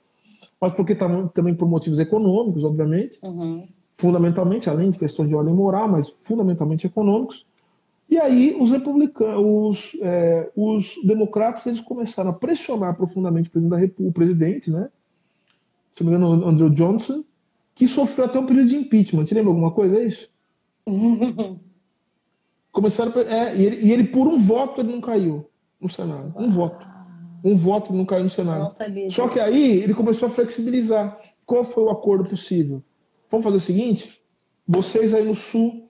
mas 0.60 0.74
porque 0.74 0.96
tavam, 0.96 1.28
também 1.28 1.56
por 1.56 1.68
motivos 1.68 2.00
econômicos, 2.00 2.64
obviamente, 2.64 3.18
uhum. 3.24 3.68
fundamentalmente, 3.96 4.70
além 4.70 4.90
de 4.90 5.00
questões 5.00 5.30
de 5.30 5.36
ordem 5.36 5.54
moral, 5.54 5.88
mas 5.88 6.10
fundamentalmente 6.22 6.88
econômicos. 6.88 7.46
E 8.10 8.18
aí 8.18 8.56
os 8.58 8.72
republicanos, 8.72 9.38
os, 9.38 10.02
é, 10.02 10.50
os 10.56 10.96
democratas, 11.04 11.66
eles 11.66 11.82
começaram 11.82 12.30
a 12.30 12.34
pressionar 12.34 12.96
profundamente 12.96 13.50
o 13.50 13.52
presidente, 13.52 13.96
da 13.98 14.08
o 14.08 14.12
presidente, 14.12 14.72
né? 14.72 14.90
Se 15.96 16.04
não 16.04 16.12
me 16.12 16.18
engano, 16.18 16.48
Andrew 16.48 16.70
Johnson, 16.70 17.24
que 17.76 17.88
sofreu 17.88 18.26
até 18.26 18.40
um 18.40 18.46
período 18.46 18.70
de 18.70 18.78
impeachment. 18.78 19.26
Te 19.26 19.34
lembra 19.34 19.52
alguma 19.52 19.72
coisa, 19.72 19.98
é 19.98 20.06
isso? 20.06 20.30
Começaram, 22.72 23.12
é, 23.22 23.56
e, 23.56 23.66
ele, 23.66 23.88
e 23.88 23.92
ele, 23.92 24.04
por 24.06 24.28
um 24.28 24.38
voto, 24.38 24.82
ele 24.82 24.92
não 24.92 25.02
caiu 25.02 25.50
no 25.82 25.90
Senado. 25.90 26.34
Um 26.38 26.50
voto. 26.50 26.88
Um 27.44 27.56
voto 27.56 27.92
não 27.92 28.06
caiu 28.06 28.24
no 28.24 28.30
Senado. 28.30 28.64
Não 28.64 28.70
sabia. 28.70 29.10
Só 29.10 29.28
que 29.28 29.40
aí 29.40 29.82
ele 29.82 29.94
começou 29.94 30.28
a 30.28 30.32
flexibilizar. 30.32 31.20
Qual 31.46 31.64
foi 31.64 31.84
o 31.84 31.90
acordo 31.90 32.30
possível? 32.30 32.84
Vamos 33.30 33.44
fazer 33.44 33.58
o 33.58 33.62
seguinte: 33.62 34.22
vocês 34.68 35.14
aí 35.14 35.26
no 35.26 35.36
Sul 35.36 35.87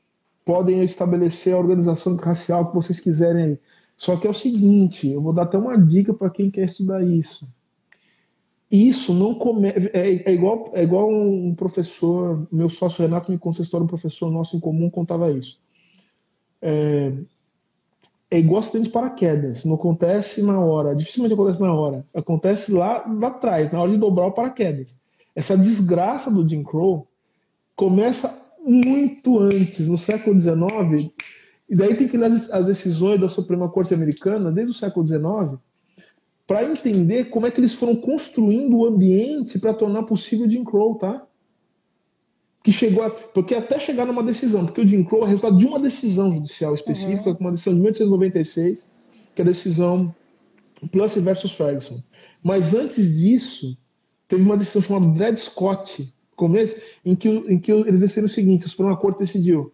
podem 0.48 0.82
estabelecer 0.82 1.54
a 1.54 1.60
organização 1.60 2.16
racial 2.16 2.70
que 2.70 2.76
vocês 2.76 3.02
quiserem 3.02 3.60
Só 3.98 4.16
que 4.16 4.26
é 4.26 4.30
o 4.30 4.34
seguinte, 4.34 5.12
eu 5.12 5.22
vou 5.22 5.34
dar 5.34 5.44
até 5.44 5.58
uma 5.58 5.78
dica 5.78 6.14
para 6.14 6.30
quem 6.30 6.50
quer 6.50 6.64
estudar 6.64 7.04
isso. 7.04 7.52
Isso 8.72 9.14
não 9.14 9.36
come... 9.36 9.68
é, 9.70 10.24
é, 10.26 10.34
igual 10.34 10.72
é 10.74 10.84
igual 10.84 11.10
um 11.10 11.54
professor, 11.54 12.48
meu 12.50 12.70
sócio 12.70 13.02
Renato 13.02 13.32
me 13.32 13.38
conta 13.38 13.62
história, 13.62 13.84
um 13.84 13.88
professor 13.88 14.32
nosso 14.32 14.56
em 14.56 14.60
comum 14.60 14.90
contava 14.90 15.30
isso. 15.32 15.60
É, 16.62 17.12
é 18.32 18.40
igual 18.40 18.60
acidente 18.60 18.86
de 18.86 18.92
paraquedas, 18.92 19.66
não 19.66 19.76
acontece 19.76 20.42
na 20.44 20.60
hora, 20.60 20.96
dificilmente 20.96 21.34
acontece 21.34 21.62
na 21.62 21.74
hora, 21.74 22.06
acontece 22.14 22.72
lá, 22.72 23.06
lá 23.08 23.28
atrás, 23.30 23.72
na 23.72 23.82
hora 23.82 23.92
de 23.92 23.98
dobrar 23.98 24.28
o 24.28 24.32
paraquedas. 24.32 24.98
Essa 25.36 25.58
desgraça 25.58 26.32
do 26.32 26.48
Jim 26.48 26.64
Crow 26.64 27.08
começa 27.76 28.47
muito 28.68 29.40
antes, 29.40 29.88
no 29.88 29.98
século 29.98 30.38
XIX, 30.38 31.10
e 31.70 31.76
daí 31.76 31.96
tem 31.96 32.08
que 32.08 32.18
ler 32.18 32.32
as 32.32 32.66
decisões 32.66 33.20
da 33.20 33.30
Suprema 33.30 33.70
Corte 33.70 33.94
Americana, 33.94 34.52
desde 34.52 34.72
o 34.72 34.76
século 34.76 35.08
XIX, 35.08 35.60
para 36.46 36.64
entender 36.64 37.26
como 37.26 37.48
é 37.48 37.52
que 37.52 37.60
eles 37.60 37.74
foram 37.74 37.96
construindo 37.96 38.78
o 38.78 38.86
ambiente 38.86 39.58
para 39.60 39.74
tornar 39.74 40.04
possível 40.04 40.46
o 40.46 40.50
Jim 40.50 40.64
Crow, 40.64 40.96
tá? 40.96 41.26
Que 42.64 42.72
chegou 42.72 43.04
a, 43.04 43.10
porque 43.10 43.56
até 43.56 43.80
chegar 43.80 44.06
numa 44.06 44.24
decisão, 44.24 44.66
porque 44.66 44.82
o 44.82 44.88
Jim 44.88 45.04
Crow 45.04 45.24
é 45.24 45.28
resultado 45.28 45.58
de 45.58 45.66
uma 45.66 45.80
decisão 45.80 46.34
judicial 46.34 46.76
específica, 46.76 47.30
uhum. 47.30 47.38
uma 47.40 47.52
decisão 47.52 47.74
de 47.74 47.80
1896, 47.80 48.90
que 49.36 49.42
é 49.42 49.44
a 49.44 49.48
decisão 49.48 50.14
Plessy 50.92 51.20
versus 51.20 51.52
Ferguson. 51.52 52.02
Mas 52.44 52.74
antes 52.74 53.18
disso, 53.18 53.78
teve 54.28 54.44
uma 54.44 54.58
decisão 54.58 54.82
chamada 54.82 55.14
Dred 55.14 55.38
Scott, 55.38 56.14
começo, 56.38 56.80
em 57.04 57.16
que, 57.16 57.28
em 57.28 57.60
que 57.60 57.72
eles 57.72 58.00
decidiram 58.00 58.28
o 58.28 58.30
seguinte: 58.30 58.66
a 58.66 58.70
Suprema 58.70 58.96
Corte 58.96 59.20
decidiu 59.20 59.74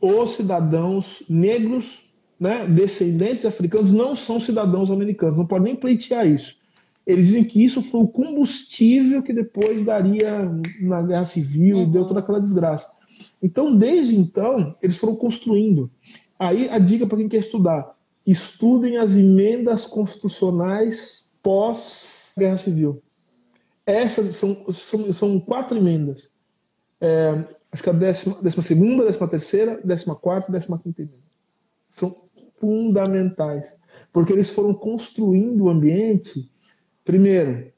os 0.00 0.30
cidadãos 0.30 1.22
negros, 1.28 2.06
né, 2.38 2.66
descendentes 2.66 3.42
de 3.42 3.48
africanos, 3.48 3.92
não 3.92 4.16
são 4.16 4.40
cidadãos 4.40 4.90
americanos, 4.90 5.36
não 5.36 5.46
podem 5.46 5.72
nem 5.72 5.76
pleitear 5.76 6.26
isso. 6.26 6.58
Eles 7.06 7.26
dizem 7.26 7.44
que 7.44 7.62
isso 7.62 7.82
foi 7.82 8.00
o 8.00 8.08
combustível 8.08 9.22
que 9.22 9.32
depois 9.32 9.84
daria 9.84 10.50
na 10.80 11.02
guerra 11.02 11.24
civil 11.26 11.76
uhum. 11.76 11.82
e 11.82 11.86
deu 11.86 12.06
toda 12.06 12.20
aquela 12.20 12.40
desgraça. 12.40 12.88
Então, 13.42 13.76
desde 13.76 14.16
então, 14.16 14.74
eles 14.82 14.96
foram 14.96 15.16
construindo. 15.16 15.90
Aí 16.38 16.68
a 16.68 16.78
dica 16.78 17.06
para 17.06 17.18
quem 17.18 17.28
quer 17.28 17.38
estudar: 17.38 17.94
estudem 18.26 18.96
as 18.96 19.16
emendas 19.16 19.86
constitucionais 19.86 21.32
pós-guerra 21.42 22.56
civil. 22.56 23.02
Essas 23.90 24.36
são, 24.36 24.72
são, 24.72 25.12
são 25.12 25.40
quatro 25.40 25.76
emendas. 25.76 26.30
É, 27.00 27.44
acho 27.72 27.82
que 27.82 27.90
a 27.90 27.92
décima, 27.92 28.36
décima 28.40 28.62
segunda, 28.62 29.04
décima 29.04 29.26
terceira, 29.26 29.80
décima 29.82 30.14
quarta, 30.14 30.52
décima 30.52 30.78
quinta 30.78 31.02
emenda. 31.02 31.18
São 31.88 32.14
fundamentais, 32.56 33.80
porque 34.12 34.32
eles 34.32 34.50
foram 34.50 34.72
construindo 34.74 35.64
o 35.64 35.70
ambiente, 35.70 36.48
primeiro, 37.04 37.72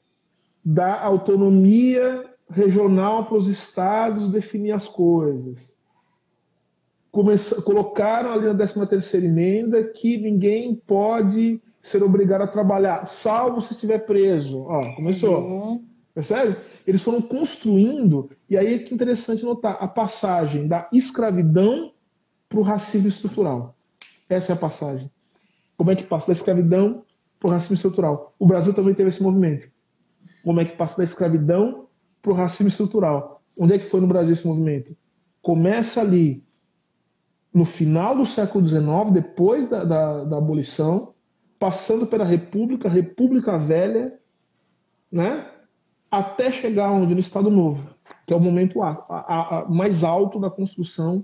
da 0.63 1.01
autonomia 1.01 2.29
regional 2.49 3.25
para 3.25 3.37
os 3.37 3.47
estados 3.47 4.29
definir 4.29 4.71
as 4.71 4.87
coisas. 4.87 5.73
Começa, 7.11 7.61
colocaram 7.61 8.31
ali 8.31 8.45
na 8.45 8.55
13 8.55 8.87
terceira 8.87 9.25
emenda 9.25 9.83
que 9.83 10.17
ninguém 10.17 10.75
pode 10.75 11.61
ser 11.81 12.03
obrigado 12.03 12.41
a 12.41 12.47
trabalhar, 12.47 13.05
salvo 13.07 13.61
se 13.61 13.73
estiver 13.73 14.05
preso. 14.05 14.61
Ó, 14.61 14.95
começou. 14.95 15.41
Uhum. 15.41 15.92
Percebe? 16.13 16.57
Eles 16.85 17.01
foram 17.01 17.21
construindo, 17.21 18.29
e 18.49 18.55
aí 18.55 18.75
é 18.75 18.79
que 18.79 18.93
interessante 18.93 19.43
notar 19.43 19.77
a 19.79 19.87
passagem 19.87 20.67
da 20.67 20.87
escravidão 20.93 21.91
para 22.47 22.59
o 22.59 22.63
racismo 22.63 23.07
estrutural. 23.07 23.75
Essa 24.29 24.51
é 24.51 24.55
a 24.55 24.59
passagem. 24.59 25.11
Como 25.75 25.91
é 25.91 25.95
que 25.95 26.03
passa 26.03 26.27
da 26.27 26.33
escravidão 26.33 27.03
para 27.39 27.47
o 27.47 27.51
racismo 27.51 27.75
estrutural? 27.75 28.35
O 28.37 28.45
Brasil 28.45 28.73
também 28.73 28.93
teve 28.93 29.09
esse 29.09 29.23
movimento. 29.23 29.71
Como 30.43 30.61
é 30.61 30.65
que 30.65 30.77
passa 30.77 30.97
da 30.97 31.03
escravidão 31.03 31.87
para 32.21 32.31
o 32.31 32.35
racismo 32.35 32.67
estrutural? 32.67 33.41
Onde 33.57 33.73
é 33.73 33.79
que 33.79 33.85
foi 33.85 33.99
no 33.99 34.07
Brasil 34.07 34.33
esse 34.33 34.45
movimento? 34.45 34.95
Começa 35.41 36.01
ali, 36.01 36.43
no 37.51 37.65
final 37.65 38.15
do 38.15 38.25
século 38.25 38.65
XIX, 38.65 39.11
depois 39.11 39.67
da, 39.67 39.83
da, 39.83 40.23
da 40.23 40.37
abolição, 40.37 41.13
passando 41.57 42.05
pela 42.05 42.23
República, 42.23 42.87
República 42.87 43.57
Velha, 43.57 44.13
né? 45.11 45.52
Até 46.13 46.51
chegar 46.51 46.91
onde? 46.91 47.15
No 47.15 47.19
Estado 47.19 47.49
Novo, 47.49 47.89
que 48.27 48.33
é 48.33 48.35
o 48.35 48.39
momento 48.39 48.83
a, 48.83 48.91
a, 49.09 49.57
a, 49.57 49.65
mais 49.67 50.03
alto 50.03 50.39
da 50.39 50.47
construção 50.47 51.23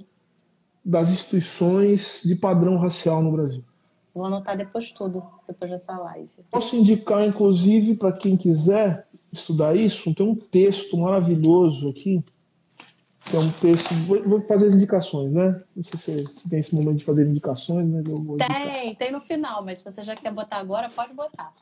das 0.84 1.10
instituições 1.10 2.22
de 2.26 2.36
padrão 2.36 2.76
racial 2.78 3.22
no 3.22 3.32
Brasil. 3.32 3.64
Vou 4.16 4.26
anotar 4.26 4.58
depois 4.58 4.90
tudo, 4.90 5.24
depois 5.48 5.70
dessa 5.70 5.96
live. 5.96 6.32
Posso 6.50 6.76
indicar, 6.76 7.24
inclusive, 7.24 7.96
para 7.96 8.12
quem 8.14 8.36
quiser 8.36 9.08
estudar 9.32 9.76
isso, 9.76 10.14
tem 10.16 10.26
um 10.26 10.34
texto 10.34 10.98
maravilhoso 10.98 11.90
aqui, 11.90 12.24
que 13.26 13.38
é 13.38 13.40
um 13.40 13.52
texto. 13.52 13.94
Vou 14.26 14.42
fazer 14.42 14.70
as 14.70 14.74
indicações, 14.74 15.32
né? 15.32 15.60
Não 15.76 15.84
sei 15.84 16.00
se, 16.00 16.26
se 16.26 16.50
tem 16.50 16.60
esse 16.60 16.76
momento 16.76 16.98
de 16.98 17.06
fazer 17.06 17.28
indicações, 17.28 17.88
né? 17.88 18.02
tem, 18.40 18.96
tem 18.96 19.12
no 19.12 19.20
final, 19.20 19.64
mas 19.64 19.78
se 19.78 19.84
você 19.84 20.02
já 20.02 20.16
quer 20.16 20.34
botar 20.34 20.58
agora, 20.58 20.90
pode 20.90 21.14
botar. 21.14 21.54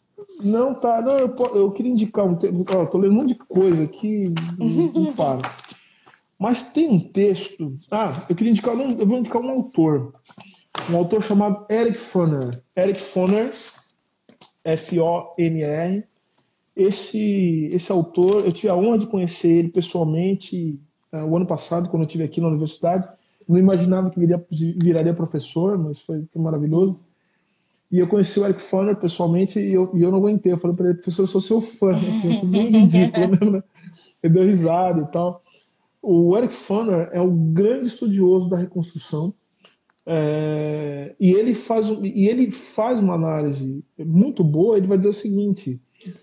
Não, 0.42 0.74
tá. 0.74 1.02
Não, 1.02 1.18
eu, 1.18 1.36
eu 1.56 1.72
queria 1.72 1.92
indicar 1.92 2.26
um 2.26 2.36
texto. 2.36 2.62
Estou 2.62 3.02
lendo 3.02 3.12
um 3.12 3.16
monte 3.16 3.28
de 3.30 3.36
coisa 3.36 3.84
aqui, 3.84 4.26
não 4.58 5.14
paro. 5.14 5.42
Mas 6.40 6.64
tem 6.72 6.90
um 6.90 7.00
texto. 7.00 7.76
Ah, 7.92 8.26
eu 8.30 8.36
queria 8.36 8.52
indicar. 8.52 8.78
Eu 8.78 9.06
vou 9.06 9.18
indicar 9.18 9.42
um 9.42 9.50
autor 9.50 10.14
um 10.90 10.98
autor 10.98 11.24
chamado 11.24 11.66
Eric 11.70 11.98
Foner. 11.98 12.50
Eric 12.76 13.02
Foner, 13.02 13.52
F-O-N-R. 14.64 16.04
Esse, 16.76 17.70
esse 17.74 17.92
autor, 17.92 18.46
eu 18.46 18.54
tive 18.54 18.70
a 18.70 18.76
honra 18.76 19.00
de 19.00 19.08
conhecer 19.08 19.50
ele 19.50 19.70
pessoalmente 19.70 20.80
uh, 21.12 21.26
o 21.26 21.36
ano 21.36 21.46
passado, 21.46 21.90
quando 21.90 22.04
eu 22.04 22.08
estive 22.08 22.24
aqui 22.24 22.40
na 22.40 22.48
universidade. 22.48 23.08
Não 23.48 23.58
imaginava 23.58 24.10
que 24.10 24.20
viria, 24.20 24.46
viraria 24.52 25.14
professor, 25.14 25.78
mas 25.78 26.00
foi, 26.00 26.24
foi 26.26 26.42
maravilhoso. 26.42 27.00
E 27.92 28.00
eu 28.00 28.08
conheci 28.08 28.40
o 28.40 28.46
Eric 28.46 28.62
Foner 28.62 28.96
pessoalmente 28.98 29.60
e 29.60 29.74
eu, 29.74 29.92
e 29.96 30.02
eu 30.02 30.12
não 30.12 30.18
aguentei. 30.18 30.52
Eu 30.52 30.58
falei 30.58 30.76
para 30.76 30.88
ele, 30.88 30.96
professor, 30.96 31.24
eu 31.24 31.28
sou 31.28 31.42
seu 31.42 31.62
fã. 31.62 31.96
Assim, 32.10 32.46
meio 32.46 32.70
ridículo 32.70 33.30
mesmo, 33.30 33.52
né? 33.52 33.64
Ele 34.22 34.34
deu 34.34 34.44
risada 34.44 35.02
e 35.02 35.12
tal. 35.12 35.42
O 36.02 36.38
Eric 36.38 36.54
Foner 36.54 37.10
é 37.14 37.22
um 37.22 37.54
grande 37.54 37.88
estudioso 37.88 38.50
da 38.50 38.58
reconstrução 38.58 39.34
é, 40.10 41.14
e, 41.20 41.34
ele 41.34 41.54
faz, 41.54 41.88
e 42.02 42.30
ele 42.30 42.50
faz 42.50 42.98
uma 42.98 43.16
análise 43.16 43.84
muito 44.00 44.42
boa. 44.42 44.78
Ele 44.78 44.88
vai 44.88 44.98
dizer 44.98 45.10
o 45.10 45.14
seguinte: 45.14 45.82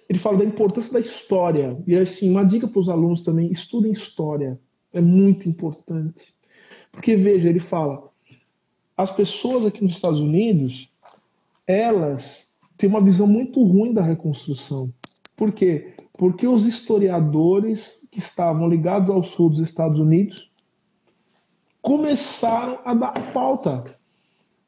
ele 0.09 0.19
fala 0.19 0.39
da 0.39 0.45
importância 0.45 0.91
da 0.91 1.01
história. 1.01 1.77
E 1.87 1.95
assim, 1.95 2.31
uma 2.31 2.45
dica 2.45 2.67
para 2.67 2.81
os 2.81 2.89
alunos 2.89 3.23
também: 3.23 3.53
estudem 3.53 3.93
história. 3.93 4.59
É 4.91 5.03
muito 5.03 5.51
importante. 5.51 6.33
Porque, 6.91 7.15
veja, 7.15 7.51
ele 7.51 7.61
fala: 7.61 8.09
as 8.97 9.11
pessoas 9.11 9.67
aqui 9.67 9.85
nos 9.85 9.97
Estados 9.97 10.19
Unidos, 10.19 10.91
elas 11.67 12.55
têm 12.77 12.89
uma 12.89 13.01
visão 13.01 13.27
muito 13.27 13.63
ruim 13.63 13.93
da 13.93 14.03
reconstrução. 14.03 14.93
Por 15.37 15.53
quê? 15.53 15.95
Porque 16.13 16.47
os 16.47 16.65
historiadores 16.65 18.09
que 18.13 18.19
estavam 18.19 18.69
ligados 18.69 19.11
ao 19.11 19.25
sul 19.25 19.51
dos 19.51 19.61
Estados 19.61 19.99
Unidos 19.99 20.51
começaram 21.83 22.79
a 22.85 22.95
dar 22.95 23.13
pauta. 23.33 23.85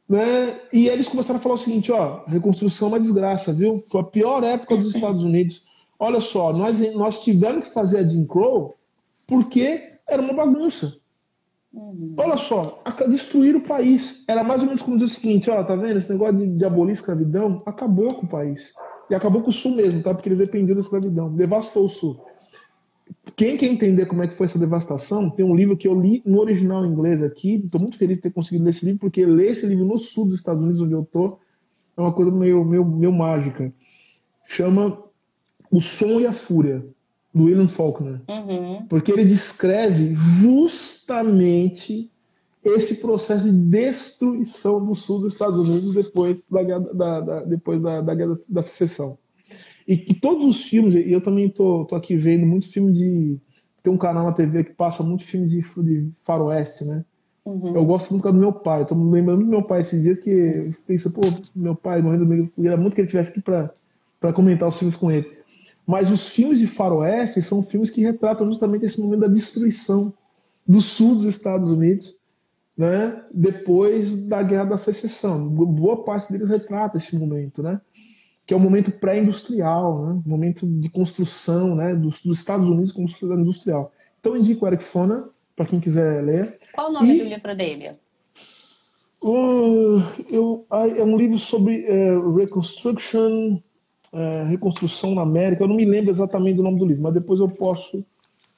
Né? 0.09 0.61
E 0.73 0.89
eles 0.89 1.09
começaram 1.09 1.39
a 1.39 1.43
falar 1.43 1.55
o 1.55 1.59
seguinte: 1.59 1.91
ó, 1.93 2.25
reconstrução 2.27 2.89
é 2.89 2.91
uma 2.93 3.01
desgraça, 3.01 3.53
viu? 3.53 3.85
Foi 3.89 4.01
a 4.01 4.05
pior 4.05 4.45
época 4.45 4.77
dos 4.77 4.95
Estados 4.95 5.23
Unidos. 5.23 5.63
Olha 5.99 6.21
só, 6.21 6.53
nós, 6.53 6.79
nós 6.95 7.23
tivemos 7.25 7.65
que 7.65 7.75
fazer 7.75 7.99
a 7.99 8.09
Jim 8.09 8.27
Crow 8.27 8.77
porque 9.27 9.93
era 10.07 10.21
uma 10.21 10.33
bagunça. 10.33 10.99
Uhum. 11.77 12.15
Olha 12.17 12.39
só, 12.39 12.83
destruir 13.07 13.55
o 13.55 13.61
país. 13.61 14.25
Era 14.27 14.43
mais 14.43 14.63
ou 14.63 14.67
menos 14.67 14.83
como 14.83 14.97
dizer 14.97 15.13
o 15.13 15.15
seguinte: 15.15 15.51
ó, 15.51 15.63
tá 15.63 15.77
vendo? 15.77 15.99
Esse 15.99 16.11
negócio 16.11 16.37
de, 16.37 16.47
de 16.47 16.65
abolir 16.65 16.95
escravidão 16.95 17.63
acabou 17.67 18.15
com 18.15 18.25
o 18.25 18.29
país. 18.29 18.73
E 19.11 19.15
acabou 19.15 19.43
com 19.43 19.51
o 19.51 19.53
Sul 19.53 19.77
mesmo, 19.77 20.03
tá? 20.03 20.15
Porque 20.15 20.29
eles 20.29 20.39
dependiam 20.39 20.75
da 20.75 20.81
escravidão. 20.81 21.33
Devastou 21.33 21.85
o 21.85 21.89
Sul. 21.89 22.25
Quem 23.37 23.57
quer 23.57 23.67
entender 23.67 24.07
como 24.07 24.23
é 24.23 24.27
que 24.27 24.35
foi 24.35 24.47
essa 24.47 24.59
devastação, 24.59 25.29
tem 25.29 25.45
um 25.45 25.55
livro 25.55 25.77
que 25.77 25.87
eu 25.87 26.01
li 26.01 26.23
no 26.25 26.41
original 26.41 26.85
em 26.85 26.89
inglês 26.89 27.23
aqui. 27.23 27.63
Estou 27.65 27.81
muito 27.81 27.99
feliz 27.99 28.17
de 28.17 28.23
ter 28.23 28.33
conseguido 28.33 28.65
ler 28.65 28.71
esse 28.71 28.85
livro, 28.87 29.01
porque 29.01 29.27
ler 29.27 29.51
esse 29.51 29.67
livro 29.67 29.85
no 29.85 29.99
sul 29.99 30.25
dos 30.25 30.37
Estados 30.37 30.63
Unidos, 30.63 30.81
onde 30.81 30.95
eu 30.95 31.03
estou, 31.03 31.39
é 31.97 32.01
uma 32.01 32.13
coisa 32.13 32.31
meio, 32.33 32.65
meio, 32.65 32.85
meio 32.85 33.13
mágica. 33.13 33.73
Chama 34.47 34.99
O 35.71 35.81
Som 35.81 36.21
e 36.21 36.27
a 36.27 36.33
Fúria, 36.33 36.85
do 37.37 37.45
William 37.45 37.69
Faulkner. 37.69 38.23
Uhum. 38.29 38.87
Porque 38.89 39.13
ele 39.13 39.27
descreve 39.27 40.15
justamente 40.15 42.11
esse 42.65 42.97
processo 42.97 43.45
de 43.45 43.53
destruição 43.53 44.85
do 44.85 44.95
sul 44.95 45.21
dos 45.21 45.35
Estados 45.35 45.59
Unidos 45.59 45.95
depois 45.95 46.43
da, 46.51 46.63
da, 46.63 47.21
da 47.21 47.45
depois 47.45 47.83
da, 47.83 48.01
da, 48.01 48.15
da 48.15 48.63
secessão. 48.63 49.19
E 49.87 49.99
que 49.99 50.15
todos 50.15 50.47
os 50.47 50.63
filmes, 50.63 50.95
e 50.95 51.13
eu 51.13 51.21
também 51.21 51.51
tô, 51.51 51.85
tô 51.85 51.95
aqui 51.95 52.17
vendo 52.17 52.47
muito 52.47 52.73
filme 52.73 52.91
de. 52.93 53.39
Tem 53.83 53.93
um 53.93 53.99
canal 53.99 54.25
na 54.25 54.33
TV 54.33 54.65
que 54.65 54.73
passa 54.73 55.03
muito 55.03 55.23
filme 55.23 55.47
de, 55.47 55.61
de 55.61 56.11
faroeste, 56.25 56.87
né? 56.87 57.05
Uhum. 57.45 57.77
Eu 57.77 57.85
gosto 57.85 58.11
muito 58.13 58.33
do 58.33 58.39
meu 58.39 58.53
pai. 58.53 58.83
Estou 58.83 58.97
me 58.97 59.13
lembrando 59.13 59.45
do 59.45 59.47
meu 59.47 59.63
pai 59.63 59.81
esses 59.81 60.03
dias 60.03 60.19
que 60.19 60.71
pensa, 60.87 61.11
pô, 61.11 61.21
meu 61.55 61.77
pai 61.77 62.01
morrendo 62.01 62.27
meio. 62.27 62.51
Era 62.59 62.79
muito 62.79 62.95
que 62.95 63.03
ele 63.03 63.09
tivesse 63.09 63.31
aqui 63.31 63.41
para 63.43 64.33
comentar 64.33 64.69
os 64.69 64.79
filmes 64.79 64.97
com 64.97 65.11
ele. 65.11 65.37
Mas 65.87 66.11
os 66.11 66.29
filmes 66.29 66.59
de 66.59 66.67
faroeste 66.67 67.41
são 67.41 67.63
filmes 67.63 67.91
que 67.91 68.03
retratam 68.03 68.47
justamente 68.47 68.85
esse 68.85 69.01
momento 69.01 69.21
da 69.21 69.29
destruição 69.29 70.13
do 70.67 70.81
sul 70.81 71.15
dos 71.15 71.25
Estados 71.25 71.71
Unidos, 71.71 72.19
né? 72.77 73.25
Depois 73.33 74.27
da 74.27 74.43
Guerra 74.43 74.65
da 74.65 74.79
Secessão. 74.79 75.49
Boa 75.49 76.05
parte 76.05 76.33
deles 76.33 76.51
retrata 76.51 76.97
esse 76.97 77.17
momento, 77.17 77.63
né? 77.63 77.81
que 78.47 78.55
é 78.55 78.57
o 78.57 78.61
momento 78.61 78.93
pré-industrial, 78.93 80.07
né? 80.07 80.23
momento 80.25 80.65
de 80.65 80.89
construção 80.89 81.75
né? 81.75 81.95
dos, 81.95 82.23
dos 82.23 82.39
Estados 82.39 82.67
Unidos 82.69 82.93
como 82.93 83.09
sociedade 83.09 83.43
industrial. 83.43 83.93
Então, 84.21 84.35
eu 84.35 84.41
indico 84.41 84.67
Eric 84.67 84.85
Foner, 84.85 85.25
para 85.57 85.67
quem 85.67 85.81
quiser 85.81 86.23
ler. 86.25 86.61
Qual 86.73 86.91
o 86.91 86.93
nome 86.93 87.17
e, 87.17 87.19
do 87.19 87.29
livro 87.29 87.57
dele? 87.57 87.97
Uh, 89.21 90.01
eu, 90.31 90.65
é 90.97 91.03
um 91.03 91.17
livro 91.17 91.39
sobre 91.39 91.87
uh, 91.91 92.35
Reconstruction, 92.35 93.59
uh, 94.17 94.49
Reconstrução 94.49 95.15
na 95.15 95.23
América. 95.23 95.63
Eu 95.63 95.69
não 95.69 95.77
me 95.77 95.85
lembro 95.85 96.11
exatamente 96.11 96.57
do 96.57 96.63
nome 96.63 96.79
do 96.79 96.87
livro, 96.87 97.03
mas 97.03 97.15
depois 97.15 97.39
eu 97.39 97.49
posso 97.49 98.05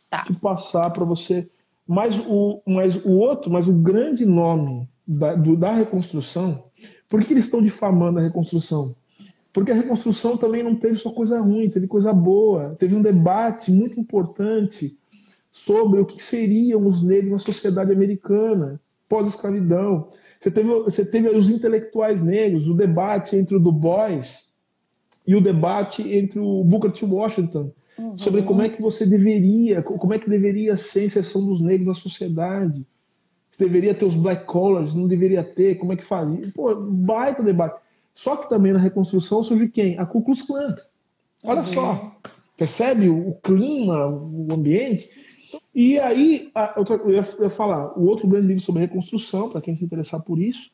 tá. 0.08 0.24
te 0.24 0.32
passar 0.34 0.90
para 0.90 1.04
você. 1.04 1.48
Mas 1.86 2.18
o, 2.26 2.62
mas 2.66 2.94
o 3.04 3.12
outro, 3.12 3.50
mas 3.50 3.66
o 3.66 3.72
grande 3.72 4.24
nome 4.24 4.88
da, 5.06 5.34
do, 5.34 5.56
da 5.56 5.72
reconstrução, 5.72 6.62
por 7.08 7.24
que 7.24 7.32
eles 7.32 7.44
estão 7.44 7.62
difamando 7.62 8.18
a 8.18 8.22
reconstrução? 8.22 8.94
Porque 9.52 9.72
a 9.72 9.74
reconstrução 9.74 10.36
também 10.36 10.62
não 10.62 10.76
teve 10.76 10.96
só 10.96 11.10
coisa 11.10 11.40
ruim, 11.40 11.70
teve 11.70 11.86
coisa 11.86 12.12
boa. 12.12 12.76
Teve 12.78 12.94
um 12.94 13.02
debate 13.02 13.72
muito 13.72 13.98
importante 13.98 14.96
sobre 15.50 16.00
o 16.00 16.06
que 16.06 16.22
seriam 16.22 16.86
os 16.86 17.02
negros 17.02 17.32
na 17.32 17.38
sociedade 17.38 17.90
americana 17.90 18.80
pós-escravidão. 19.08 20.06
Você 20.38 20.50
teve, 20.50 20.68
você 20.68 21.04
teve 21.04 21.28
os 21.30 21.50
intelectuais 21.50 22.22
negros, 22.22 22.68
o 22.68 22.74
debate 22.74 23.34
entre 23.34 23.56
o 23.56 23.58
Du 23.58 23.72
Bois 23.72 24.47
e 25.28 25.36
o 25.36 25.42
debate 25.42 26.10
entre 26.10 26.40
o 26.40 26.64
Booker 26.64 26.90
T. 26.90 27.04
Washington 27.04 27.70
uhum. 27.98 28.16
sobre 28.16 28.40
como 28.40 28.62
é 28.62 28.70
que 28.70 28.80
você 28.80 29.04
deveria, 29.04 29.82
como 29.82 30.14
é 30.14 30.18
que 30.18 30.30
deveria 30.30 30.74
ser 30.78 31.00
a 31.00 31.04
inserção 31.04 31.44
dos 31.44 31.60
negros 31.60 31.86
na 31.86 31.94
sociedade. 31.94 32.86
Se 33.50 33.58
deveria 33.58 33.94
ter 33.94 34.06
os 34.06 34.14
black 34.14 34.46
collars, 34.46 34.94
não 34.94 35.06
deveria 35.06 35.44
ter, 35.44 35.74
como 35.74 35.92
é 35.92 35.96
que 35.96 36.04
fazia. 36.04 36.50
Pô, 36.54 36.74
baita 36.74 37.42
debate. 37.42 37.78
Só 38.14 38.36
que 38.36 38.48
também 38.48 38.72
na 38.72 38.78
reconstrução 38.78 39.44
surge 39.44 39.68
quem? 39.68 39.98
A 39.98 40.06
Ku 40.06 40.22
Klux 40.22 40.40
Klan. 40.40 40.74
Olha 41.44 41.58
uhum. 41.58 41.64
só, 41.64 42.16
percebe 42.56 43.10
o, 43.10 43.34
clima, 43.42 44.06
o 44.06 44.48
ambiente? 44.50 45.10
E 45.74 45.98
aí, 45.98 46.50
eu 47.04 47.10
ia 47.10 47.50
falar, 47.50 47.98
o 47.98 48.06
outro 48.06 48.26
grande 48.26 48.46
livro 48.46 48.62
sobre 48.62 48.80
reconstrução, 48.80 49.50
para 49.50 49.60
quem 49.60 49.76
se 49.76 49.84
interessar 49.84 50.24
por 50.24 50.40
isso, 50.40 50.70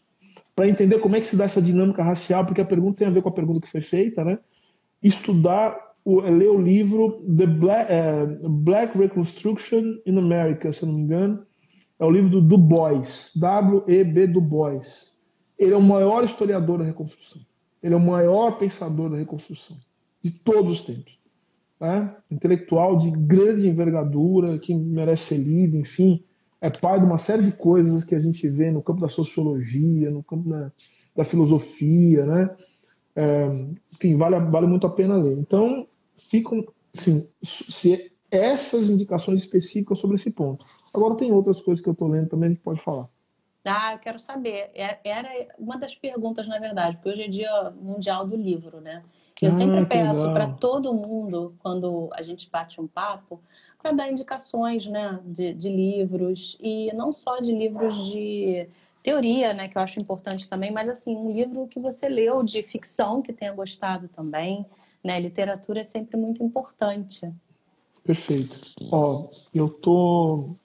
para 0.55 0.69
entender 0.69 0.99
como 1.01 1.17
é 1.17 1.21
que 1.21 1.27
se 1.27 1.37
dá 1.37 1.45
essa 1.45 1.61
dinâmica 1.61 2.03
racial, 2.03 2.45
porque 2.45 2.61
a 2.61 2.67
pergunta 2.67 2.99
tem 2.99 3.09
a 3.09 3.11
ver 3.11 3.23
com 3.23 3.29
a 3.29 3.33
pergunta 3.33 3.61
que 3.61 3.71
foi 3.71 3.81
feita, 3.81 4.25
né? 4.25 4.39
Estudar, 5.03 5.77
o, 6.05 6.21
ler 6.21 6.49
o 6.49 6.61
livro 6.61 7.23
The 7.37 7.47
Black, 7.47 7.93
uh, 7.93 8.49
Black 8.49 8.97
Reconstruction 8.97 9.99
in 10.07 10.17
America, 10.19 10.73
se 10.73 10.87
não 10.87 10.95
me 10.95 11.03
engano, 11.03 11.45
é 11.99 12.05
o 12.05 12.11
livro 12.11 12.31
do 12.31 12.41
Du 12.41 12.59
Bois, 12.59 13.33
W-E-B 13.37 14.29
Du 14.29 14.41
Bois. 14.41 15.13
Ele 15.59 15.73
é 15.73 15.77
o 15.77 15.83
maior 15.83 16.25
historiador 16.25 16.79
da 16.79 16.85
reconstrução. 16.85 17.43
Ele 17.83 17.95
é 17.95 17.97
o 17.97 18.01
maior 18.01 18.59
pensador 18.59 19.11
da 19.11 19.17
reconstrução 19.17 19.77
de 20.23 20.31
todos 20.31 20.73
os 20.73 20.81
tempos. 20.83 21.19
Né? 21.81 22.15
Intelectual 22.31 22.99
de 22.99 23.11
grande 23.11 23.69
envergadura, 23.69 24.59
que 24.59 24.75
merece 24.75 25.35
ser 25.35 25.39
lido, 25.39 25.77
enfim, 25.77 26.25
é 26.65 26.71
pai 26.71 26.99
de 26.99 27.05
uma 27.05 27.19
série 27.19 27.43
de 27.43 27.53
coisas 27.53 28.05
que 28.05 28.15
a 28.15 28.19
gente 28.19 28.49
vê 28.49 28.71
no 28.71 28.83
campo 28.83 29.03
da 29.03 29.09
sociologia, 29.09 30.11
no 30.11 30.23
campo 30.23 30.49
da, 30.49 30.73
da 31.15 31.23
filosofia, 31.23 32.25
né? 32.25 32.57
É, 33.15 33.47
enfim, 33.93 34.17
vale, 34.17 34.41
vale 34.51 34.67
muito 34.67 34.87
a 34.87 34.91
pena 34.91 35.15
ler. 35.19 35.37
Então, 35.37 35.87
ficam, 36.17 36.65
assim, 36.97 37.29
se 37.43 38.11
essas 38.31 38.89
indicações 38.89 39.41
específicas 39.41 39.99
sobre 39.99 40.17
esse 40.17 40.31
ponto. 40.31 40.65
Agora 40.95 41.17
tem 41.17 41.31
outras 41.33 41.61
coisas 41.61 41.83
que 41.83 41.89
eu 41.89 41.93
estou 41.93 42.09
lendo 42.09 42.31
também, 42.31 42.49
a 42.49 42.53
gente 42.53 42.63
pode 42.63 42.81
falar. 42.81 43.11
Ah, 43.65 43.95
eu 43.95 43.99
quero 43.99 44.19
saber. 44.19 44.71
É, 44.75 44.99
era 45.05 45.31
uma 45.59 45.79
das 45.79 45.95
perguntas, 45.95 46.47
na 46.47 46.59
verdade, 46.59 46.97
porque 46.97 47.09
hoje 47.09 47.23
é 47.23 47.29
dia 47.29 47.71
mundial 47.81 48.27
do 48.27 48.37
livro, 48.37 48.81
né? 48.81 49.03
Eu 49.41 49.49
ah, 49.49 49.53
sempre 49.53 49.85
peço 49.87 50.33
para 50.33 50.49
todo 50.49 50.93
mundo, 50.93 51.55
quando 51.61 52.09
a 52.13 52.23
gente 52.23 52.49
bate 52.51 52.81
um 52.81 52.87
papo, 52.87 53.41
para 53.79 53.93
dar 53.93 54.11
indicações, 54.11 54.87
né, 54.87 55.21
de, 55.25 55.53
de 55.53 55.69
livros 55.69 56.57
e 56.61 56.91
não 56.95 57.13
só 57.13 57.39
de 57.39 57.53
livros 57.53 57.97
de 58.07 58.67
teoria, 59.03 59.53
né, 59.53 59.69
que 59.69 59.77
eu 59.77 59.83
acho 59.83 60.01
importante 60.01 60.49
também, 60.49 60.71
mas 60.71 60.89
assim 60.89 61.15
um 61.15 61.31
livro 61.31 61.67
que 61.67 61.79
você 61.79 62.09
leu 62.09 62.43
de 62.43 62.63
ficção 62.63 63.21
que 63.21 63.33
tenha 63.33 63.53
gostado 63.53 64.09
também, 64.09 64.65
né? 65.03 65.21
Literatura 65.21 65.81
é 65.81 65.85
sempre 65.85 66.17
muito 66.17 66.43
importante. 66.43 67.31
Perfeito. 68.03 68.59
Ó, 68.91 69.29
eu 69.55 69.69
tô 69.69 70.57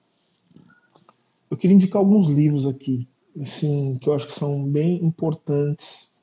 eu 1.49 1.57
queria 1.57 1.75
indicar 1.75 1.99
alguns 1.99 2.27
livros 2.27 2.67
aqui, 2.67 3.07
assim, 3.41 3.97
que 3.99 4.07
eu 4.07 4.13
acho 4.13 4.27
que 4.27 4.33
são 4.33 4.63
bem 4.63 5.03
importantes. 5.03 6.13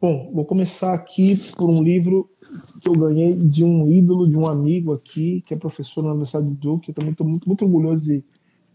Bom, 0.00 0.30
vou 0.32 0.44
começar 0.44 0.94
aqui 0.94 1.36
por 1.56 1.68
um 1.68 1.82
livro 1.82 2.30
que 2.80 2.88
eu 2.88 2.92
ganhei 2.92 3.34
de 3.34 3.64
um 3.64 3.90
ídolo, 3.90 4.28
de 4.28 4.36
um 4.36 4.46
amigo 4.46 4.92
aqui, 4.92 5.42
que 5.42 5.54
é 5.54 5.56
professor 5.56 6.02
na 6.02 6.10
Universidade 6.10 6.48
de 6.48 6.56
Duke. 6.56 6.88
Eu 6.88 6.94
também 6.94 7.12
estou 7.12 7.26
muito, 7.26 7.48
muito 7.48 7.64
orgulhoso 7.64 8.02
de 8.02 8.24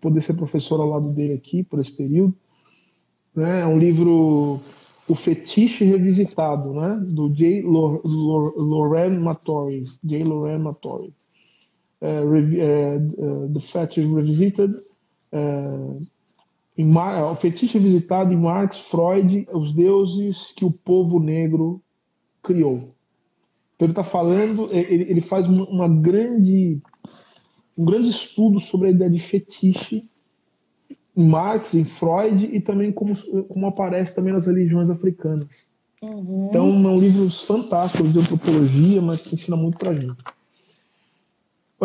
poder 0.01 0.21
ser 0.21 0.33
professor 0.33 0.79
ao 0.81 0.89
lado 0.89 1.09
dele 1.11 1.33
aqui 1.33 1.63
por 1.63 1.79
esse 1.79 1.95
período. 1.95 2.35
Né? 3.33 3.61
É 3.61 3.65
um 3.65 3.79
livro 3.79 4.59
O 5.07 5.15
Fetiche 5.15 5.85
Revisitado, 5.85 6.73
né? 6.73 7.01
do 7.07 7.29
J. 7.29 7.61
Loren 7.63 9.19
Matori. 9.19 9.83
J. 10.03 10.23
Loren 10.25 10.59
Matori. 10.59 11.13
É, 12.01 12.19
é, 12.19 12.99
The 13.53 13.59
Fetish 13.61 14.13
Revisited 14.13 14.75
em 16.77 16.85
Mar... 16.85 17.31
o 17.31 17.35
fetiche 17.35 17.79
visitado 17.79 18.33
em 18.33 18.37
Marx, 18.37 18.79
Freud, 18.79 19.47
os 19.51 19.73
deuses 19.73 20.51
que 20.55 20.65
o 20.65 20.71
povo 20.71 21.19
negro 21.19 21.81
criou. 22.41 22.89
Então 23.75 23.87
ele 23.87 23.91
está 23.91 24.03
falando, 24.03 24.67
ele, 24.71 25.03
ele 25.09 25.21
faz 25.21 25.47
uma, 25.47 25.67
uma, 25.67 25.89
grande, 25.89 26.81
um 27.77 27.85
grande 27.85 28.09
estudo 28.09 28.59
sobre 28.59 28.87
a 28.87 28.91
ideia 28.91 29.09
de 29.09 29.19
fetiche 29.19 30.03
em 31.15 31.27
Marx, 31.27 31.73
em 31.73 31.85
Freud 31.85 32.49
e 32.51 32.59
também 32.59 32.91
como, 32.91 33.13
como 33.47 33.67
aparece 33.67 34.15
também 34.15 34.33
nas 34.33 34.47
religiões 34.47 34.89
africanas. 34.89 35.71
Uhum. 36.01 36.47
Então 36.49 36.67
é 36.67 36.89
um 36.89 36.97
livro 36.97 37.29
fantástico 37.29 38.07
de 38.07 38.19
antropologia, 38.19 39.01
mas 39.01 39.23
que 39.23 39.35
ensina 39.35 39.55
muito 39.55 39.77
para 39.77 39.95
gente. 39.95 40.23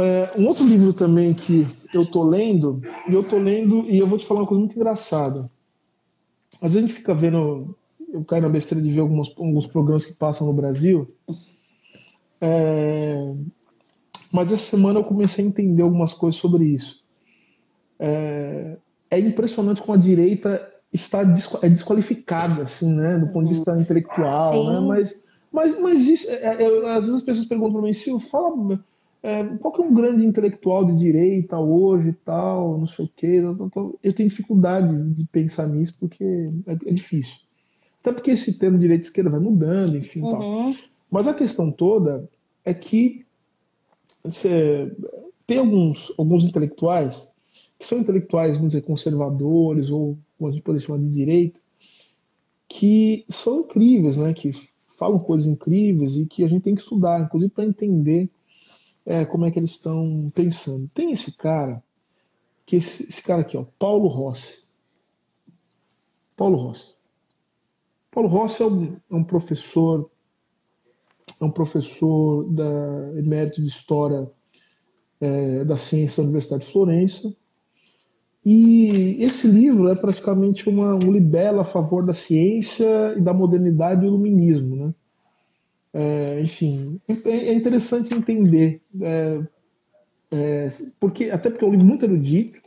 É, 0.01 0.33
um 0.39 0.47
outro 0.47 0.67
livro 0.67 0.93
também 0.93 1.35
que 1.35 1.67
eu 1.93 2.05
tô 2.05 2.23
lendo, 2.23 2.81
e 3.09 3.13
eu 3.13 3.23
tô 3.23 3.39
lendo, 3.39 3.89
e 3.89 3.99
eu 3.99 4.07
vou 4.07 4.19
te 4.19 4.27
falar 4.27 4.41
uma 4.41 4.47
coisa 4.47 4.61
muito 4.61 4.77
engraçada. 4.77 5.51
Às 6.61 6.73
vezes 6.73 6.77
a 6.77 6.81
gente 6.81 6.93
fica 6.93 7.15
vendo, 7.15 7.77
eu 8.13 8.25
caio 8.25 8.43
na 8.43 8.49
besteira 8.49 8.83
de 8.83 8.91
ver 8.91 9.01
alguns, 9.01 9.33
alguns 9.37 9.67
programas 9.67 10.05
que 10.07 10.15
passam 10.15 10.47
no 10.47 10.53
Brasil. 10.53 11.07
É, 12.41 13.35
mas 14.33 14.53
essa 14.53 14.71
semana 14.71 15.01
eu 15.01 15.05
comecei 15.05 15.45
a 15.45 15.49
entender 15.49 15.83
algumas 15.83 16.13
coisas 16.13 16.41
sobre 16.41 16.65
isso. 16.65 17.03
É, 17.99 18.77
é 19.11 19.19
impressionante 19.19 19.81
como 19.81 19.95
a 19.95 20.01
direita 20.01 20.73
está 20.93 21.21
é 21.63 21.69
desqualificada, 21.69 22.63
assim, 22.63 22.95
né, 22.95 23.19
do 23.19 23.29
ponto 23.29 23.49
de 23.49 23.55
vista 23.55 23.79
intelectual, 23.79 24.73
né? 24.73 24.81
Mas, 24.81 25.23
mas, 25.53 25.81
mas 25.81 26.01
isso, 26.07 26.31
é, 26.31 26.63
é, 26.63 26.91
às 26.93 27.01
vezes 27.01 27.17
as 27.17 27.23
pessoas 27.23 27.47
perguntam 27.47 27.75
para 27.75 27.83
mim, 27.83 27.93
Silvio, 27.93 28.27
fala 28.27 28.79
é, 29.23 29.45
qual 29.45 29.75
que 29.75 29.83
é 29.83 29.85
um 29.85 29.95
grande 29.95 30.25
intelectual 30.25 30.85
de 30.85 30.99
direita 30.99 31.59
hoje 31.59 32.11
e 32.11 32.13
tal, 32.13 32.79
não 32.79 32.87
sei 32.87 33.05
o 33.05 33.11
quê. 33.15 33.43
Eu 34.03 34.13
tenho 34.13 34.29
dificuldade 34.29 35.15
de 35.15 35.27
pensar 35.27 35.67
nisso 35.67 35.97
porque 35.99 36.25
é, 36.67 36.73
é 36.73 36.93
difícil. 36.93 37.37
Até 38.01 38.13
porque 38.13 38.31
esse 38.31 38.59
termo 38.59 38.79
direita 38.79 39.05
e 39.05 39.09
esquerda 39.09 39.31
vai 39.31 39.41
mudando, 39.41 39.97
enfim. 39.97 40.23
Uhum. 40.23 40.31
Tal. 40.31 40.75
Mas 41.11 41.27
a 41.27 41.35
questão 41.35 41.71
toda 41.71 42.29
é 42.65 42.73
que 42.73 43.25
você, 44.23 44.95
tem 45.47 45.59
alguns, 45.59 46.13
alguns 46.19 46.45
intelectuais 46.45 47.33
que 47.79 47.87
são 47.87 47.99
intelectuais, 47.99 48.57
vamos 48.57 48.73
dizer, 48.73 48.83
conservadores 48.83 49.91
ou 49.91 50.19
como 50.37 50.51
a 50.51 50.53
gente 50.53 50.63
pode 50.63 50.81
chamar 50.81 50.99
de 50.99 51.11
direita, 51.11 51.61
que 52.69 53.25
são 53.29 53.61
incríveis, 53.61 54.17
né? 54.17 54.33
Que 54.35 54.53
falam 54.99 55.19
coisas 55.19 55.47
incríveis 55.47 56.17
e 56.17 56.27
que 56.27 56.45
a 56.45 56.49
gente 56.49 56.63
tem 56.63 56.75
que 56.75 56.81
estudar, 56.81 57.21
inclusive 57.21 57.53
para 57.53 57.65
entender 57.65 58.29
é, 59.09 59.25
como 59.25 59.47
é 59.47 59.51
que 59.51 59.59
eles 59.59 59.71
estão 59.71 60.31
pensando. 60.35 60.87
Tem 60.91 61.11
esse 61.11 61.33
cara, 61.33 61.83
que 62.67 62.77
esse, 62.77 63.05
esse 63.05 63.23
cara 63.23 63.41
aqui, 63.41 63.57
ó, 63.57 63.65
Paulo 63.79 64.07
Rossi. 64.07 64.69
Paulo 66.37 66.59
Rossi. 66.59 66.95
Paulo 68.11 68.29
Rossi 68.29 68.63
é 68.63 68.67
um, 68.67 68.97
é 69.11 69.15
um 69.15 69.25
professor, 69.25 70.11
é 71.41 71.45
um 71.45 71.51
professor 71.51 72.45
da 72.53 73.19
emérito 73.19 73.63
de 73.63 73.69
História 73.69 74.31
é, 75.19 75.65
da 75.65 75.79
Ciência 75.79 76.23
da 76.23 76.29
Universidade 76.29 76.67
de 76.67 76.71
Florença. 76.71 77.35
E 78.45 79.17
esse 79.25 79.49
livro 79.49 79.89
é 79.89 79.97
praticamente 79.97 80.69
uma, 80.69 80.95
um 80.95 81.11
libelo 81.11 81.61
a 81.61 81.65
favor 81.65 82.05
da 82.05 82.13
ciência 82.13 83.15
e 83.17 83.23
da 83.23 83.33
modernidade 83.33 84.01
e 84.01 84.03
do 84.03 84.07
iluminismo, 84.09 84.77
né? 84.77 84.95
É, 85.93 86.41
enfim, 86.43 87.01
é, 87.25 87.31
é 87.31 87.53
interessante 87.53 88.15
entender, 88.15 88.83
é, 89.01 89.41
é, 90.31 90.69
porque 91.01 91.31
até 91.31 91.49
porque 91.49 91.65
é 91.65 91.69
um 91.69 91.71
livro 91.71 91.87
muito 91.87 92.05
erudito, 92.05 92.61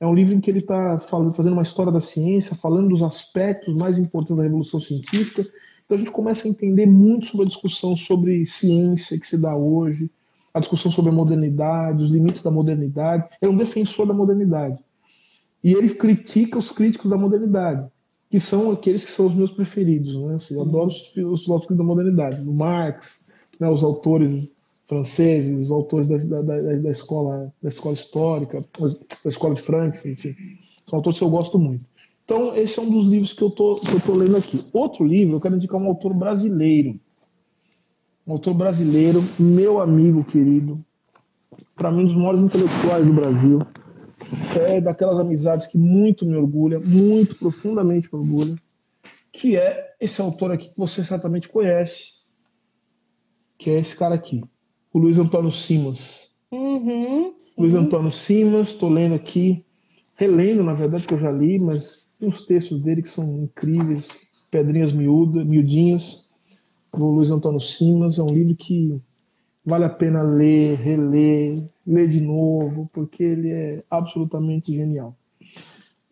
é 0.00 0.06
um 0.06 0.14
livro 0.14 0.32
em 0.32 0.40
que 0.40 0.50
ele 0.50 0.60
está 0.60 0.98
fazendo 0.98 1.52
uma 1.52 1.62
história 1.62 1.92
da 1.92 2.00
ciência, 2.00 2.56
falando 2.56 2.88
dos 2.88 3.02
aspectos 3.02 3.74
mais 3.74 3.98
importantes 3.98 4.36
da 4.36 4.44
revolução 4.44 4.80
científica. 4.80 5.42
Então 5.84 5.96
a 5.96 5.98
gente 5.98 6.12
começa 6.12 6.46
a 6.46 6.50
entender 6.50 6.86
muito 6.86 7.26
sobre 7.26 7.46
a 7.46 7.48
discussão 7.48 7.96
sobre 7.96 8.46
ciência 8.46 9.18
que 9.18 9.26
se 9.26 9.40
dá 9.40 9.56
hoje, 9.56 10.10
a 10.54 10.60
discussão 10.60 10.90
sobre 10.90 11.10
a 11.10 11.14
modernidade, 11.14 12.04
os 12.04 12.10
limites 12.10 12.42
da 12.42 12.50
modernidade. 12.50 13.24
Ele 13.42 13.50
é 13.50 13.54
um 13.54 13.58
defensor 13.58 14.06
da 14.06 14.14
modernidade. 14.14 14.82
E 15.64 15.72
ele 15.72 15.92
critica 15.94 16.58
os 16.58 16.70
críticos 16.70 17.10
da 17.10 17.18
modernidade 17.18 17.90
que 18.30 18.38
são 18.38 18.70
aqueles 18.72 19.04
que 19.04 19.10
são 19.10 19.26
os 19.26 19.34
meus 19.34 19.50
preferidos. 19.50 20.14
Né? 20.14 20.36
Assim, 20.36 20.54
eu 20.54 20.62
adoro 20.62 20.88
os, 20.88 21.16
os 21.16 21.44
filósofos 21.44 21.76
da 21.76 21.84
modernidade, 21.84 22.42
Marx, 22.42 23.28
né, 23.58 23.68
os 23.68 23.82
autores 23.82 24.56
franceses, 24.86 25.64
os 25.64 25.70
autores 25.70 26.08
da, 26.08 26.40
da, 26.40 26.60
da, 26.60 26.90
escola, 26.90 27.52
da 27.62 27.68
escola 27.68 27.94
histórica, 27.94 28.64
da 29.24 29.30
escola 29.30 29.54
de 29.54 29.62
Frankfurt, 29.62 30.06
enfim, 30.06 30.34
são 30.88 30.98
autores 30.98 31.18
que 31.18 31.24
eu 31.24 31.30
gosto 31.30 31.58
muito. 31.58 31.84
Então, 32.24 32.54
esse 32.54 32.78
é 32.78 32.82
um 32.82 32.90
dos 32.90 33.06
livros 33.06 33.32
que 33.32 33.42
eu 33.42 33.48
estou 33.48 34.14
lendo 34.14 34.36
aqui. 34.36 34.64
Outro 34.72 35.04
livro, 35.04 35.36
eu 35.36 35.40
quero 35.40 35.56
indicar 35.56 35.80
um 35.80 35.86
autor 35.86 36.12
brasileiro. 36.12 36.98
Um 38.26 38.32
autor 38.32 38.52
brasileiro, 38.52 39.24
meu 39.38 39.80
amigo 39.80 40.22
querido, 40.24 40.78
para 41.74 41.90
mim, 41.90 42.02
um 42.02 42.06
dos 42.06 42.16
maiores 42.16 42.42
intelectuais 42.42 43.06
do 43.06 43.12
Brasil, 43.14 43.62
é 44.56 44.80
daquelas 44.80 45.18
amizades 45.18 45.66
que 45.66 45.78
muito 45.78 46.26
me 46.26 46.36
orgulha, 46.36 46.80
muito 46.80 47.34
profundamente 47.36 48.08
me 48.12 48.18
orgulha, 48.20 48.56
que 49.32 49.56
é 49.56 49.94
esse 50.00 50.20
autor 50.20 50.52
aqui 50.52 50.70
que 50.70 50.78
você 50.78 51.04
certamente 51.04 51.48
conhece, 51.48 52.12
que 53.56 53.70
é 53.70 53.78
esse 53.78 53.96
cara 53.96 54.14
aqui, 54.14 54.42
o 54.92 54.98
Luiz 54.98 55.18
Antônio 55.18 55.52
Simas. 55.52 56.28
Uhum, 56.50 57.34
Luiz 57.56 57.74
Antônio 57.74 58.10
Simas, 58.10 58.68
estou 58.68 58.88
lendo 58.88 59.14
aqui, 59.14 59.64
relendo, 60.14 60.62
na 60.62 60.72
verdade, 60.72 61.06
que 61.06 61.14
eu 61.14 61.20
já 61.20 61.30
li, 61.30 61.58
mas 61.58 62.08
tem 62.18 62.28
uns 62.28 62.42
textos 62.42 62.80
dele 62.80 63.02
que 63.02 63.10
são 63.10 63.44
incríveis. 63.44 64.08
pedrinhas 64.50 64.92
miúdas, 64.92 65.46
miudinhas, 65.46 66.28
do 66.92 67.06
Luiz 67.06 67.30
Antônio 67.30 67.60
Simas. 67.60 68.18
É 68.18 68.22
um 68.22 68.32
livro 68.32 68.54
que 68.56 69.00
vale 69.64 69.84
a 69.84 69.90
pena 69.90 70.22
ler, 70.22 70.76
reler, 70.76 71.62
ler 71.88 72.08
de 72.08 72.20
novo, 72.20 72.88
porque 72.92 73.22
ele 73.22 73.50
é 73.50 73.82
absolutamente 73.90 74.72
genial. 74.74 75.16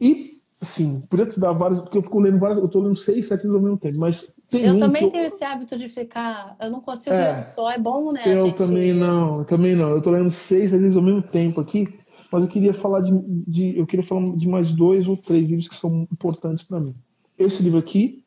E, 0.00 0.40
assim, 0.60 1.02
podia 1.10 1.26
te 1.26 1.38
dar 1.38 1.52
vários, 1.52 1.80
porque 1.80 1.98
eu 1.98 2.02
fico 2.02 2.18
lendo 2.20 2.38
vários, 2.38 2.58
eu 2.58 2.66
estou 2.66 2.82
lendo 2.82 2.96
seis, 2.96 3.26
sete 3.28 3.42
livros 3.42 3.56
ao 3.56 3.62
mesmo 3.62 3.78
tempo, 3.78 3.98
mas 3.98 4.34
tem 4.50 4.64
Eu 4.64 4.74
um 4.74 4.78
também 4.78 5.04
eu- 5.04 5.10
tenho 5.10 5.24
esse 5.26 5.44
hábito 5.44 5.76
de 5.76 5.88
ficar. 5.88 6.56
Eu 6.60 6.70
não 6.70 6.80
consigo 6.80 7.14
É. 7.14 7.32
ler 7.34 7.38
um 7.40 7.42
só. 7.42 7.70
É 7.70 7.78
bom, 7.78 8.12
né? 8.12 8.22
Eu 8.26 8.46
gente? 8.46 8.56
também 8.56 8.92
não, 8.92 9.38
eu 9.38 9.44
também 9.44 9.74
não. 9.76 9.90
Eu 9.90 10.00
tô 10.02 10.10
lendo 10.10 10.30
seis 10.30 10.70
seis 10.70 10.80
livros 10.82 10.96
ao 10.96 11.02
mesmo 11.02 11.22
tempo 11.22 11.60
aqui, 11.60 11.86
mas 12.32 12.42
eu 12.42 12.48
queria 12.48 12.72
falar 12.74 13.00
de, 13.00 13.12
de- 13.46 13.78
eu 13.78 13.86
queria 13.86 14.04
falar 14.04 14.34
de 14.36 14.48
mais 14.48 14.72
dois 14.72 15.06
ou 15.06 15.16
três 15.16 15.46
livros 15.46 15.68
que 15.68 15.74
são 15.76 16.06
importantes 16.12 16.64
para 16.64 16.80
mim. 16.80 16.94
Esse 17.38 17.62
livro 17.62 17.78
aqui 17.78 18.22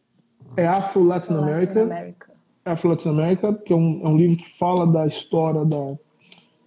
é 0.56 0.68
Afro 0.68 1.04
Latin 1.04 1.34
America. 1.34 2.16
Afro 2.66 2.89
Latin 2.89 3.10
America, 3.10 3.54
que 3.54 3.74
é 3.74 3.76
um, 3.76 4.04
é 4.06 4.10
um 4.10 4.18
livro 4.18 4.38
que 4.38 4.50
fala 4.58 4.86
da 4.86 5.08
história 5.08 5.66
da 5.66 5.97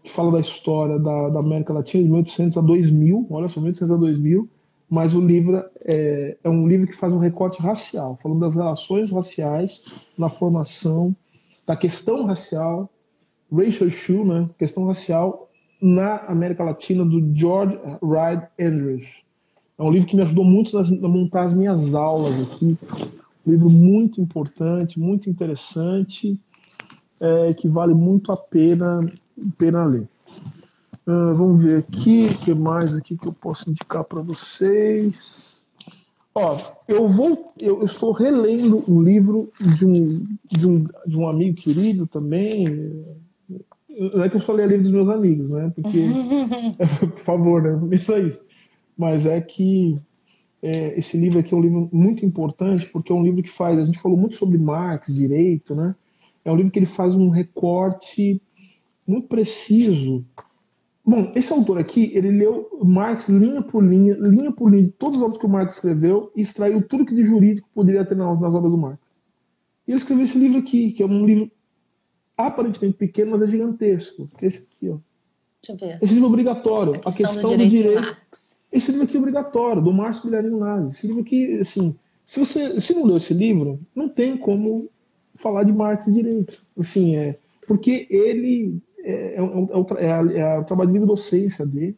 que 0.03 0.11
fala 0.11 0.33
da 0.33 0.41
história 0.41 0.99
da, 0.99 1.29
da 1.29 1.41
América 1.41 1.73
Latina 1.73 2.03
de 2.03 2.11
1800 2.11 2.59
a 2.59 2.61
2000, 2.61 3.27
olha 3.31 3.49
só, 3.49 3.61
1800 3.61 3.95
a 3.95 3.97
2000, 3.97 4.49
mas 4.91 5.15
o 5.15 5.21
livro 5.21 5.65
é, 5.81 6.37
é 6.43 6.51
um 6.51 6.67
livro 6.67 6.87
que 6.87 6.97
faz 6.97 7.13
um 7.13 7.19
recorte 7.19 7.63
racial, 7.63 8.19
falando 8.23 8.41
das 8.41 8.57
relações 8.57 9.11
raciais 9.11 10.13
na 10.19 10.29
formação, 10.29 11.15
da 11.67 11.77
questão 11.77 12.27
racial, 12.27 12.91
racial 13.51 13.89
issue, 13.89 14.25
né, 14.25 14.51
questão 14.59 14.87
racial 14.87 15.49
na 15.81 16.17
América 16.27 16.63
Latina, 16.63 17.05
do 17.05 17.35
George 17.35 17.79
Wright 18.03 18.47
Andrews. 18.61 19.23
É 19.79 19.83
um 19.83 19.91
livro 19.91 20.07
que 20.07 20.17
me 20.17 20.23
ajudou 20.23 20.45
muito 20.45 20.79
a 20.79 21.09
montar 21.09 21.45
as 21.45 21.55
minhas 21.55 21.95
aulas 21.95 22.41
aqui. 22.43 22.77
Um 23.47 23.51
livro 23.51 23.71
muito 23.71 24.21
importante, 24.21 25.01
muito 25.01 25.29
interessante, 25.29 26.39
é, 27.19 27.55
que 27.55 27.69
vale 27.69 27.95
muito 27.95 28.31
a 28.31 28.37
pena, 28.37 29.11
pena 29.57 29.85
ler. 29.85 30.09
Ah, 31.07 31.33
vamos 31.35 31.63
ver 31.65 31.79
aqui, 31.79 32.27
o 32.27 32.39
que 32.39 32.55
mais 32.55 32.95
aqui 32.95 33.17
que 33.17 33.27
eu 33.27 33.33
posso 33.33 33.69
indicar 33.69 34.05
para 34.05 34.21
vocês. 34.21 35.63
Ó, 36.35 36.59
eu 36.89 37.09
vou, 37.09 37.53
eu, 37.61 37.81
eu 37.81 37.87
estou 37.87 38.13
relendo 38.13 38.83
um 38.89 39.03
livro 39.03 39.53
de 39.61 39.85
um, 39.85 40.27
de 40.51 40.67
um, 40.67 40.87
de 41.07 41.17
um 41.17 41.29
amigo 41.29 41.57
querido 41.57 42.07
também. 42.07 43.05
Não 44.15 44.25
é 44.25 44.31
que 44.31 44.37
eu 44.37 44.41
só 44.41 44.53
leio 44.53 44.69
livro 44.69 44.85
dos 44.85 44.93
meus 44.93 45.09
amigos, 45.09 45.51
né? 45.51 45.71
Porque 45.75 46.07
por 47.11 47.19
favor, 47.19 47.63
né? 47.63 47.73
Não 47.73 47.89
pensa 47.89 48.19
isso. 48.19 48.43
Mas 48.97 49.27
é 49.27 49.41
que 49.41 49.99
é, 50.63 50.97
esse 50.97 51.19
livro 51.19 51.41
aqui 51.41 51.53
é 51.53 51.57
um 51.57 51.63
livro 51.63 51.89
muito 51.93 52.25
importante, 52.25 52.87
porque 52.87 53.13
é 53.13 53.15
um 53.15 53.23
livro 53.23 53.43
que 53.43 53.51
faz. 53.51 53.79
A 53.79 53.85
gente 53.85 53.99
falou 53.99 54.17
muito 54.17 54.37
sobre 54.37 54.57
Marx, 54.57 55.13
direito, 55.13 55.75
né? 55.75 55.95
É 56.45 56.51
um 56.51 56.57
livro 56.57 56.71
que 56.71 56.79
ele 56.79 56.87
faz 56.87 57.15
um 57.15 57.29
recorte 57.29 58.41
muito 59.07 59.29
preciso. 59.29 60.25
Bom, 61.05 61.33
esse 61.35 61.53
autor 61.53 61.79
aqui, 61.79 62.13
ele 62.15 62.31
leu 62.31 62.69
Marx 62.85 63.29
linha 63.29 63.61
por 63.61 63.83
linha, 63.83 64.15
linha 64.15 64.53
por 64.53 64.71
linha, 64.71 64.85
de 64.85 64.91
todas 64.91 65.17
as 65.19 65.23
obras 65.23 65.39
que 65.39 65.47
o 65.47 65.49
Marx 65.49 65.75
escreveu 65.75 66.31
e 66.37 66.43
extraiu 66.43 66.81
tudo 66.87 67.05
que 67.05 67.15
de 67.15 67.25
jurídico 67.25 67.69
poderia 67.75 68.05
ter 68.05 68.15
nas, 68.15 68.41
nas 68.41 68.55
obras 68.55 68.71
do 68.71 68.79
Marx. 68.79 69.17
E 69.87 69.91
ele 69.91 69.99
escreveu 69.99 70.25
esse 70.25 70.39
livro 70.39 70.59
aqui, 70.59 70.93
que 70.93 71.03
é 71.03 71.07
um 71.07 71.27
livro 71.27 71.51
aparentemente 72.37 72.97
pequeno, 72.97 73.33
mas 73.33 73.43
é 73.43 73.49
gigantesco. 73.49 74.29
Que 74.39 74.45
é 74.45 74.49
esse 74.49 74.69
aqui, 74.71 74.89
ó. 74.91 74.99
Deixa 75.61 75.73
eu 75.73 75.77
ver. 75.77 75.99
Esse 76.01 76.15
livro 76.15 76.29
é 76.29 76.31
obrigatório. 76.31 76.95
A 77.05 77.11
A 77.11 77.13
questão, 77.13 77.33
questão 77.33 77.51
do 77.51 77.59
do 77.59 77.69
direito, 77.69 77.99
em 77.99 78.01
direito 78.01 78.17
esse 78.73 78.91
livro 78.91 79.07
aqui 79.07 79.17
é 79.17 79.21
obrigatório, 79.21 79.83
do 79.83 79.93
Márcio 79.93 80.25
Guilherme 80.25 80.59
Naves. 80.59 80.95
Esse 80.95 81.07
livro 81.07 81.23
aqui, 81.23 81.59
assim, 81.59 81.95
se 82.25 82.41
você 82.41 82.81
se 82.81 82.95
não 82.95 83.05
leu 83.05 83.19
esse 83.19 83.35
livro, 83.35 83.79
não 83.95 84.09
tem 84.09 84.37
como 84.37 84.89
falar 85.35 85.65
de 85.65 85.73
Marx 85.73 86.07
e 86.07 86.13
direito. 86.13 86.59
Assim, 86.79 87.17
é, 87.17 87.39
porque 87.67 88.07
ele 88.09 88.81
é, 89.03 89.37
é, 89.37 89.43
um- 89.43 89.69
é 89.81 89.85
tra- 89.85 90.01
é 90.01 90.13
a- 90.13 90.33
é 90.33 90.59
o 90.59 90.65
trabalho 90.65 90.89
de 90.89 90.93
livre 90.95 91.09
docência 91.09 91.67
dele, 91.67 91.97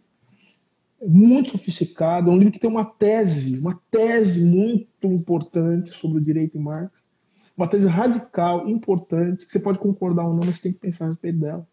é 1.00 1.07
muito 1.07 1.50
sofisticado, 1.50 2.30
é 2.30 2.32
um 2.32 2.38
livro 2.38 2.52
que 2.52 2.61
tem 2.61 2.70
uma 2.70 2.84
tese, 2.84 3.59
uma 3.59 3.78
tese 3.90 4.44
muito 4.44 5.07
importante 5.07 5.90
sobre 5.90 6.18
o 6.18 6.20
direito 6.20 6.57
em 6.57 6.61
Marx, 6.62 7.07
uma 7.57 7.68
tese 7.68 7.86
radical, 7.86 8.68
importante, 8.68 9.44
que 9.46 9.52
você 9.52 9.61
pode 9.61 9.78
concordar 9.78 10.24
ou 10.26 10.32
não, 10.32 10.40
mas 10.44 10.57
você 10.57 10.62
tem 10.62 10.72
que 10.72 10.80
pensar 10.80 11.07
a 11.07 11.09
respeito 11.09 11.38
dela, 11.38 11.66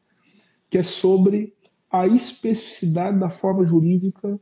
que 0.70 0.78
é 0.78 0.84
sobre 0.84 1.54
a 1.90 2.08
especificidade 2.08 3.20
da 3.20 3.30
forma 3.30 3.66
jurídica 3.66 4.40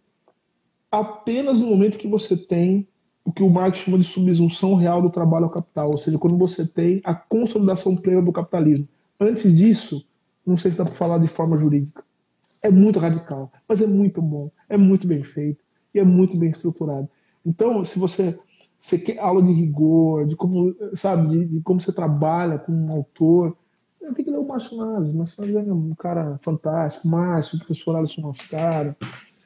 apenas 0.92 1.60
no 1.60 1.68
momento 1.68 1.98
que 1.98 2.08
você 2.08 2.36
tem 2.36 2.88
o 3.24 3.32
que 3.32 3.44
o 3.44 3.50
Marx 3.50 3.80
chama 3.80 3.98
de 4.00 4.04
subsunção 4.04 4.74
real 4.74 5.02
do 5.02 5.10
trabalho 5.10 5.46
ao 5.46 5.52
capital, 5.52 5.92
ou 5.92 5.98
seja, 5.98 6.18
quando 6.18 6.38
você 6.38 6.66
tem 6.66 7.00
a 7.04 7.14
consolidação 7.14 7.96
plena 7.96 8.22
do 8.22 8.32
capitalismo. 8.32 8.88
Antes 9.20 9.56
disso, 9.56 10.04
não 10.46 10.58
sei 10.58 10.72
se 10.72 10.78
dá 10.78 10.86
para 10.86 10.94
falar 10.94 11.18
de 11.20 11.28
forma 11.28 11.58
jurídica. 11.58 12.04
É 12.62 12.70
muito 12.70 13.00
radical, 13.00 13.52
mas 13.68 13.82
é 13.82 13.88
muito 13.88 14.22
bom, 14.22 14.52
é 14.68 14.78
muito 14.78 15.08
bem 15.08 15.24
feito 15.24 15.64
e 15.94 16.00
é 16.00 16.04
muito 16.04 16.38
bem 16.38 16.50
estruturado. 16.50 17.08
Então, 17.46 17.84
se 17.84 17.98
você, 17.98 18.38
você 18.80 18.98
quer 19.00 19.20
aula 19.20 19.42
de 19.42 19.52
rigor, 19.54 20.26
de 20.28 20.36
como, 20.36 20.76
sabe, 20.94 21.28
de, 21.30 21.46
de 21.46 21.62
como 21.62 21.80
você 21.82 21.92
trabalha 21.94 22.60
com 22.60 22.72
um 22.72 22.92
autor, 22.92 23.56
tem 24.16 24.26
que 24.26 24.32
ler 24.32 24.40
o 24.40 24.48
Márcio 24.48 24.76
Naves. 24.78 25.14
Márcio 25.14 25.42
Naves 25.42 25.56
é 25.68 25.74
um 25.74 25.94
cara 25.96 26.38
fantástico. 26.42 27.08
Márcio, 27.08 27.56
o 27.56 27.60
professor 27.60 27.96
Alisson 27.96 28.22
Mascara. 28.22 28.98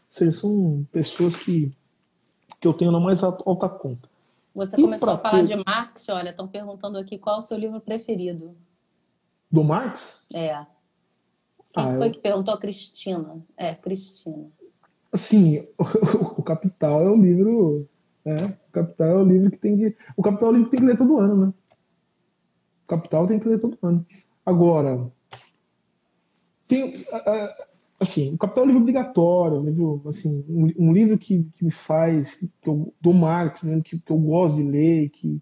Seja, 0.10 0.32
são 0.32 0.88
pessoas 0.92 1.36
que, 1.36 1.72
que 2.62 2.68
eu 2.68 2.74
tenho 2.74 2.92
na 2.92 3.00
mais 3.00 3.22
alta 3.24 3.68
conta. 3.70 4.10
Você 4.56 4.76
E 4.78 4.82
começou 4.82 5.10
a 5.10 5.18
falar 5.18 5.42
ter- 5.42 5.48
de 5.58 5.64
Marx, 5.66 6.08
olha, 6.10 6.30
estão 6.30 6.48
perguntando 6.48 6.98
aqui 6.98 7.18
qual 7.18 7.36
é 7.36 7.40
o 7.40 7.42
seu 7.42 7.58
livro 7.58 7.82
preferido. 7.82 8.56
Do 9.52 9.64
Marx? 9.64 10.26
É. 10.34 10.66
Quem 11.74 11.84
Ah, 11.84 11.98
foi 11.98 12.08
eu- 12.08 12.12
que 12.12 12.20
perguntou? 12.20 12.58
Cristina. 12.58 13.42
É, 13.58 13.76
Cristina. 13.76 14.50
Assim, 15.12 15.68
o 16.38 16.44
Capital 16.44 17.02
é 17.02 17.10
o 17.10 17.16
livro. 17.16 17.88
Né? 18.26 18.36
O 18.70 18.72
Capital 18.72 19.08
é 19.08 19.16
o 19.16 19.24
livro 19.26 19.52
que 19.52 19.58
tem 19.58 19.78
que. 19.78 19.98
O 20.16 20.22
Capital 20.22 20.50
é 20.50 20.52
o 20.52 20.56
livro 20.56 20.70
que 20.70 20.78
tem 20.78 20.80
que 20.82 20.92
ler 20.92 20.98
todo 20.98 21.20
ano, 21.20 21.46
né? 21.48 21.54
O 22.84 22.88
Capital 22.88 23.28
tem 23.28 23.40
que 23.40 23.48
ler 23.48 23.60
todo 23.60 23.78
ano. 23.82 24.06
Agora, 24.46 25.12
tem. 26.68 26.94
Assim, 28.00 28.34
o 28.34 28.38
Capital 28.38 28.64
é 28.64 28.66
um 28.66 28.68
livro 28.70 28.82
obrigatório, 28.82 29.60
um 29.60 29.66
livro, 29.66 30.02
assim, 30.08 30.44
um, 30.50 30.90
um 30.90 30.92
livro 30.94 31.18
que, 31.18 31.44
que 31.54 31.64
me 31.64 31.72
faz, 31.72 32.36
que 32.36 32.52
eu, 32.70 32.94
do 33.00 33.14
Marx, 33.14 33.64
né, 33.64 33.80
que, 33.82 33.98
que 33.98 34.12
eu 34.12 34.18
gosto 34.18 34.58
de 34.58 34.64
ler 34.64 35.04
e 35.04 35.10
que, 35.10 35.42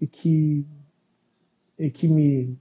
e 0.00 0.06
que, 0.06 0.66
e 1.78 1.90
que 1.90 2.08
me. 2.08 2.58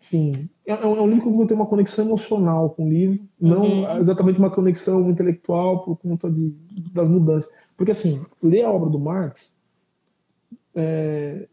Enfim, 0.00 0.48
é, 0.70 0.82
é 0.82 0.86
um 0.86 0.96
é 0.96 1.00
um 1.00 1.08
livro 1.08 1.32
que 1.32 1.40
eu 1.42 1.46
ter 1.46 1.54
uma 1.54 1.66
conexão 1.66 2.06
emocional 2.06 2.70
com 2.70 2.86
o 2.86 2.88
livro, 2.88 3.20
não 3.40 3.62
Uhum. 3.62 3.98
exatamente 3.98 4.38
uma 4.38 4.50
conexão 4.50 5.10
intelectual 5.10 5.84
por 5.84 5.96
conta 5.96 6.30
de, 6.30 6.54
das 6.92 7.08
mudanças. 7.08 7.50
Porque, 7.76 7.92
assim, 7.92 8.22
ler 8.42 8.64
a 8.64 8.70
obra 8.70 8.90
do 8.90 8.98
Marx 8.98 9.58
é, 10.74 11.48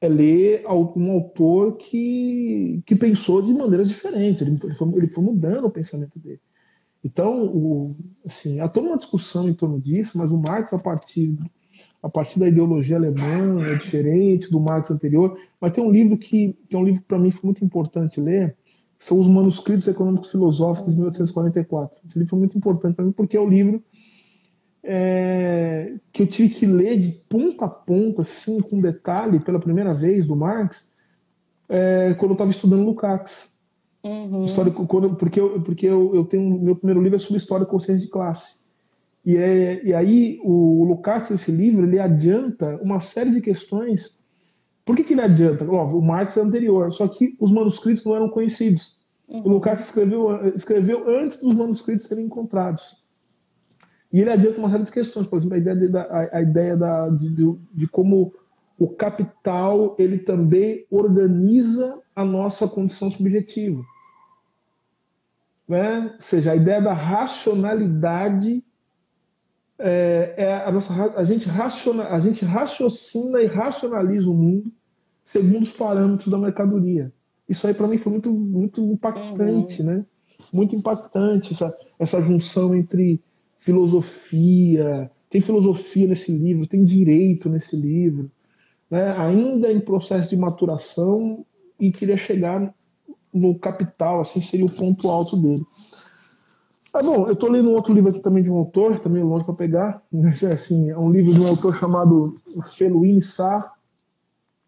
é 0.00 0.08
ler 0.08 0.64
um 0.66 1.10
autor 1.12 1.76
que, 1.76 2.82
que 2.84 2.94
pensou 2.96 3.40
de 3.40 3.54
maneiras 3.54 3.88
diferentes, 3.88 4.42
ele 4.42 4.58
foi, 4.74 4.88
ele 4.94 5.06
foi 5.06 5.24
mudando 5.24 5.66
o 5.66 5.70
pensamento 5.70 6.18
dele. 6.18 6.40
Então, 7.02 7.44
o, 7.46 7.96
assim, 8.26 8.60
há 8.60 8.68
toda 8.68 8.88
uma 8.88 8.96
discussão 8.96 9.48
em 9.48 9.54
torno 9.54 9.80
disso, 9.80 10.16
mas 10.16 10.32
o 10.32 10.38
Marx, 10.38 10.72
a 10.72 10.78
partir, 10.78 11.38
a 12.04 12.08
partir 12.10 12.38
da 12.38 12.46
ideologia 12.46 12.96
alemã, 12.96 13.64
é 13.64 13.76
diferente 13.76 14.50
do 14.50 14.60
Marx 14.60 14.90
anterior. 14.90 15.38
Mas 15.58 15.72
tem 15.72 15.82
um 15.82 15.90
livro 15.90 16.18
que, 16.18 16.54
que 16.68 16.76
é 16.76 16.78
um 16.78 16.84
livro 16.84 17.00
que 17.00 17.08
para 17.08 17.18
mim 17.18 17.30
foi 17.30 17.40
muito 17.44 17.64
importante 17.64 18.20
ler, 18.20 18.54
são 18.98 19.18
os 19.18 19.26
Manuscritos 19.26 19.88
Econômicos 19.88 20.30
Filosóficos 20.30 20.90
de 20.90 20.96
1844. 20.98 22.00
Esse 22.06 22.18
livro 22.18 22.28
foi 22.28 22.38
muito 22.38 22.58
importante 22.58 22.94
para 22.94 23.06
mim 23.06 23.12
porque 23.12 23.38
é 23.38 23.40
o 23.40 23.48
livro 23.48 23.82
é, 24.82 25.94
que 26.12 26.22
eu 26.22 26.26
tive 26.26 26.50
que 26.50 26.66
ler 26.66 26.98
de 26.98 27.10
ponta 27.26 27.64
a 27.64 27.70
ponta, 27.70 28.20
assim, 28.20 28.60
com 28.60 28.82
detalhe, 28.82 29.40
pela 29.40 29.58
primeira 29.58 29.94
vez, 29.94 30.26
do 30.26 30.36
Marx, 30.36 30.90
é, 31.70 32.12
quando 32.18 32.32
eu 32.32 32.34
estava 32.34 32.50
estudando 32.50 32.84
Lukács. 32.84 33.54
Uhum. 34.04 34.44
Histórico, 34.44 34.86
quando, 34.86 35.16
porque 35.16 35.40
eu, 35.40 35.62
porque 35.62 35.86
eu, 35.86 36.14
eu 36.14 36.26
tenho 36.26 36.60
meu 36.60 36.76
primeiro 36.76 37.02
livro 37.02 37.16
é 37.16 37.18
sobre 37.18 37.38
história 37.38 37.64
e 37.64 37.66
consciência 37.66 38.04
de 38.04 38.12
classe. 38.12 38.63
E, 39.24 39.36
é, 39.36 39.84
e 39.84 39.94
aí 39.94 40.38
o 40.44 40.84
Lukács, 40.84 41.30
esse 41.30 41.50
livro, 41.50 41.86
ele 41.86 41.98
adianta 41.98 42.78
uma 42.82 43.00
série 43.00 43.30
de 43.30 43.40
questões. 43.40 44.22
Por 44.84 44.94
que, 44.94 45.04
que 45.04 45.14
ele 45.14 45.22
adianta? 45.22 45.64
Ó, 45.64 45.86
o 45.96 46.02
Marx 46.02 46.36
é 46.36 46.40
anterior, 46.40 46.92
só 46.92 47.08
que 47.08 47.34
os 47.40 47.50
manuscritos 47.50 48.04
não 48.04 48.14
eram 48.14 48.28
conhecidos. 48.28 49.02
O 49.26 49.48
Lukács 49.48 49.86
escreveu, 49.86 50.54
escreveu 50.54 51.08
antes 51.08 51.40
dos 51.40 51.54
manuscritos 51.54 52.06
serem 52.06 52.26
encontrados. 52.26 53.02
E 54.12 54.20
ele 54.20 54.30
adianta 54.30 54.60
uma 54.60 54.70
série 54.70 54.84
de 54.84 54.92
questões, 54.92 55.26
por 55.26 55.38
exemplo, 55.38 55.56
a 55.56 55.58
ideia, 55.58 55.76
de, 55.76 55.88
da, 55.88 56.02
a, 56.02 56.36
a 56.36 56.42
ideia 56.42 56.76
da, 56.76 57.08
de, 57.08 57.30
de, 57.30 57.58
de 57.72 57.88
como 57.88 58.32
o 58.78 58.88
capital 58.88 59.96
ele 59.98 60.18
também 60.18 60.84
organiza 60.90 62.00
a 62.14 62.24
nossa 62.24 62.68
condição 62.68 63.10
subjetiva. 63.10 63.82
Né? 65.66 66.12
Ou 66.14 66.20
seja, 66.20 66.52
a 66.52 66.56
ideia 66.56 66.82
da 66.82 66.92
racionalidade 66.92 68.62
é, 69.78 70.34
é 70.36 70.54
a 70.64 70.70
nossa 70.70 70.92
a 71.16 71.24
gente 71.24 71.48
raciona, 71.48 72.04
a 72.08 72.20
gente 72.20 72.44
raciocina 72.44 73.40
e 73.40 73.46
racionaliza 73.46 74.30
o 74.30 74.34
mundo 74.34 74.72
segundo 75.22 75.62
os 75.62 75.72
parâmetros 75.72 76.28
da 76.28 76.38
mercadoria. 76.38 77.12
Isso 77.48 77.66
aí 77.66 77.74
para 77.74 77.86
mim 77.88 77.98
foi 77.98 78.12
muito 78.12 78.30
muito 78.30 78.80
impactante, 78.82 79.82
uhum. 79.82 79.86
né? 79.86 80.06
Muito 80.52 80.76
impactante 80.76 81.52
essa 81.52 81.74
essa 81.98 82.22
junção 82.22 82.74
entre 82.74 83.20
filosofia, 83.58 85.10
tem 85.30 85.40
filosofia 85.40 86.06
nesse 86.06 86.30
livro, 86.30 86.66
tem 86.66 86.84
direito 86.84 87.48
nesse 87.48 87.76
livro, 87.76 88.30
né? 88.90 89.16
Ainda 89.18 89.72
em 89.72 89.80
processo 89.80 90.30
de 90.30 90.36
maturação 90.36 91.44
e 91.80 91.90
queria 91.90 92.16
chegar 92.16 92.72
no 93.32 93.58
capital, 93.58 94.20
assim 94.20 94.40
seria 94.40 94.66
o 94.66 94.70
ponto 94.70 95.08
alto 95.08 95.36
dele. 95.36 95.64
Ah, 96.94 97.02
bom, 97.02 97.26
eu 97.26 97.32
estou 97.32 97.50
lendo 97.50 97.68
um 97.68 97.74
outro 97.74 97.92
livro 97.92 98.10
aqui 98.10 98.20
também 98.20 98.40
de 98.40 98.48
um 98.48 98.56
autor, 98.56 99.00
também 99.00 99.20
longe 99.20 99.44
para 99.44 99.52
pegar. 99.56 100.00
Mas, 100.12 100.44
é, 100.44 100.52
assim, 100.52 100.90
é 100.90 100.96
um 100.96 101.10
livro 101.10 101.34
de 101.34 101.40
um 101.40 101.48
autor 101.48 101.74
chamado 101.74 102.40
Feluine 102.66 103.20
Sarr. 103.20 103.72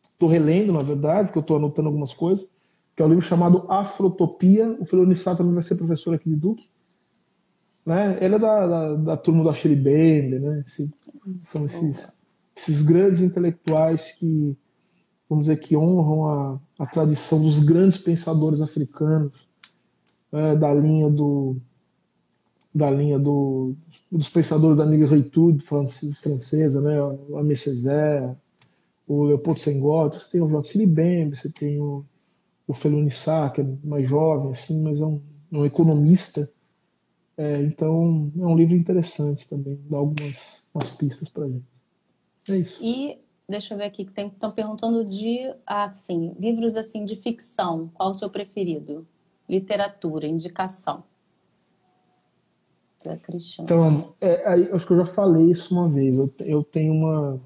Estou 0.03 0.29
relendo, 0.29 0.73
na 0.73 0.81
verdade, 0.81 1.29
porque 1.29 1.39
eu 1.39 1.43
estou 1.43 1.57
anotando 1.57 1.87
algumas 1.87 2.13
coisas. 2.13 2.49
Que 2.97 3.03
é 3.03 3.07
um 3.07 3.11
livro 3.11 3.25
chamado 3.25 3.65
Afrotopia. 3.69 4.77
O 4.81 4.85
Feluine 4.85 5.15
Sarr 5.15 5.37
também 5.37 5.55
vai 5.55 5.63
ser 5.63 5.77
professor 5.77 6.17
aqui 6.17 6.29
de 6.29 6.35
Duke. 6.35 6.69
Né? 7.85 8.19
Ele 8.21 8.35
é 8.35 8.39
da, 8.41 8.67
da, 8.67 8.95
da 8.95 9.17
turma 9.17 9.45
da 9.45 9.55
Shirley 9.55 9.81
Bender, 9.81 10.41
né? 10.41 10.65
Esse, 10.67 10.93
são 11.43 11.65
esses, 11.65 12.21
esses 12.57 12.83
grandes 12.83 13.21
intelectuais 13.21 14.17
que, 14.19 14.57
vamos 15.31 15.45
dizer, 15.45 15.61
que 15.61 15.77
honram 15.77 16.27
a, 16.27 16.61
a 16.81 16.87
tradição 16.87 17.41
dos 17.41 17.63
grandes 17.63 17.99
pensadores 17.99 18.61
africanos, 18.61 19.47
né? 20.33 20.57
da 20.57 20.75
linha 20.75 21.09
do 21.09 21.57
da 22.77 22.91
linha 22.91 23.19
do, 23.19 23.75
dos 24.13 24.29
pensadores 24.29 24.77
da 24.77 24.85
negritude 24.85 25.65
francesa, 25.65 26.83
né? 26.83 27.03
o 27.03 27.39
Aimé 27.39 27.55
Césaire, 27.55 28.37
o 29.09 29.25
Leopoldo 29.25 29.61
Senghor, 29.61 30.13
você 30.13 30.31
tem 30.31 30.43
o 30.43 30.49
Joaquim 30.49 30.81
Libembe, 30.81 31.39
você 31.39 31.51
tem 31.51 31.81
o, 31.81 32.05
o 32.69 32.75
Feluni 32.75 33.11
Sá, 33.11 33.49
que 33.49 33.63
é 33.63 33.67
mais 33.83 34.07
jovem, 34.07 34.51
assim, 34.51 34.83
mas 34.83 35.01
é 35.01 35.07
um, 35.07 35.23
um 35.51 35.65
economista. 35.65 36.53
É, 37.39 37.63
então, 37.63 38.31
é 38.39 38.45
um 38.45 38.55
livro 38.55 38.75
interessante 38.75 39.49
também, 39.49 39.81
dá 39.89 39.97
algumas 39.97 40.67
umas 40.75 40.91
pistas 40.91 41.31
para 41.31 41.49
gente. 41.49 41.65
É 42.47 42.59
isso. 42.59 42.85
E 42.85 43.19
deixa 43.49 43.73
eu 43.73 43.79
ver 43.79 43.85
aqui 43.85 44.05
que 44.05 44.21
estão 44.21 44.51
perguntando 44.51 45.03
de 45.03 45.51
assim 45.65 46.35
livros 46.39 46.77
assim 46.77 47.07
de 47.07 47.17
ficção. 47.17 47.91
Qual 47.95 48.11
o 48.11 48.15
seu 48.15 48.29
preferido? 48.29 49.07
Literatura, 49.49 50.27
indicação 50.27 51.05
Cristiano. 53.15 53.65
Então, 53.65 54.15
é, 54.21 54.49
aí, 54.49 54.71
acho 54.73 54.87
que 54.87 54.93
eu 54.93 54.99
já 54.99 55.07
falei 55.07 55.51
isso 55.51 55.75
uma 55.75 55.89
vez. 55.89 56.17
Eu, 56.17 56.33
eu 56.41 56.63
tenho 56.65 56.95
uma. 56.95 57.41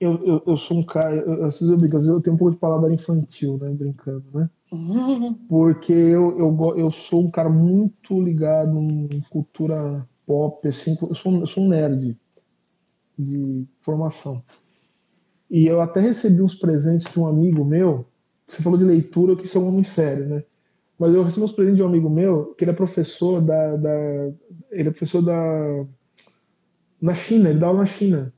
Eu, 0.00 0.24
eu, 0.24 0.42
eu 0.46 0.56
sou 0.56 0.78
um 0.78 0.82
cara. 0.82 1.14
Eu, 1.14 1.46
eu, 1.46 1.48
eu 1.48 2.20
tenho 2.20 2.34
um 2.34 2.38
pouco 2.38 2.52
de 2.52 2.58
palavra 2.58 2.92
infantil, 2.92 3.58
né? 3.60 3.70
Brincando, 3.70 4.24
né? 4.32 4.50
Porque 5.48 5.92
eu, 5.92 6.38
eu, 6.38 6.76
eu 6.76 6.90
sou 6.90 7.22
um 7.22 7.30
cara 7.30 7.48
muito 7.48 8.20
ligado 8.20 8.78
em 8.78 9.08
cultura 9.30 10.06
pop, 10.26 10.66
assim. 10.66 10.96
Eu 11.00 11.14
sou, 11.14 11.40
eu 11.40 11.46
sou 11.46 11.64
um 11.64 11.68
nerd 11.68 12.16
de 13.18 13.66
formação. 13.80 14.42
E 15.50 15.66
eu 15.66 15.80
até 15.80 16.00
recebi 16.00 16.42
uns 16.42 16.54
presentes 16.54 17.12
de 17.12 17.20
um 17.20 17.26
amigo 17.26 17.64
meu. 17.64 18.04
Você 18.46 18.62
falou 18.62 18.78
de 18.78 18.84
leitura, 18.84 19.36
que 19.36 19.44
isso 19.44 19.56
é 19.56 19.60
um 19.60 19.68
homem 19.68 19.82
sério, 19.82 20.26
né? 20.26 20.44
Mas 20.98 21.14
eu 21.14 21.22
recebi 21.22 21.44
uns 21.44 21.52
presentes 21.52 21.78
de 21.78 21.82
um 21.82 21.88
amigo 21.88 22.08
meu, 22.08 22.54
que 22.54 22.64
ele 22.64 22.70
é 22.70 22.74
professor 22.74 23.40
da, 23.40 23.76
da 23.76 24.32
ele 24.70 24.88
é 24.88 24.90
professor 24.90 25.22
da 25.22 25.84
na 27.00 27.14
China, 27.14 27.50
ele 27.50 27.58
dá 27.58 27.66
aula 27.66 27.80
na 27.80 27.86
China. 27.86 28.32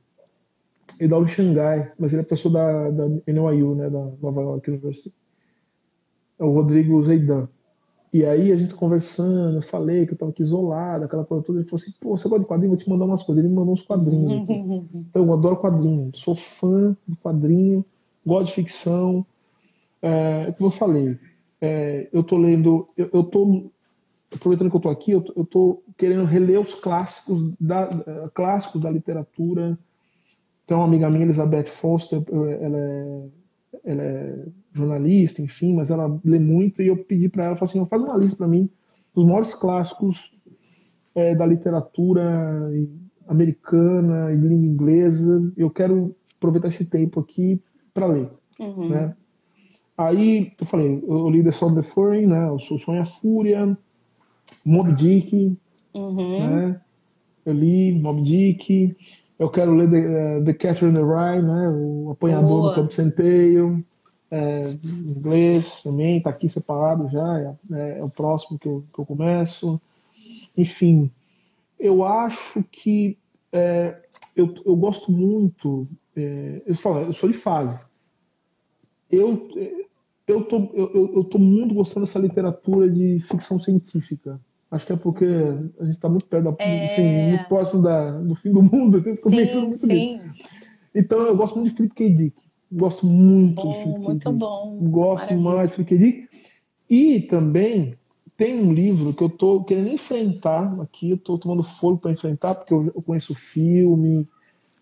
Ele 0.99 1.09
dá 1.09 1.15
aula 1.15 1.27
em 1.27 1.29
Xangai, 1.29 1.93
mas 1.97 2.11
ele 2.11 2.21
é 2.21 2.25
professor 2.25 2.49
da, 2.49 2.89
da 2.89 3.07
NYU, 3.07 3.75
né, 3.75 3.89
da 3.89 4.11
Nova 4.21 4.41
York 4.41 4.69
University. 4.69 5.13
É 6.39 6.43
o 6.43 6.51
Rodrigo 6.51 7.01
Zeidan. 7.01 7.47
E 8.11 8.25
aí 8.25 8.51
a 8.51 8.55
gente 8.55 8.73
conversando, 8.73 9.57
eu 9.57 9.61
falei 9.61 10.05
que 10.05 10.13
eu 10.13 10.17
tava 10.17 10.31
aqui 10.31 10.41
isolado, 10.41 11.05
aquela 11.05 11.25
coisa 11.25 11.43
toda. 11.43 11.59
Ele 11.59 11.67
falou 11.67 11.81
assim: 11.81 11.93
pô, 11.99 12.17
você 12.17 12.27
gosta 12.27 12.43
de 12.43 12.49
quadrinho? 12.49 12.71
Vou 12.71 12.77
te 12.77 12.89
mandar 12.89 13.05
umas 13.05 13.21
coisas. 13.21 13.43
Ele 13.43 13.51
me 13.51 13.59
mandou 13.59 13.73
uns 13.73 13.83
quadrinhos. 13.83 14.33
Aqui. 14.43 14.53
Então 15.09 15.25
eu 15.25 15.33
adoro 15.33 15.57
quadrinho, 15.57 16.11
sou 16.13 16.35
fã 16.35 16.95
de 17.07 17.15
quadrinho, 17.17 17.85
gosto 18.25 18.47
de 18.47 18.53
ficção. 18.53 19.25
É, 20.01 20.53
como 20.57 20.67
eu 20.67 20.71
falei, 20.71 21.17
é, 21.61 22.09
eu 22.11 22.23
tô 22.23 22.37
lendo, 22.37 22.87
eu, 22.95 23.09
eu 23.13 23.23
tô 23.23 23.71
aproveitando 24.33 24.69
que 24.69 24.75
eu 24.75 24.81
tô 24.81 24.89
aqui, 24.89 25.11
eu 25.11 25.21
tô 25.21 25.81
querendo 25.97 26.25
reler 26.25 26.59
os 26.59 26.75
clássicos 26.75 27.53
da 27.59 27.89
clássicos 28.33 28.81
da 28.81 28.89
literatura. 28.89 29.77
Tem 30.65 30.75
uma 30.75 30.85
amiga 30.85 31.09
minha, 31.09 31.23
Elizabeth 31.23 31.67
Foster, 31.67 32.21
ela 32.29 32.77
é, 32.77 33.25
ela 33.85 34.03
é 34.03 34.45
jornalista, 34.73 35.41
enfim, 35.41 35.73
mas 35.73 35.89
ela 35.89 36.19
lê 36.23 36.39
muito 36.39 36.81
e 36.81 36.87
eu 36.87 36.97
pedi 36.97 37.29
para 37.29 37.45
ela, 37.45 37.57
assim, 37.59 37.85
faz 37.85 38.01
uma 38.01 38.17
lista 38.17 38.37
para 38.37 38.47
mim 38.47 38.69
dos 39.15 39.25
maiores 39.25 39.53
clássicos 39.53 40.33
é, 41.15 41.33
da 41.33 41.45
literatura 41.45 42.69
americana 43.27 44.31
e 44.31 44.35
língua 44.35 44.65
inglesa. 44.65 45.51
Eu 45.57 45.69
quero 45.69 46.15
aproveitar 46.37 46.67
esse 46.67 46.89
tempo 46.89 47.19
aqui 47.19 47.61
para 47.93 48.05
ler, 48.05 48.29
uhum. 48.59 48.89
né? 48.89 49.15
Aí, 49.97 50.53
eu 50.59 50.67
falei, 50.67 51.03
eu 51.07 51.29
li 51.29 51.43
The 51.43 51.51
Sound 51.51 51.79
of 51.79 51.87
the 51.87 51.93
Fury, 51.93 52.27
né? 52.27 52.51
O 52.51 52.59
Sonho 52.59 53.01
a 53.01 53.05
Fúria, 53.05 53.77
Mob 54.63 54.93
Dick, 54.93 55.57
uhum. 55.95 56.47
né? 56.47 56.81
Eu 57.43 57.53
li 57.53 57.99
Mob 57.99 58.21
Dick. 58.21 58.95
Eu 59.39 59.49
quero 59.49 59.73
ler 59.73 59.89
The, 59.89 59.97
uh, 59.97 60.45
the 60.45 60.53
Catcher 60.53 60.89
in 60.89 60.93
the 60.93 61.01
Rye, 61.01 61.41
né? 61.41 61.69
O 61.69 62.11
Apanhador 62.11 62.47
Boa. 62.47 62.69
do 62.69 62.75
Campo 62.75 62.93
Centeio. 62.93 63.83
É, 64.29 64.59
em 64.59 65.11
inglês 65.11 65.83
também, 65.83 66.21
tá 66.21 66.29
aqui 66.29 66.49
separado 66.49 67.07
já. 67.07 67.39
É, 67.39 67.55
é, 67.71 67.99
é 67.99 68.03
o 68.03 68.09
próximo 68.09 68.59
que 68.59 68.67
eu, 68.67 68.83
que 68.93 68.99
eu 68.99 69.05
começo. 69.05 69.81
Enfim, 70.55 71.09
eu 71.79 72.03
acho 72.03 72.63
que 72.71 73.17
é, 73.51 73.97
eu, 74.35 74.53
eu 74.65 74.75
gosto 74.75 75.11
muito. 75.11 75.87
É, 76.15 76.61
eu, 76.65 76.75
falo, 76.75 76.99
eu 77.05 77.13
sou 77.13 77.29
de 77.29 77.37
fase. 77.37 77.85
Eu, 79.09 79.49
eu 80.27 80.43
tô, 80.43 80.69
eu, 80.73 81.13
eu 81.15 81.23
tô 81.23 81.39
muito 81.39 81.73
gostando 81.73 82.05
dessa 82.05 82.19
literatura 82.19 82.89
de 82.89 83.19
ficção 83.21 83.57
científica. 83.57 84.39
Acho 84.69 84.85
que 84.85 84.91
é 84.91 84.97
porque 84.97 85.25
a 85.25 85.85
gente 85.85 85.93
está 85.93 86.09
muito 86.09 86.25
perto 86.25 86.51
da, 86.51 86.55
é... 86.63 86.83
assim, 86.83 87.29
muito 87.29 87.47
próximo 87.47 87.81
da, 87.81 88.19
do 88.19 88.35
fim 88.35 88.51
do 88.51 88.61
mundo, 88.61 88.97
assim, 88.97 89.15
sim, 89.15 89.29
muito 89.29 89.73
sim. 89.73 90.19
Então 90.93 91.21
eu 91.21 91.37
gosto 91.37 91.55
muito 91.55 91.69
de 91.69 91.77
Philip 91.77 91.95
K. 91.95 92.09
Dick. 92.09 92.35
Gosto 92.69 93.05
muito 93.05 93.63
bom, 93.63 93.71
de 93.71 93.77
Philip 93.79 93.99
K. 93.99 94.05
Muito 94.05 94.31
bom. 94.33 94.77
Gosto 94.89 95.33
mais 95.37 95.69
de 95.69 95.75
Philip 95.75 95.89
K. 95.89 95.97
Dick. 95.97 96.29
E 96.89 97.21
também 97.21 97.95
tem 98.35 98.61
um 98.61 98.73
livro 98.73 99.13
que 99.13 99.23
eu 99.23 99.29
tô 99.29 99.63
querendo 99.63 99.87
enfrentar 99.87 100.79
aqui, 100.81 101.11
eu 101.11 101.17
tô 101.17 101.37
tomando 101.37 101.63
fogo 101.63 101.97
para 101.97 102.11
enfrentar, 102.11 102.53
porque 102.55 102.73
eu, 102.73 102.91
eu, 102.93 103.01
conheço 103.01 103.31
o 103.31 103.35
filme, 103.35 104.27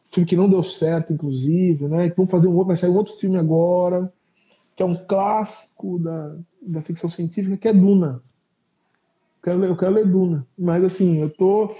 filme 0.08 0.28
que 0.28 0.36
não 0.36 0.50
deu 0.50 0.64
certo, 0.64 1.14
inclusive, 1.14 1.88
né? 1.88 2.12
Vamos 2.18 2.32
fazer 2.32 2.48
um 2.48 2.54
outro, 2.54 2.68
vai 2.68 2.76
sair 2.76 2.89
um 2.89 2.98
outro 2.98 3.14
filme 3.14 3.38
agora 3.38 4.12
que 4.76 4.84
é 4.84 4.86
um 4.86 4.95
clássico 4.95 5.99
da, 5.99 6.36
da 6.61 6.82
ficção 6.82 7.09
científica, 7.09 7.57
que 7.57 7.67
é 7.67 7.73
Duna. 7.73 8.21
Eu 9.38 9.41
quero 9.43 9.65
eu 9.65 9.78
quero 9.78 9.93
ler 9.93 10.05
Duna. 10.05 10.45
Mas, 10.57 10.84
assim, 10.84 11.21
eu 11.21 11.30
tô 11.30 11.73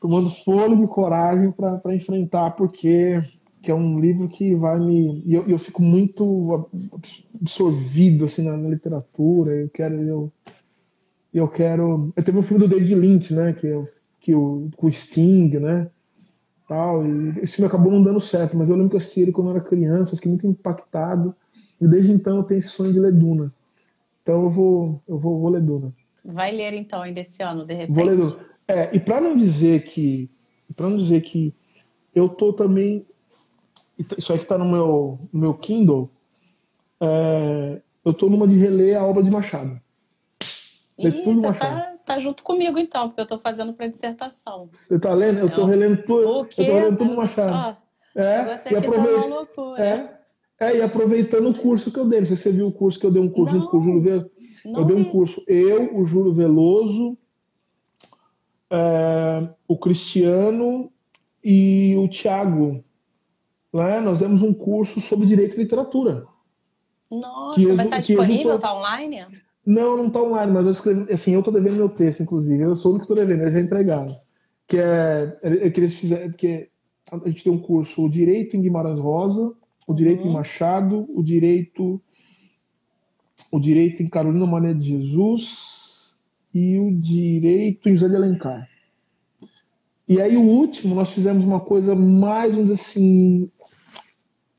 tomando 0.00 0.30
fôlego 0.30 0.84
e 0.84 0.88
coragem 0.88 1.52
para 1.52 1.94
enfrentar, 1.94 2.50
porque 2.52 3.20
que 3.64 3.70
é 3.70 3.74
um 3.74 3.98
livro 3.98 4.28
que 4.28 4.54
vai 4.54 4.78
me. 4.78 5.22
E 5.24 5.34
eu, 5.34 5.48
eu 5.48 5.58
fico 5.58 5.82
muito 5.82 6.68
absorvido 7.40 8.26
assim, 8.26 8.44
na, 8.44 8.56
na 8.56 8.68
literatura. 8.68 9.52
Eu 9.54 9.70
quero. 9.70 9.94
Eu, 10.02 10.32
eu 11.32 11.48
quero. 11.48 12.12
Eu 12.14 12.22
teve 12.22 12.38
um 12.38 12.42
filme 12.42 12.62
do 12.62 12.68
David 12.68 12.94
Lynch, 12.94 13.32
né? 13.32 13.54
Que, 13.54 13.82
que 14.20 14.34
o, 14.34 14.68
com 14.76 14.86
o 14.86 14.92
Sting, 14.92 15.58
né? 15.58 15.90
Tal, 16.68 17.06
e 17.06 17.40
esse 17.42 17.56
filme 17.56 17.68
acabou 17.68 17.92
não 17.92 18.02
dando 18.02 18.20
certo, 18.20 18.56
mas 18.56 18.70
eu 18.70 18.76
lembro 18.76 18.90
que 18.90 18.96
eu 18.96 18.98
assisti 18.98 19.20
ele 19.20 19.32
quando 19.32 19.48
eu 19.50 19.56
era 19.56 19.64
criança, 19.64 20.16
fiquei 20.16 20.30
muito 20.30 20.46
impactado. 20.46 21.34
E 21.84 21.88
desde 21.88 22.12
então 22.12 22.38
eu 22.38 22.42
tenho 22.42 22.58
esse 22.58 22.68
sonho 22.68 22.94
de 22.94 22.98
ler 22.98 23.12
Duna. 23.12 23.52
Então 24.22 24.44
eu 24.44 24.50
vou, 24.50 25.02
eu 25.06 25.18
vou, 25.18 25.38
vou 25.38 25.50
ler 25.50 25.60
Duna. 25.60 25.92
Vai 26.24 26.50
ler 26.50 26.72
então 26.72 27.02
ainda 27.02 27.20
esse 27.20 27.42
ano, 27.42 27.66
de 27.66 27.74
repente. 27.74 27.94
Vou 27.94 28.04
ler 28.06 28.16
Duna. 28.16 28.46
É, 28.66 28.96
e 28.96 28.98
para 28.98 29.20
não 29.20 29.36
dizer 29.36 29.84
que, 29.84 30.30
para 30.74 30.88
não 30.88 30.96
dizer 30.96 31.20
que 31.20 31.52
eu 32.14 32.30
tô 32.30 32.54
também, 32.54 33.06
isso 33.98 34.32
aqui 34.32 34.44
está 34.44 34.56
no 34.56 34.64
meu, 34.64 35.18
no 35.30 35.40
meu 35.40 35.52
Kindle, 35.52 36.10
é, 36.98 37.82
eu 38.02 38.14
tô 38.14 38.30
numa 38.30 38.48
de 38.48 38.56
reler 38.56 38.98
a 38.98 39.04
obra 39.04 39.22
de 39.22 39.30
Machado. 39.30 39.78
Ler 40.98 41.22
tudo 41.22 41.40
você 41.40 41.46
Machado. 41.48 41.80
Tá, 41.80 41.98
tá 42.06 42.18
junto 42.18 42.42
comigo 42.42 42.78
então, 42.78 43.08
porque 43.08 43.20
eu 43.20 43.26
tô 43.26 43.38
fazendo 43.38 43.74
para 43.74 43.88
dissertação. 43.88 44.70
Você 44.72 44.98
tá 44.98 45.12
lendo? 45.12 45.40
Eu 45.40 45.52
tô 45.52 45.66
relendo 45.66 46.02
tudo. 46.02 46.22
Eu 46.22 46.44
tô 46.46 46.62
relendo 46.62 46.96
tudo 46.96 47.14
Machado. 47.14 47.76
Ó, 47.78 47.84
é, 48.18 48.56
você 48.56 48.70
e 48.70 48.76
aproveita, 48.76 49.20
tá 49.20 49.26
uma 49.26 49.36
loucura. 49.36 49.84
É, 49.84 50.13
é, 50.58 50.76
e 50.76 50.82
aproveitando 50.82 51.50
o 51.50 51.54
curso 51.54 51.90
que 51.90 51.98
eu 51.98 52.08
dei. 52.08 52.24
Você 52.24 52.50
viu 52.50 52.68
o 52.68 52.72
curso 52.72 52.98
que 52.98 53.06
eu 53.06 53.10
dei 53.10 53.20
um 53.20 53.28
curso 53.28 53.54
não, 53.54 53.60
junto 53.60 53.70
com 53.70 53.78
o 53.78 53.82
Júlio 53.82 54.00
Veloso? 54.00 54.30
Eu 54.64 54.84
dei 54.84 54.96
um 54.96 55.04
curso, 55.10 55.44
eu, 55.46 55.96
o 55.96 56.04
Júlio 56.04 56.32
Veloso, 56.32 57.18
é, 58.70 59.48
o 59.68 59.76
Cristiano 59.78 60.90
e 61.42 61.94
o 61.98 62.08
Tiago. 62.08 62.82
Lá 63.72 64.00
nós 64.00 64.20
demos 64.20 64.42
um 64.42 64.54
curso 64.54 65.00
sobre 65.00 65.26
direito 65.26 65.56
e 65.56 65.62
literatura. 65.62 66.26
Nossa, 67.10 67.60
que 67.60 67.66
vai 67.72 67.84
estar 67.84 67.98
disponível? 67.98 68.56
Está 68.56 68.74
online? 68.74 69.26
Não, 69.66 69.96
não 69.96 70.08
está 70.08 70.22
online, 70.22 70.52
mas 70.52 70.66
eu 70.66 70.72
escrevi, 70.72 71.12
assim, 71.12 71.32
eu 71.32 71.40
estou 71.40 71.52
devendo 71.52 71.76
meu 71.76 71.88
texto, 71.88 72.22
inclusive. 72.22 72.62
Eu 72.62 72.76
sou 72.76 72.92
o 72.92 72.94
único 72.94 73.06
que 73.06 73.12
estou 73.12 73.26
devendo, 73.26 73.42
eles 73.42 73.54
já 73.54 73.60
entregaram. 73.60 74.16
Que 74.66 74.78
é, 74.78 75.38
é 75.42 75.70
que 75.70 75.80
eles 75.80 75.94
fizeram, 75.94 76.30
porque 76.30 76.68
a 77.10 77.28
gente 77.28 77.44
tem 77.44 77.52
um 77.52 77.58
curso, 77.58 78.08
Direito 78.08 78.56
em 78.56 78.62
Guimarães 78.62 78.98
Rosa, 78.98 79.54
o 79.86 79.94
Direito 79.94 80.22
uhum. 80.22 80.30
em 80.30 80.32
Machado, 80.32 81.06
o 81.14 81.22
Direito 81.22 82.00
o 83.50 83.60
Direito 83.60 84.02
em 84.02 84.08
Carolina 84.08 84.46
Mané 84.46 84.74
de 84.74 84.88
Jesus 84.88 86.16
e 86.52 86.78
o 86.78 86.90
Direito 86.92 87.88
em 87.88 87.92
José 87.92 88.08
de 88.08 88.16
Alencar. 88.16 88.68
E 90.08 90.20
aí 90.20 90.36
o 90.36 90.42
último, 90.42 90.94
nós 90.94 91.10
fizemos 91.10 91.44
uma 91.44 91.60
coisa 91.60 91.94
mais, 91.94 92.52
vamos 92.52 92.70
dizer 92.70 92.82
assim, 92.82 93.50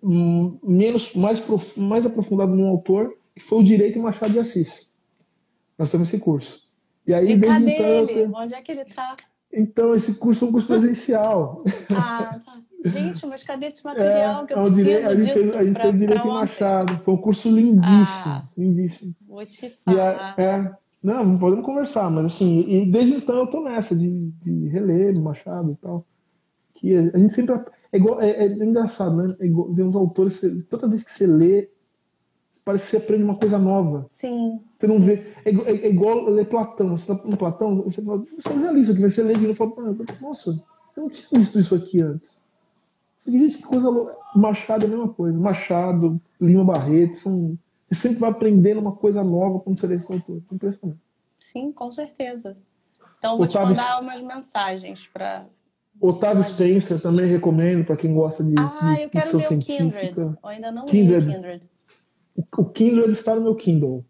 hum, 0.02 0.58
menos, 0.64 1.14
mais, 1.14 1.40
prof, 1.40 1.80
mais 1.80 2.06
aprofundado 2.06 2.56
no 2.56 2.68
autor, 2.68 3.18
que 3.36 3.44
foi 3.44 3.60
o 3.60 3.64
Direito 3.64 4.00
em 4.00 4.02
Machado 4.02 4.34
de 4.34 4.40
Assis. 4.40 4.96
Nós 5.78 5.92
temos 5.92 6.08
esse 6.08 6.20
curso. 6.20 6.66
E 7.06 7.14
aí, 7.14 7.32
e 7.32 7.36
desde 7.36 7.70
então, 7.70 7.86
ele? 7.86 8.14
Tenho... 8.14 8.32
Onde 8.34 8.56
é 8.56 8.62
que 8.62 8.72
ele 8.72 8.82
está? 8.82 9.16
Então, 9.54 9.94
esse 9.94 10.18
curso 10.20 10.46
é 10.46 10.48
um 10.48 10.52
curso 10.52 10.68
presencial. 10.68 11.64
Ah, 11.90 12.40
tá. 12.44 12.62
Gente, 12.86 13.26
mas 13.26 13.44
cadê 13.44 13.66
esse 13.66 13.84
material 13.84 14.44
é, 14.44 14.48
que 14.48 14.54
eu 14.54 14.58
é 14.58 14.62
preciso 14.62 14.90
a 14.90 15.16
gente 15.16 15.26
disso? 15.26 15.34
Fez, 15.34 15.56
a 15.56 15.64
gente 15.64 15.82
fez 15.82 15.98
Direito 15.98 16.28
Machado. 16.28 16.94
Foi 16.98 17.14
um 17.14 17.18
curso 17.18 17.50
lindíssimo. 17.50 18.26
Ah, 18.26 18.44
lindíssimo. 18.58 19.16
Vou 19.28 19.46
te 19.46 19.74
falar. 19.84 20.36
E 20.38 20.42
é, 20.42 20.46
é, 20.46 20.72
não, 21.02 21.38
podemos 21.38 21.66
conversar, 21.66 22.10
mas 22.12 22.26
assim, 22.26 22.60
e 22.68 22.86
desde 22.86 23.16
então 23.16 23.36
eu 23.36 23.48
tô 23.48 23.62
nessa 23.62 23.96
de, 23.96 24.32
de 24.32 24.68
reler 24.70 25.20
Machado 25.20 25.72
e 25.72 25.76
tal. 25.76 26.06
Que 26.76 26.96
a 26.96 27.18
gente 27.18 27.34
sempre. 27.34 27.56
É, 27.92 27.98
igual, 27.98 28.22
é, 28.22 28.30
é 28.30 28.48
engraçado, 28.48 29.16
né? 29.16 29.36
É 29.40 29.46
igual, 29.46 29.74
tem 29.74 29.86
uns 29.86 29.96
autores, 29.96 30.42
toda 30.70 30.88
vez 30.88 31.04
que 31.04 31.12
você 31.12 31.26
lê, 31.26 31.70
parece 32.66 32.86
que 32.86 32.92
você 32.92 32.98
aprende 32.98 33.24
uma 33.24 33.36
coisa 33.36 33.58
nova. 33.58 34.08
Sim. 34.12 34.60
Você 34.78 34.88
não 34.88 34.98
sim. 34.98 35.06
vê. 35.06 35.14
É, 35.46 35.50
é, 35.50 35.86
é, 35.86 35.90
igual 35.90 36.26
ler 36.26 36.48
Platão. 36.48 36.98
Você 36.98 37.16
tá 37.16 37.22
no 37.24 37.38
Platão, 37.38 37.82
você 37.82 38.04
fala, 38.04 38.26
você 38.38 38.62
já 38.62 38.72
li 38.72 38.82
isso 38.82 38.92
aqui, 38.92 39.02
você 39.02 39.24
lê 39.24 39.34
e 39.34 39.56
fala, 39.56 39.74
nossa, 40.22 40.64
eu 40.98 41.04
não 41.04 41.10
tinha 41.10 41.40
visto 41.40 41.60
isso 41.60 41.76
aqui 41.76 42.02
antes. 42.02 42.45
Você 43.26 43.38
diz 43.38 43.56
que 43.56 43.64
coisa. 43.64 43.90
Machado 44.36 44.86
é 44.86 44.88
a 44.88 44.90
mesma 44.90 45.10
coisa. 45.10 45.38
Machado, 45.38 46.22
Lima 46.40 46.64
Barreto, 46.64 47.18
são. 47.18 47.58
Você 47.90 48.10
sempre 48.10 48.20
vai 48.20 48.30
aprendendo 48.32 48.80
uma 48.80 48.96
coisa 48.96 49.24
nova 49.24 49.60
quando 49.60 49.80
você 49.80 49.88
lê 49.88 49.96
esse 49.96 50.12
autor. 50.12 50.42
Impressionante. 50.52 51.00
Sim, 51.38 51.72
com 51.72 51.92
certeza. 51.92 52.58
Então, 53.18 53.38
vou 53.38 53.46
Otávio... 53.46 53.76
te 53.76 53.82
mandar 53.82 54.02
umas 54.02 54.22
mensagens 54.22 55.08
para. 55.12 55.48
Otávio 56.00 56.44
Spencer 56.44 57.02
também 57.02 57.26
recomendo 57.26 57.86
para 57.86 57.96
quem 57.96 58.14
gosta 58.14 58.44
de, 58.44 58.54
ah, 58.58 58.66
de 58.66 59.04
eu 59.04 59.10
quero 59.10 59.38
ler 59.38 59.46
o 59.46 59.60
Kindred. 59.60 60.20
Eu 60.20 60.38
ainda 60.44 60.72
não 60.72 60.86
Kindred. 60.86 61.26
li 61.26 61.32
o 61.32 61.34
Kindred. 61.34 61.64
O 62.58 62.66
Kindred 62.66 63.10
está 63.12 63.34
no 63.36 63.42
meu 63.42 63.56
Kindle. 63.56 64.06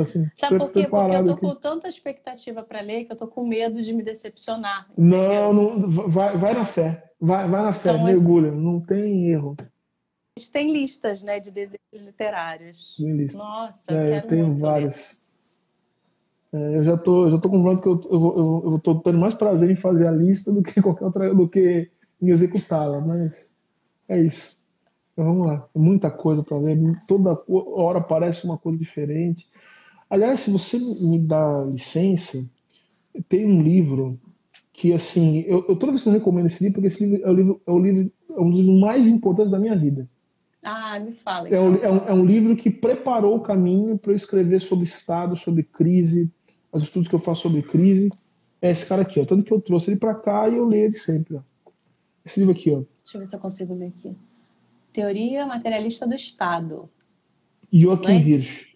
Assim, 0.00 0.30
Sabe 0.34 0.58
por 0.58 0.70
quê? 0.72 0.86
Porque 0.88 1.16
eu 1.16 1.24
tô 1.24 1.32
aqui. 1.32 1.40
com 1.40 1.54
tanta 1.54 1.88
expectativa 1.88 2.62
para 2.62 2.80
ler 2.80 3.04
que 3.04 3.12
eu 3.12 3.16
tô 3.16 3.26
com 3.26 3.46
medo 3.46 3.82
de 3.82 3.92
me 3.92 4.02
decepcionar. 4.02 4.88
Não, 4.96 5.52
não 5.52 5.88
vai, 6.08 6.36
vai 6.36 6.54
na 6.54 6.64
fé. 6.64 7.04
Vai, 7.20 7.48
vai 7.48 7.62
na 7.62 7.72
fé, 7.72 7.90
então, 7.90 8.04
mergulha, 8.04 8.50
assim, 8.50 8.60
não 8.60 8.80
tem 8.80 9.30
erro. 9.30 9.56
Tem 10.52 10.72
listas, 10.72 11.20
né, 11.20 11.40
de 11.40 11.50
desejos 11.50 11.78
literários. 11.92 12.94
Tem 12.96 13.16
listas. 13.16 13.40
Nossa, 13.40 13.92
é, 13.92 14.18
eu, 14.18 14.26
tenho 14.26 14.56
várias. 14.56 15.28
É, 16.52 16.76
eu 16.76 16.84
já 16.84 16.96
tô, 16.96 17.30
já 17.30 17.38
tô 17.38 17.50
comprovando 17.50 17.82
que 17.82 17.88
eu, 17.88 18.00
eu, 18.10 18.38
eu, 18.38 18.72
eu 18.72 18.78
tô 18.78 19.00
tendo 19.00 19.18
mais 19.18 19.34
prazer 19.34 19.68
em 19.70 19.76
fazer 19.76 20.06
a 20.06 20.12
lista 20.12 20.52
do 20.52 20.62
que 20.62 20.80
qualquer 20.80 21.04
outra, 21.04 21.34
do 21.34 21.48
que 21.48 21.90
em 22.22 22.30
executá-la, 22.30 23.00
mas 23.00 23.56
é 24.08 24.20
isso. 24.20 24.57
Então 25.18 25.34
vamos 25.34 25.48
lá, 25.48 25.68
muita 25.74 26.12
coisa 26.12 26.44
para 26.44 26.60
ver, 26.60 26.78
toda 27.08 27.36
hora 27.48 28.00
parece 28.00 28.44
uma 28.44 28.56
coisa 28.56 28.78
diferente. 28.78 29.48
Aliás, 30.08 30.38
se 30.38 30.48
você 30.48 30.78
me 30.78 31.18
dá 31.18 31.64
licença, 31.64 32.38
tem 33.28 33.44
um 33.44 33.60
livro 33.60 34.16
que 34.72 34.92
assim, 34.92 35.40
eu, 35.40 35.66
eu, 35.68 35.74
toda 35.74 35.90
vez 35.90 36.04
que 36.04 36.08
eu 36.08 36.12
recomendo 36.12 36.46
esse 36.46 36.62
livro, 36.62 36.74
porque 36.74 36.86
esse 36.86 37.04
livro 37.04 37.26
é, 37.26 37.28
o 37.28 37.34
livro, 37.34 37.60
é, 37.66 37.70
o 37.72 37.78
livro, 37.80 38.12
é 38.30 38.40
um 38.40 38.48
dos 38.48 38.60
livros 38.60 38.80
mais 38.80 39.08
importantes 39.08 39.50
da 39.50 39.58
minha 39.58 39.74
vida. 39.74 40.08
Ah, 40.62 41.00
me 41.00 41.10
fala. 41.10 41.48
É, 41.48 41.60
um, 41.60 41.74
é, 41.74 41.90
um, 41.90 41.96
é 41.96 42.12
um 42.12 42.24
livro 42.24 42.54
que 42.54 42.70
preparou 42.70 43.38
o 43.38 43.40
caminho 43.40 43.98
para 43.98 44.12
eu 44.12 44.16
escrever 44.16 44.60
sobre 44.60 44.84
Estado, 44.84 45.34
sobre 45.34 45.64
crise, 45.64 46.32
os 46.70 46.84
estudos 46.84 47.08
que 47.08 47.14
eu 47.16 47.18
faço 47.18 47.42
sobre 47.42 47.62
crise. 47.62 48.08
É 48.62 48.70
esse 48.70 48.86
cara 48.86 49.02
aqui, 49.02 49.18
ó. 49.18 49.24
Tanto 49.24 49.42
que 49.42 49.52
eu 49.52 49.60
trouxe 49.60 49.90
ele 49.90 49.98
para 49.98 50.14
cá 50.14 50.48
e 50.48 50.56
eu 50.58 50.64
leio 50.64 50.84
ele 50.84 50.96
sempre. 50.96 51.34
Ó. 51.34 51.40
Esse 52.24 52.38
livro 52.38 52.54
aqui, 52.54 52.70
ó. 52.70 52.84
Deixa 53.02 53.16
eu 53.16 53.18
ver 53.18 53.26
se 53.26 53.34
eu 53.34 53.40
consigo 53.40 53.74
ler 53.74 53.88
aqui. 53.88 54.14
Teoria 54.92 55.46
Materialista 55.46 56.06
do 56.06 56.14
Estado. 56.14 56.88
Joachim 57.72 58.12
é? 58.12 58.18
Hirsch. 58.18 58.68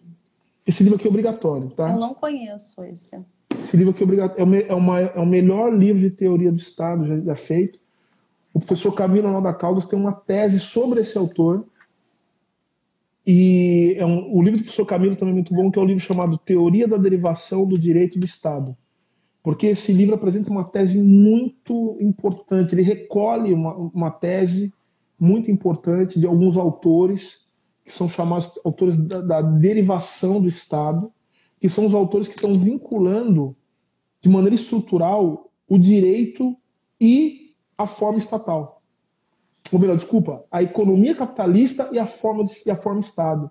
Esse 0.66 0.82
livro 0.82 0.96
aqui 0.96 1.06
é 1.06 1.10
obrigatório, 1.10 1.70
tá? 1.70 1.90
Eu 1.90 1.98
não 1.98 2.14
conheço 2.14 2.82
esse. 2.84 3.18
Esse 3.58 3.76
livro 3.76 3.92
aqui 3.92 4.04
é, 4.04 4.70
é, 4.70 4.74
uma, 4.74 5.00
é 5.00 5.18
o 5.18 5.26
melhor 5.26 5.74
livro 5.74 6.00
de 6.00 6.10
teoria 6.10 6.52
do 6.52 6.58
Estado 6.58 7.06
já, 7.06 7.20
já 7.20 7.34
feito. 7.34 7.80
O 8.54 8.60
professor 8.60 8.92
Camilo 8.92 9.30
Nalda 9.30 9.52
Caldas 9.52 9.86
tem 9.86 9.98
uma 9.98 10.12
tese 10.12 10.60
sobre 10.60 11.00
esse 11.00 11.16
autor. 11.16 11.64
E 13.26 13.94
é 13.98 14.04
um, 14.04 14.36
o 14.36 14.42
livro 14.42 14.58
do 14.58 14.64
professor 14.64 14.84
Camilo 14.84 15.16
também 15.16 15.32
é 15.32 15.34
muito 15.34 15.54
bom, 15.54 15.70
que 15.70 15.78
é 15.78 15.82
um 15.82 15.86
livro 15.86 16.02
chamado 16.02 16.38
Teoria 16.38 16.86
da 16.86 16.96
Derivação 16.96 17.66
do 17.66 17.78
Direito 17.78 18.18
do 18.18 18.26
Estado. 18.26 18.76
Porque 19.42 19.68
esse 19.68 19.92
livro 19.92 20.14
apresenta 20.14 20.50
uma 20.50 20.64
tese 20.64 20.98
muito 20.98 21.96
importante. 22.00 22.74
Ele 22.74 22.82
recolhe 22.82 23.52
uma, 23.52 23.74
uma 23.74 24.10
tese 24.10 24.72
muito 25.22 25.52
importante 25.52 26.18
de 26.18 26.26
alguns 26.26 26.56
autores, 26.56 27.46
que 27.84 27.92
são 27.92 28.08
chamados 28.08 28.58
autores 28.64 28.98
da, 28.98 29.20
da 29.20 29.40
derivação 29.40 30.42
do 30.42 30.48
Estado, 30.48 31.12
que 31.60 31.68
são 31.68 31.86
os 31.86 31.94
autores 31.94 32.26
que 32.26 32.34
estão 32.34 32.52
vinculando 32.54 33.54
de 34.20 34.28
maneira 34.28 34.56
estrutural 34.56 35.52
o 35.68 35.78
direito 35.78 36.56
e 37.00 37.54
a 37.78 37.86
forma 37.86 38.18
estatal. 38.18 38.82
Ou 39.72 39.78
melhor, 39.78 39.94
desculpa, 39.94 40.44
a 40.50 40.60
economia 40.60 41.14
capitalista 41.14 41.88
e 41.92 42.00
a 42.00 42.06
forma, 42.06 42.44
de, 42.44 42.52
e 42.66 42.70
a 42.70 42.76
forma 42.76 42.98
Estado. 42.98 43.48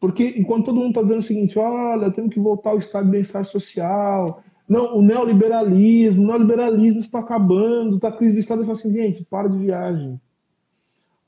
Porque 0.00 0.34
enquanto 0.36 0.66
todo 0.66 0.80
mundo 0.80 0.88
está 0.88 1.02
dizendo 1.02 1.20
o 1.20 1.22
seguinte, 1.22 1.56
olha, 1.60 2.10
temos 2.10 2.34
que 2.34 2.40
voltar 2.40 2.70
ao 2.70 2.78
Estado 2.78 3.04
de 3.04 3.12
bem-estar 3.12 3.44
social, 3.44 4.42
não, 4.68 4.96
o 4.96 5.02
neoliberalismo, 5.02 6.24
o 6.24 6.26
neoliberalismo 6.26 6.98
está 6.98 7.20
acabando, 7.20 7.96
está 7.96 8.10
crise 8.10 8.34
do 8.34 8.40
Estado. 8.40 8.62
Eu 8.62 8.66
falo 8.66 8.78
assim, 8.78 8.92
gente, 8.92 9.24
para 9.24 9.48
de 9.48 9.58
viagem. 9.58 10.20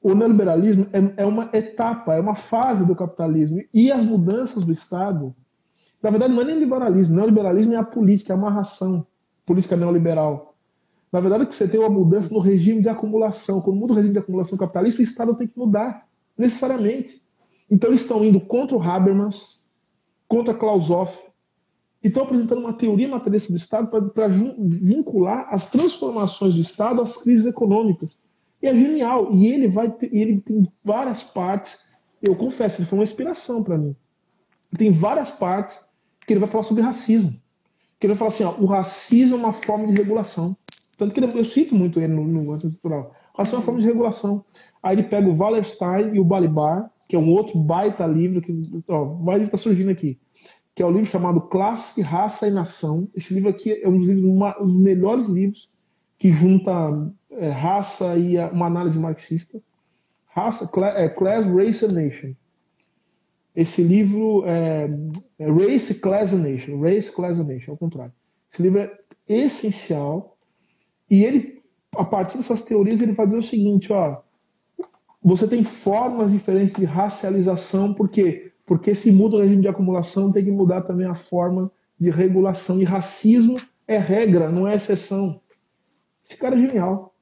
O 0.07 0.15
neoliberalismo 0.15 0.87
é, 0.93 1.23
é 1.23 1.27
uma 1.27 1.51
etapa, 1.53 2.15
é 2.15 2.21
uma 2.21 2.35
fase 2.35 2.87
do 2.87 2.95
capitalismo. 2.95 3.63
E 3.75 3.91
as 3.91 4.05
mudanças 4.05 4.65
do 4.65 4.73
Estado 4.73 5.35
na 6.03 6.11
verdade, 6.11 6.33
não 6.33 6.43
é 6.43 6.45
nem 6.45 6.59
liberalismo. 6.59 7.17
Neoliberalismo 7.17 7.75
é 7.75 7.77
a 7.77 7.85
política, 7.85 8.33
é 8.33 8.37
a 8.37 8.39
amarração. 8.39 9.07
Política 9.45 9.77
neoliberal. 9.77 10.55
Na 11.11 11.19
verdade, 11.19 11.47
que 11.47 11.57
você 11.57 11.67
tem 11.67 11.81
uma 11.81 11.89
mudança 11.89 12.33
no 12.33 12.39
regime 12.39 12.81
de 12.81 12.89
acumulação. 12.89 13.61
Quando 13.61 13.77
muda 13.77 13.93
o 13.93 13.97
regime 13.97 14.13
de 14.13 14.19
acumulação 14.21 14.57
capitalista, 14.57 15.01
o 15.01 15.03
Estado 15.03 15.35
tem 15.35 15.49
que 15.49 15.59
mudar, 15.59 16.07
necessariamente. 16.39 17.21
Então, 17.71 17.91
eles 17.91 18.03
estão 18.03 18.25
indo 18.25 18.41
contra 18.41 18.77
o 18.77 18.83
Habermas, 18.83 19.69
contra 20.29 20.55
Clausewitz, 20.55 21.15
e 22.03 22.09
estão 22.09 22.23
apresentando 22.23 22.59
uma 22.61 22.73
teoria 22.73 23.09
materialista 23.09 23.53
do 23.53 23.57
Estado 23.57 23.89
para 24.13 24.29
vincular 24.29 25.49
as 25.51 25.71
transformações 25.71 26.55
do 26.55 26.61
Estado 26.61 27.01
às 27.01 27.17
crises 27.17 27.47
econômicas. 27.47 28.17
É 28.63 28.75
genial. 28.75 29.33
E 29.33 29.47
ele 29.47 29.69
vai 29.69 29.95
ele 30.03 30.41
tem 30.41 30.67
várias 30.85 31.23
partes. 31.23 31.79
Eu 32.23 32.35
confesso, 32.35 32.81
ele 32.81 32.89
foi 32.89 32.99
uma 32.99 33.05
inspiração 33.05 33.63
para 33.63 33.79
mim. 33.79 33.95
Tem 34.77 34.91
várias 34.91 35.31
partes 35.31 35.81
que 36.27 36.33
ele 36.33 36.41
vai 36.41 36.49
falar 36.49 36.65
sobre 36.65 36.83
racismo. 36.83 37.31
Que 37.99 38.07
ele 38.07 38.15
vai 38.15 38.19
falar 38.19 38.29
assim, 38.29 38.45
ó, 38.45 38.55
o 38.63 38.67
racismo 38.67 39.37
é 39.37 39.39
uma 39.39 39.53
forma 39.53 39.87
de 39.87 39.93
regulação. 39.93 40.57
Tanto 40.97 41.15
que 41.15 41.21
ele, 41.21 41.39
eu 41.39 41.45
cito 41.45 41.75
muito 41.75 42.01
ele 42.01 42.13
no, 42.13 42.27
no. 42.27 42.49
O 42.49 42.51
racismo 42.51 42.81
é 42.85 43.55
uma 43.55 43.63
forma 43.63 43.81
de 43.81 43.87
regulação. 43.87 44.45
Aí 44.83 44.97
ele 44.97 45.03
pega 45.05 45.29
o 45.29 45.37
Wallerstein 45.37 46.15
e 46.15 46.21
o 46.21 46.25
Balibar, 46.25 46.91
que 47.09 47.17
é 47.17 47.19
um 47.19 47.31
outro 47.31 47.59
baita 47.59 48.07
livro 48.07 48.41
que 48.41 48.53
ó, 48.89 49.05
mais 49.17 49.43
está 49.43 49.57
surgindo 49.57 49.91
aqui, 49.91 50.19
que 50.75 50.83
é 50.83 50.87
o 50.87 50.89
um 50.89 50.93
livro 50.93 51.11
chamado 51.11 51.41
Classe, 51.43 52.01
Raça 52.03 52.49
e 52.49 52.51
Nação. 52.51 53.09
Esse 53.15 53.35
livro 53.35 53.49
aqui 53.49 53.81
é 53.83 53.89
um 53.89 53.99
dos, 53.99 54.09
livros, 54.09 54.25
uma, 54.25 54.61
um 54.61 54.67
dos 54.67 54.77
melhores 54.77 55.27
livros 55.27 55.71
que 56.19 56.33
junta 56.33 56.73
é, 57.37 57.49
raça 57.51 58.17
e 58.17 58.37
uma 58.39 58.67
análise 58.67 58.99
marxista. 58.99 59.61
Raça, 60.27 60.71
é, 60.97 61.09
class, 61.09 61.47
Race 61.47 61.85
and 61.85 61.93
Nation. 61.93 62.35
Esse 63.55 63.83
livro 63.83 64.45
é, 64.47 64.89
é 65.39 65.51
Race, 65.51 65.95
Class 65.95 66.33
and 66.33 66.43
Nation. 66.43 66.81
Race, 66.81 67.11
Class 67.11 67.39
and 67.39 67.45
Nation, 67.45 67.71
ao 67.73 67.79
contrário. 67.79 68.13
Esse 68.53 68.63
livro 68.63 68.81
é 68.81 68.91
essencial 69.29 70.37
e 71.11 71.25
ele, 71.25 71.63
a 71.97 72.05
partir 72.05 72.37
dessas 72.37 72.63
teorias, 72.63 73.01
ele 73.01 73.13
vai 73.13 73.27
dizer 73.27 73.39
o 73.39 73.43
seguinte, 73.43 73.93
ó, 73.93 74.21
você 75.23 75.47
tem 75.49 75.65
formas 75.65 76.33
diferentes 76.33 76.77
de 76.77 76.85
racialização, 76.85 77.95
por 77.95 78.09
quê? 78.09 78.53
Porque 78.65 78.95
se 78.95 79.11
muda 79.13 79.37
o 79.37 79.41
regime 79.41 79.63
de 79.63 79.69
acumulação, 79.69 80.33
tem 80.33 80.45
que 80.45 80.51
mudar 80.51 80.83
também 80.83 81.07
a 81.07 81.15
forma 81.15 81.71
de 81.99 82.11
regulação. 82.11 82.81
E 82.81 82.85
racismo 82.85 83.61
é 83.89 83.99
regra, 83.99 84.51
não 84.51 84.69
é 84.69 84.75
exceção. 84.75 85.41
Esse 86.25 86.37
cara 86.37 86.57
é 86.57 86.67
genial, 86.67 87.15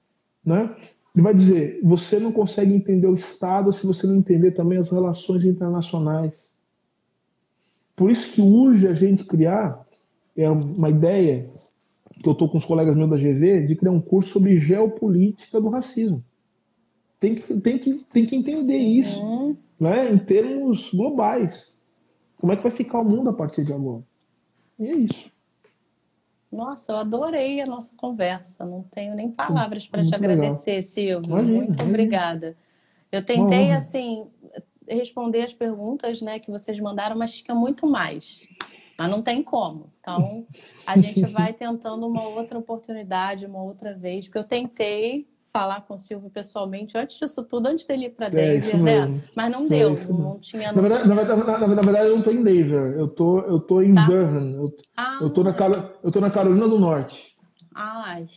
né? 0.44 0.74
Ele 1.14 1.22
vai 1.22 1.34
dizer: 1.34 1.80
você 1.82 2.18
não 2.18 2.32
consegue 2.32 2.74
entender 2.74 3.06
o 3.06 3.14
Estado 3.14 3.72
se 3.72 3.86
você 3.86 4.06
não 4.06 4.16
entender 4.16 4.50
também 4.50 4.78
as 4.78 4.90
relações 4.90 5.44
internacionais. 5.44 6.54
Por 7.94 8.10
isso 8.10 8.32
que 8.32 8.40
urge 8.40 8.88
a 8.88 8.94
gente 8.94 9.24
criar 9.24 9.84
é 10.36 10.50
uma 10.50 10.90
ideia 10.90 11.48
que 12.20 12.28
eu 12.28 12.32
estou 12.32 12.48
com 12.48 12.58
os 12.58 12.64
colegas 12.64 12.96
meus 12.96 13.10
da 13.10 13.16
GV 13.16 13.66
de 13.66 13.76
criar 13.76 13.92
um 13.92 14.00
curso 14.00 14.30
sobre 14.30 14.58
geopolítica 14.58 15.60
do 15.60 15.68
racismo. 15.68 16.24
Tem 17.20 17.36
que, 17.36 17.60
tem 17.60 17.78
que, 17.78 17.94
tem 18.12 18.26
que 18.26 18.36
entender 18.36 18.78
isso, 18.78 19.22
uhum. 19.22 19.56
né? 19.78 20.10
Em 20.10 20.18
termos 20.18 20.92
globais. 20.92 21.78
Como 22.36 22.52
é 22.52 22.56
que 22.56 22.62
vai 22.62 22.72
ficar 22.72 23.00
o 23.00 23.04
mundo 23.04 23.30
a 23.30 23.32
partir 23.32 23.64
de 23.64 23.72
agora? 23.72 24.02
E 24.78 24.86
é 24.86 24.96
isso. 24.96 25.30
Nossa, 26.54 26.92
eu 26.92 26.96
adorei 26.96 27.60
a 27.60 27.66
nossa 27.66 27.94
conversa. 27.96 28.64
Não 28.64 28.82
tenho 28.84 29.14
nem 29.14 29.30
palavras 29.30 29.86
para 29.86 30.04
te 30.04 30.14
agradecer, 30.14 30.70
legal. 30.70 30.82
Silvio. 30.82 31.30
Imagina, 31.30 31.52
Muito 31.52 31.66
imagina. 31.66 31.88
obrigada. 31.88 32.56
Eu 33.10 33.24
tentei, 33.24 33.72
assim, 33.72 34.30
responder 34.88 35.42
as 35.42 35.52
perguntas 35.52 36.20
né, 36.20 36.38
que 36.38 36.50
vocês 36.50 36.78
mandaram, 36.78 37.16
mas 37.16 37.40
tinha 37.42 37.54
muito 37.54 37.86
mais. 37.86 38.46
Mas 38.98 39.10
não 39.10 39.22
tem 39.22 39.42
como. 39.42 39.92
Então, 40.00 40.46
a 40.86 40.98
gente 40.98 41.24
vai 41.26 41.52
tentando 41.52 42.06
uma 42.06 42.22
outra 42.22 42.58
oportunidade, 42.58 43.46
uma 43.46 43.62
outra 43.62 43.94
vez, 43.94 44.26
porque 44.26 44.38
eu 44.38 44.44
tentei 44.44 45.26
falar 45.54 45.82
com 45.82 45.94
o 45.94 45.98
Silvio 46.00 46.28
pessoalmente 46.28 46.98
antes 46.98 47.16
disso 47.16 47.44
tudo, 47.44 47.68
antes 47.68 47.86
dele 47.86 48.06
ir 48.06 48.10
para 48.10 48.28
Denver, 48.28 48.74
é, 48.74 49.06
né? 49.06 49.20
Mas 49.36 49.52
não 49.52 49.68
deu, 49.68 49.94
é 49.94 50.04
não, 50.08 50.18
não, 50.18 50.38
tinha. 50.40 50.72
Na 50.72 50.82
verdade, 50.82 51.08
na, 51.08 51.14
na, 51.14 51.58
na 51.68 51.82
verdade, 51.82 52.08
eu 52.08 52.10
não 52.10 52.18
estou 52.18 52.32
em 52.32 52.42
Denver, 52.42 52.98
eu 52.98 53.06
tô, 53.06 53.38
eu 53.42 53.60
tô 53.60 53.80
em 53.80 53.94
tá. 53.94 54.04
Durham. 54.04 54.50
Eu, 54.50 54.76
ah, 54.96 55.18
eu, 55.22 55.30
tô 55.30 55.44
na, 55.44 55.54
eu 56.02 56.10
tô 56.10 56.20
na 56.20 56.28
Carolina 56.28 56.66
do 56.66 56.76
Norte. 56.76 57.36
Ai. 57.72 58.28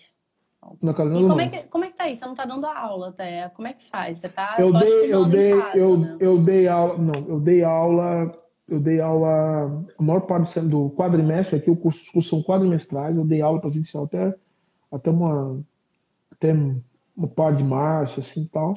Na 0.80 0.94
Carolina 0.94 1.20
e 1.20 1.24
do 1.24 1.28
como 1.30 1.42
Norte. 1.42 1.56
É 1.56 1.62
que, 1.64 1.68
como 1.70 1.86
é 1.86 1.88
que 1.90 1.98
tá 1.98 2.04
aí? 2.04 2.16
Você 2.16 2.26
não 2.26 2.34
está 2.34 2.46
dando 2.46 2.68
aula 2.68 3.10
até? 3.10 3.50
Como 3.50 3.68
é 3.68 3.74
que 3.74 3.90
faz? 3.90 4.20
Você 4.20 4.30
tá 4.30 4.56
eu 4.60 4.72
dei, 4.72 5.14
eu 5.14 5.26
dei, 5.26 5.60
casa, 5.60 5.78
eu, 5.78 5.98
né? 5.98 6.18
eu 6.20 6.38
dei 6.38 6.68
aula, 6.68 6.98
não, 7.00 7.28
eu 7.28 7.40
dei 7.40 7.64
aula, 7.64 8.32
eu 8.70 8.80
dei 8.80 9.02
aula 9.02 9.86
a 9.98 10.04
maior 10.04 10.22
parte 10.22 10.60
do 10.60 10.92
quadrimestre 10.92 11.56
aqui, 11.56 11.72
o 11.72 11.76
curso, 11.76 12.00
os 12.00 12.10
cursos 12.10 12.30
são 12.30 12.44
quadrimestrais, 12.44 13.18
eu 13.18 13.26
dei 13.26 13.42
aula 13.42 13.60
presencial 13.60 14.04
até 14.04 14.36
até 14.92 15.10
uma 15.10 15.60
até 16.32 16.54
uma 17.18 17.28
par 17.28 17.56
de 17.56 17.64
marcha, 17.64 18.22
assim 18.22 18.46
tal. 18.46 18.76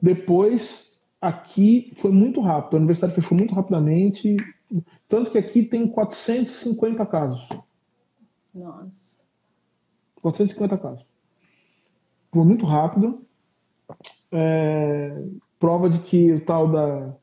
Depois, 0.00 0.92
aqui 1.20 1.92
foi 1.96 2.12
muito 2.12 2.40
rápido, 2.40 2.74
a 2.74 2.76
universidade 2.76 3.14
fechou 3.14 3.36
muito 3.36 3.54
rapidamente, 3.54 4.36
tanto 5.08 5.30
que 5.30 5.38
aqui 5.38 5.62
tem 5.62 5.88
450 5.88 7.06
casos. 7.06 7.48
Nossa. 8.54 9.18
450 10.20 10.76
casos. 10.76 11.06
Foi 12.30 12.44
muito 12.44 12.66
rápido. 12.66 13.22
É, 14.30 15.24
prova 15.58 15.88
de 15.88 15.98
que 16.00 16.32
o 16.32 16.44
tal 16.44 16.70
da, 16.70 17.14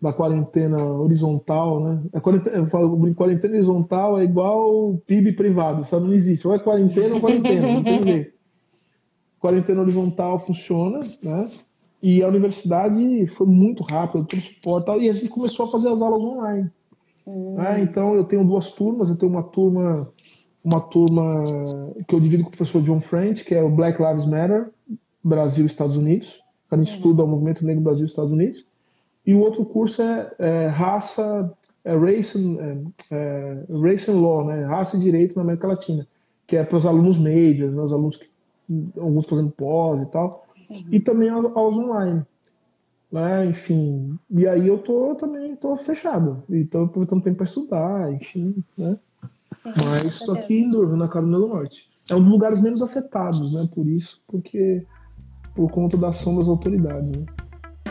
da 0.00 0.12
quarentena 0.12 0.82
horizontal, 0.82 1.84
né? 1.84 2.02
A 2.14 2.20
quarentena, 2.20 2.56
eu 2.56 2.66
falo, 2.66 3.14
quarentena 3.14 3.54
horizontal 3.54 4.18
é 4.18 4.24
igual 4.24 4.96
PIB 5.06 5.34
privado, 5.34 5.84
sabe? 5.84 6.06
Não 6.06 6.14
existe. 6.14 6.48
Ou 6.48 6.54
é 6.54 6.58
quarentena 6.58 7.16
ou 7.16 7.20
quarentena, 7.20 7.74
não 7.74 7.84
tem 7.84 8.02
jeito 8.02 8.32
quarentena 9.40 9.80
horizontal 9.80 10.38
funciona, 10.38 11.00
né? 11.22 11.48
E 12.02 12.22
a 12.22 12.28
universidade 12.28 13.26
foi 13.26 13.46
muito 13.46 13.82
rápida, 13.82 14.24
tudo 14.24 14.40
suporte 14.40 14.86
tal, 14.86 15.00
e 15.00 15.08
a 15.08 15.12
gente 15.12 15.28
começou 15.28 15.66
a 15.66 15.70
fazer 15.70 15.88
as 15.88 16.00
aulas 16.00 16.20
online. 16.20 16.70
Uhum. 17.26 17.56
Né? 17.56 17.82
Então 17.82 18.14
eu 18.14 18.24
tenho 18.24 18.44
duas 18.44 18.72
turmas, 18.72 19.10
eu 19.10 19.16
tenho 19.16 19.32
uma 19.32 19.42
turma, 19.42 20.10
uma 20.64 20.80
turma 20.80 21.42
que 22.08 22.14
eu 22.14 22.20
divido 22.20 22.44
com 22.44 22.48
o 22.48 22.52
professor 22.52 22.82
John 22.82 23.00
French, 23.00 23.44
que 23.44 23.54
é 23.54 23.62
o 23.62 23.68
Black 23.68 24.02
Lives 24.02 24.26
Matter, 24.26 24.70
Brasil 25.22 25.64
e 25.64 25.66
Estados 25.66 25.96
Unidos. 25.96 26.40
A 26.70 26.76
gente 26.76 26.90
uhum. 26.90 26.96
estuda 26.96 27.24
o 27.24 27.26
movimento 27.26 27.66
negro 27.66 27.82
Brasil 27.82 28.04
e 28.04 28.08
Estados 28.08 28.32
Unidos. 28.32 28.64
E 29.26 29.34
o 29.34 29.40
outro 29.40 29.64
curso 29.66 30.00
é, 30.00 30.32
é 30.38 30.66
raça, 30.68 31.52
é 31.84 31.94
race, 31.94 32.38
and, 32.38 32.90
é, 33.12 33.64
é, 33.68 33.78
race 33.82 34.10
and 34.10 34.20
law, 34.20 34.44
né? 34.46 34.64
raça 34.64 34.96
e 34.96 35.00
direito 35.00 35.36
na 35.36 35.42
América 35.42 35.68
Latina, 35.68 36.08
que 36.46 36.56
é 36.56 36.64
para 36.64 36.78
os 36.78 36.86
alunos 36.86 37.18
médios, 37.18 37.74
né? 37.74 37.82
os 37.82 37.92
alunos 37.92 38.16
que 38.16 38.26
alguns 38.96 39.26
fazendo 39.26 39.50
pós 39.50 40.02
e 40.02 40.06
tal, 40.06 40.46
uhum. 40.68 40.84
e 40.90 41.00
também 41.00 41.28
aos 41.28 41.76
online. 41.76 42.24
Né? 43.10 43.46
Enfim, 43.46 44.18
e 44.30 44.46
aí 44.46 44.68
eu 44.68 44.78
tô 44.78 45.14
também 45.16 45.56
tô 45.56 45.76
fechado, 45.76 46.42
e 46.48 46.64
tô 46.64 46.84
aproveitando 46.84 47.22
tempo 47.22 47.38
para 47.38 47.46
estudar, 47.46 48.12
enfim, 48.12 48.62
né? 48.78 48.98
Sim, 49.56 49.72
Mas 49.84 50.04
estou 50.04 50.36
aqui 50.36 50.54
em 50.54 50.70
Durham, 50.70 50.96
na 50.96 51.08
Carolina 51.08 51.38
do 51.38 51.48
Norte. 51.48 51.90
É 52.08 52.14
um 52.14 52.20
dos 52.20 52.30
lugares 52.30 52.60
menos 52.60 52.82
afetados, 52.82 53.52
né? 53.52 53.68
Por 53.74 53.86
isso, 53.86 54.20
porque 54.28 54.86
por 55.54 55.70
conta 55.70 55.96
da 55.96 56.10
ação 56.10 56.36
das 56.36 56.46
autoridades, 56.46 57.10
né? 57.10 57.24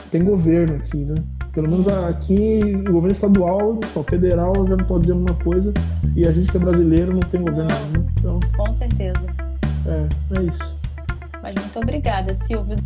Tem 0.09 0.23
governo 0.23 0.77
aqui, 0.77 0.97
né? 1.03 1.15
Pelo 1.51 1.69
menos 1.69 1.87
aqui, 1.87 2.61
o 2.87 2.93
governo 2.93 3.11
estadual, 3.11 3.79
o 3.95 4.03
federal 4.03 4.53
já 4.67 4.77
não 4.77 4.85
pode 4.85 5.01
dizer 5.01 5.13
uma 5.13 5.33
coisa, 5.43 5.73
e 6.15 6.25
a 6.25 6.31
gente 6.31 6.49
que 6.49 6.57
é 6.57 6.59
brasileiro 6.59 7.13
não 7.13 7.19
tem 7.19 7.41
governo 7.41 7.67
nenhum. 7.91 8.07
Então, 8.17 8.39
com 8.55 8.73
certeza. 8.73 9.48
É, 9.89 10.39
é 10.39 10.43
isso. 10.43 10.79
Mas 11.41 11.55
muito 11.55 11.79
obrigada, 11.79 12.33
Silvio. 12.33 12.77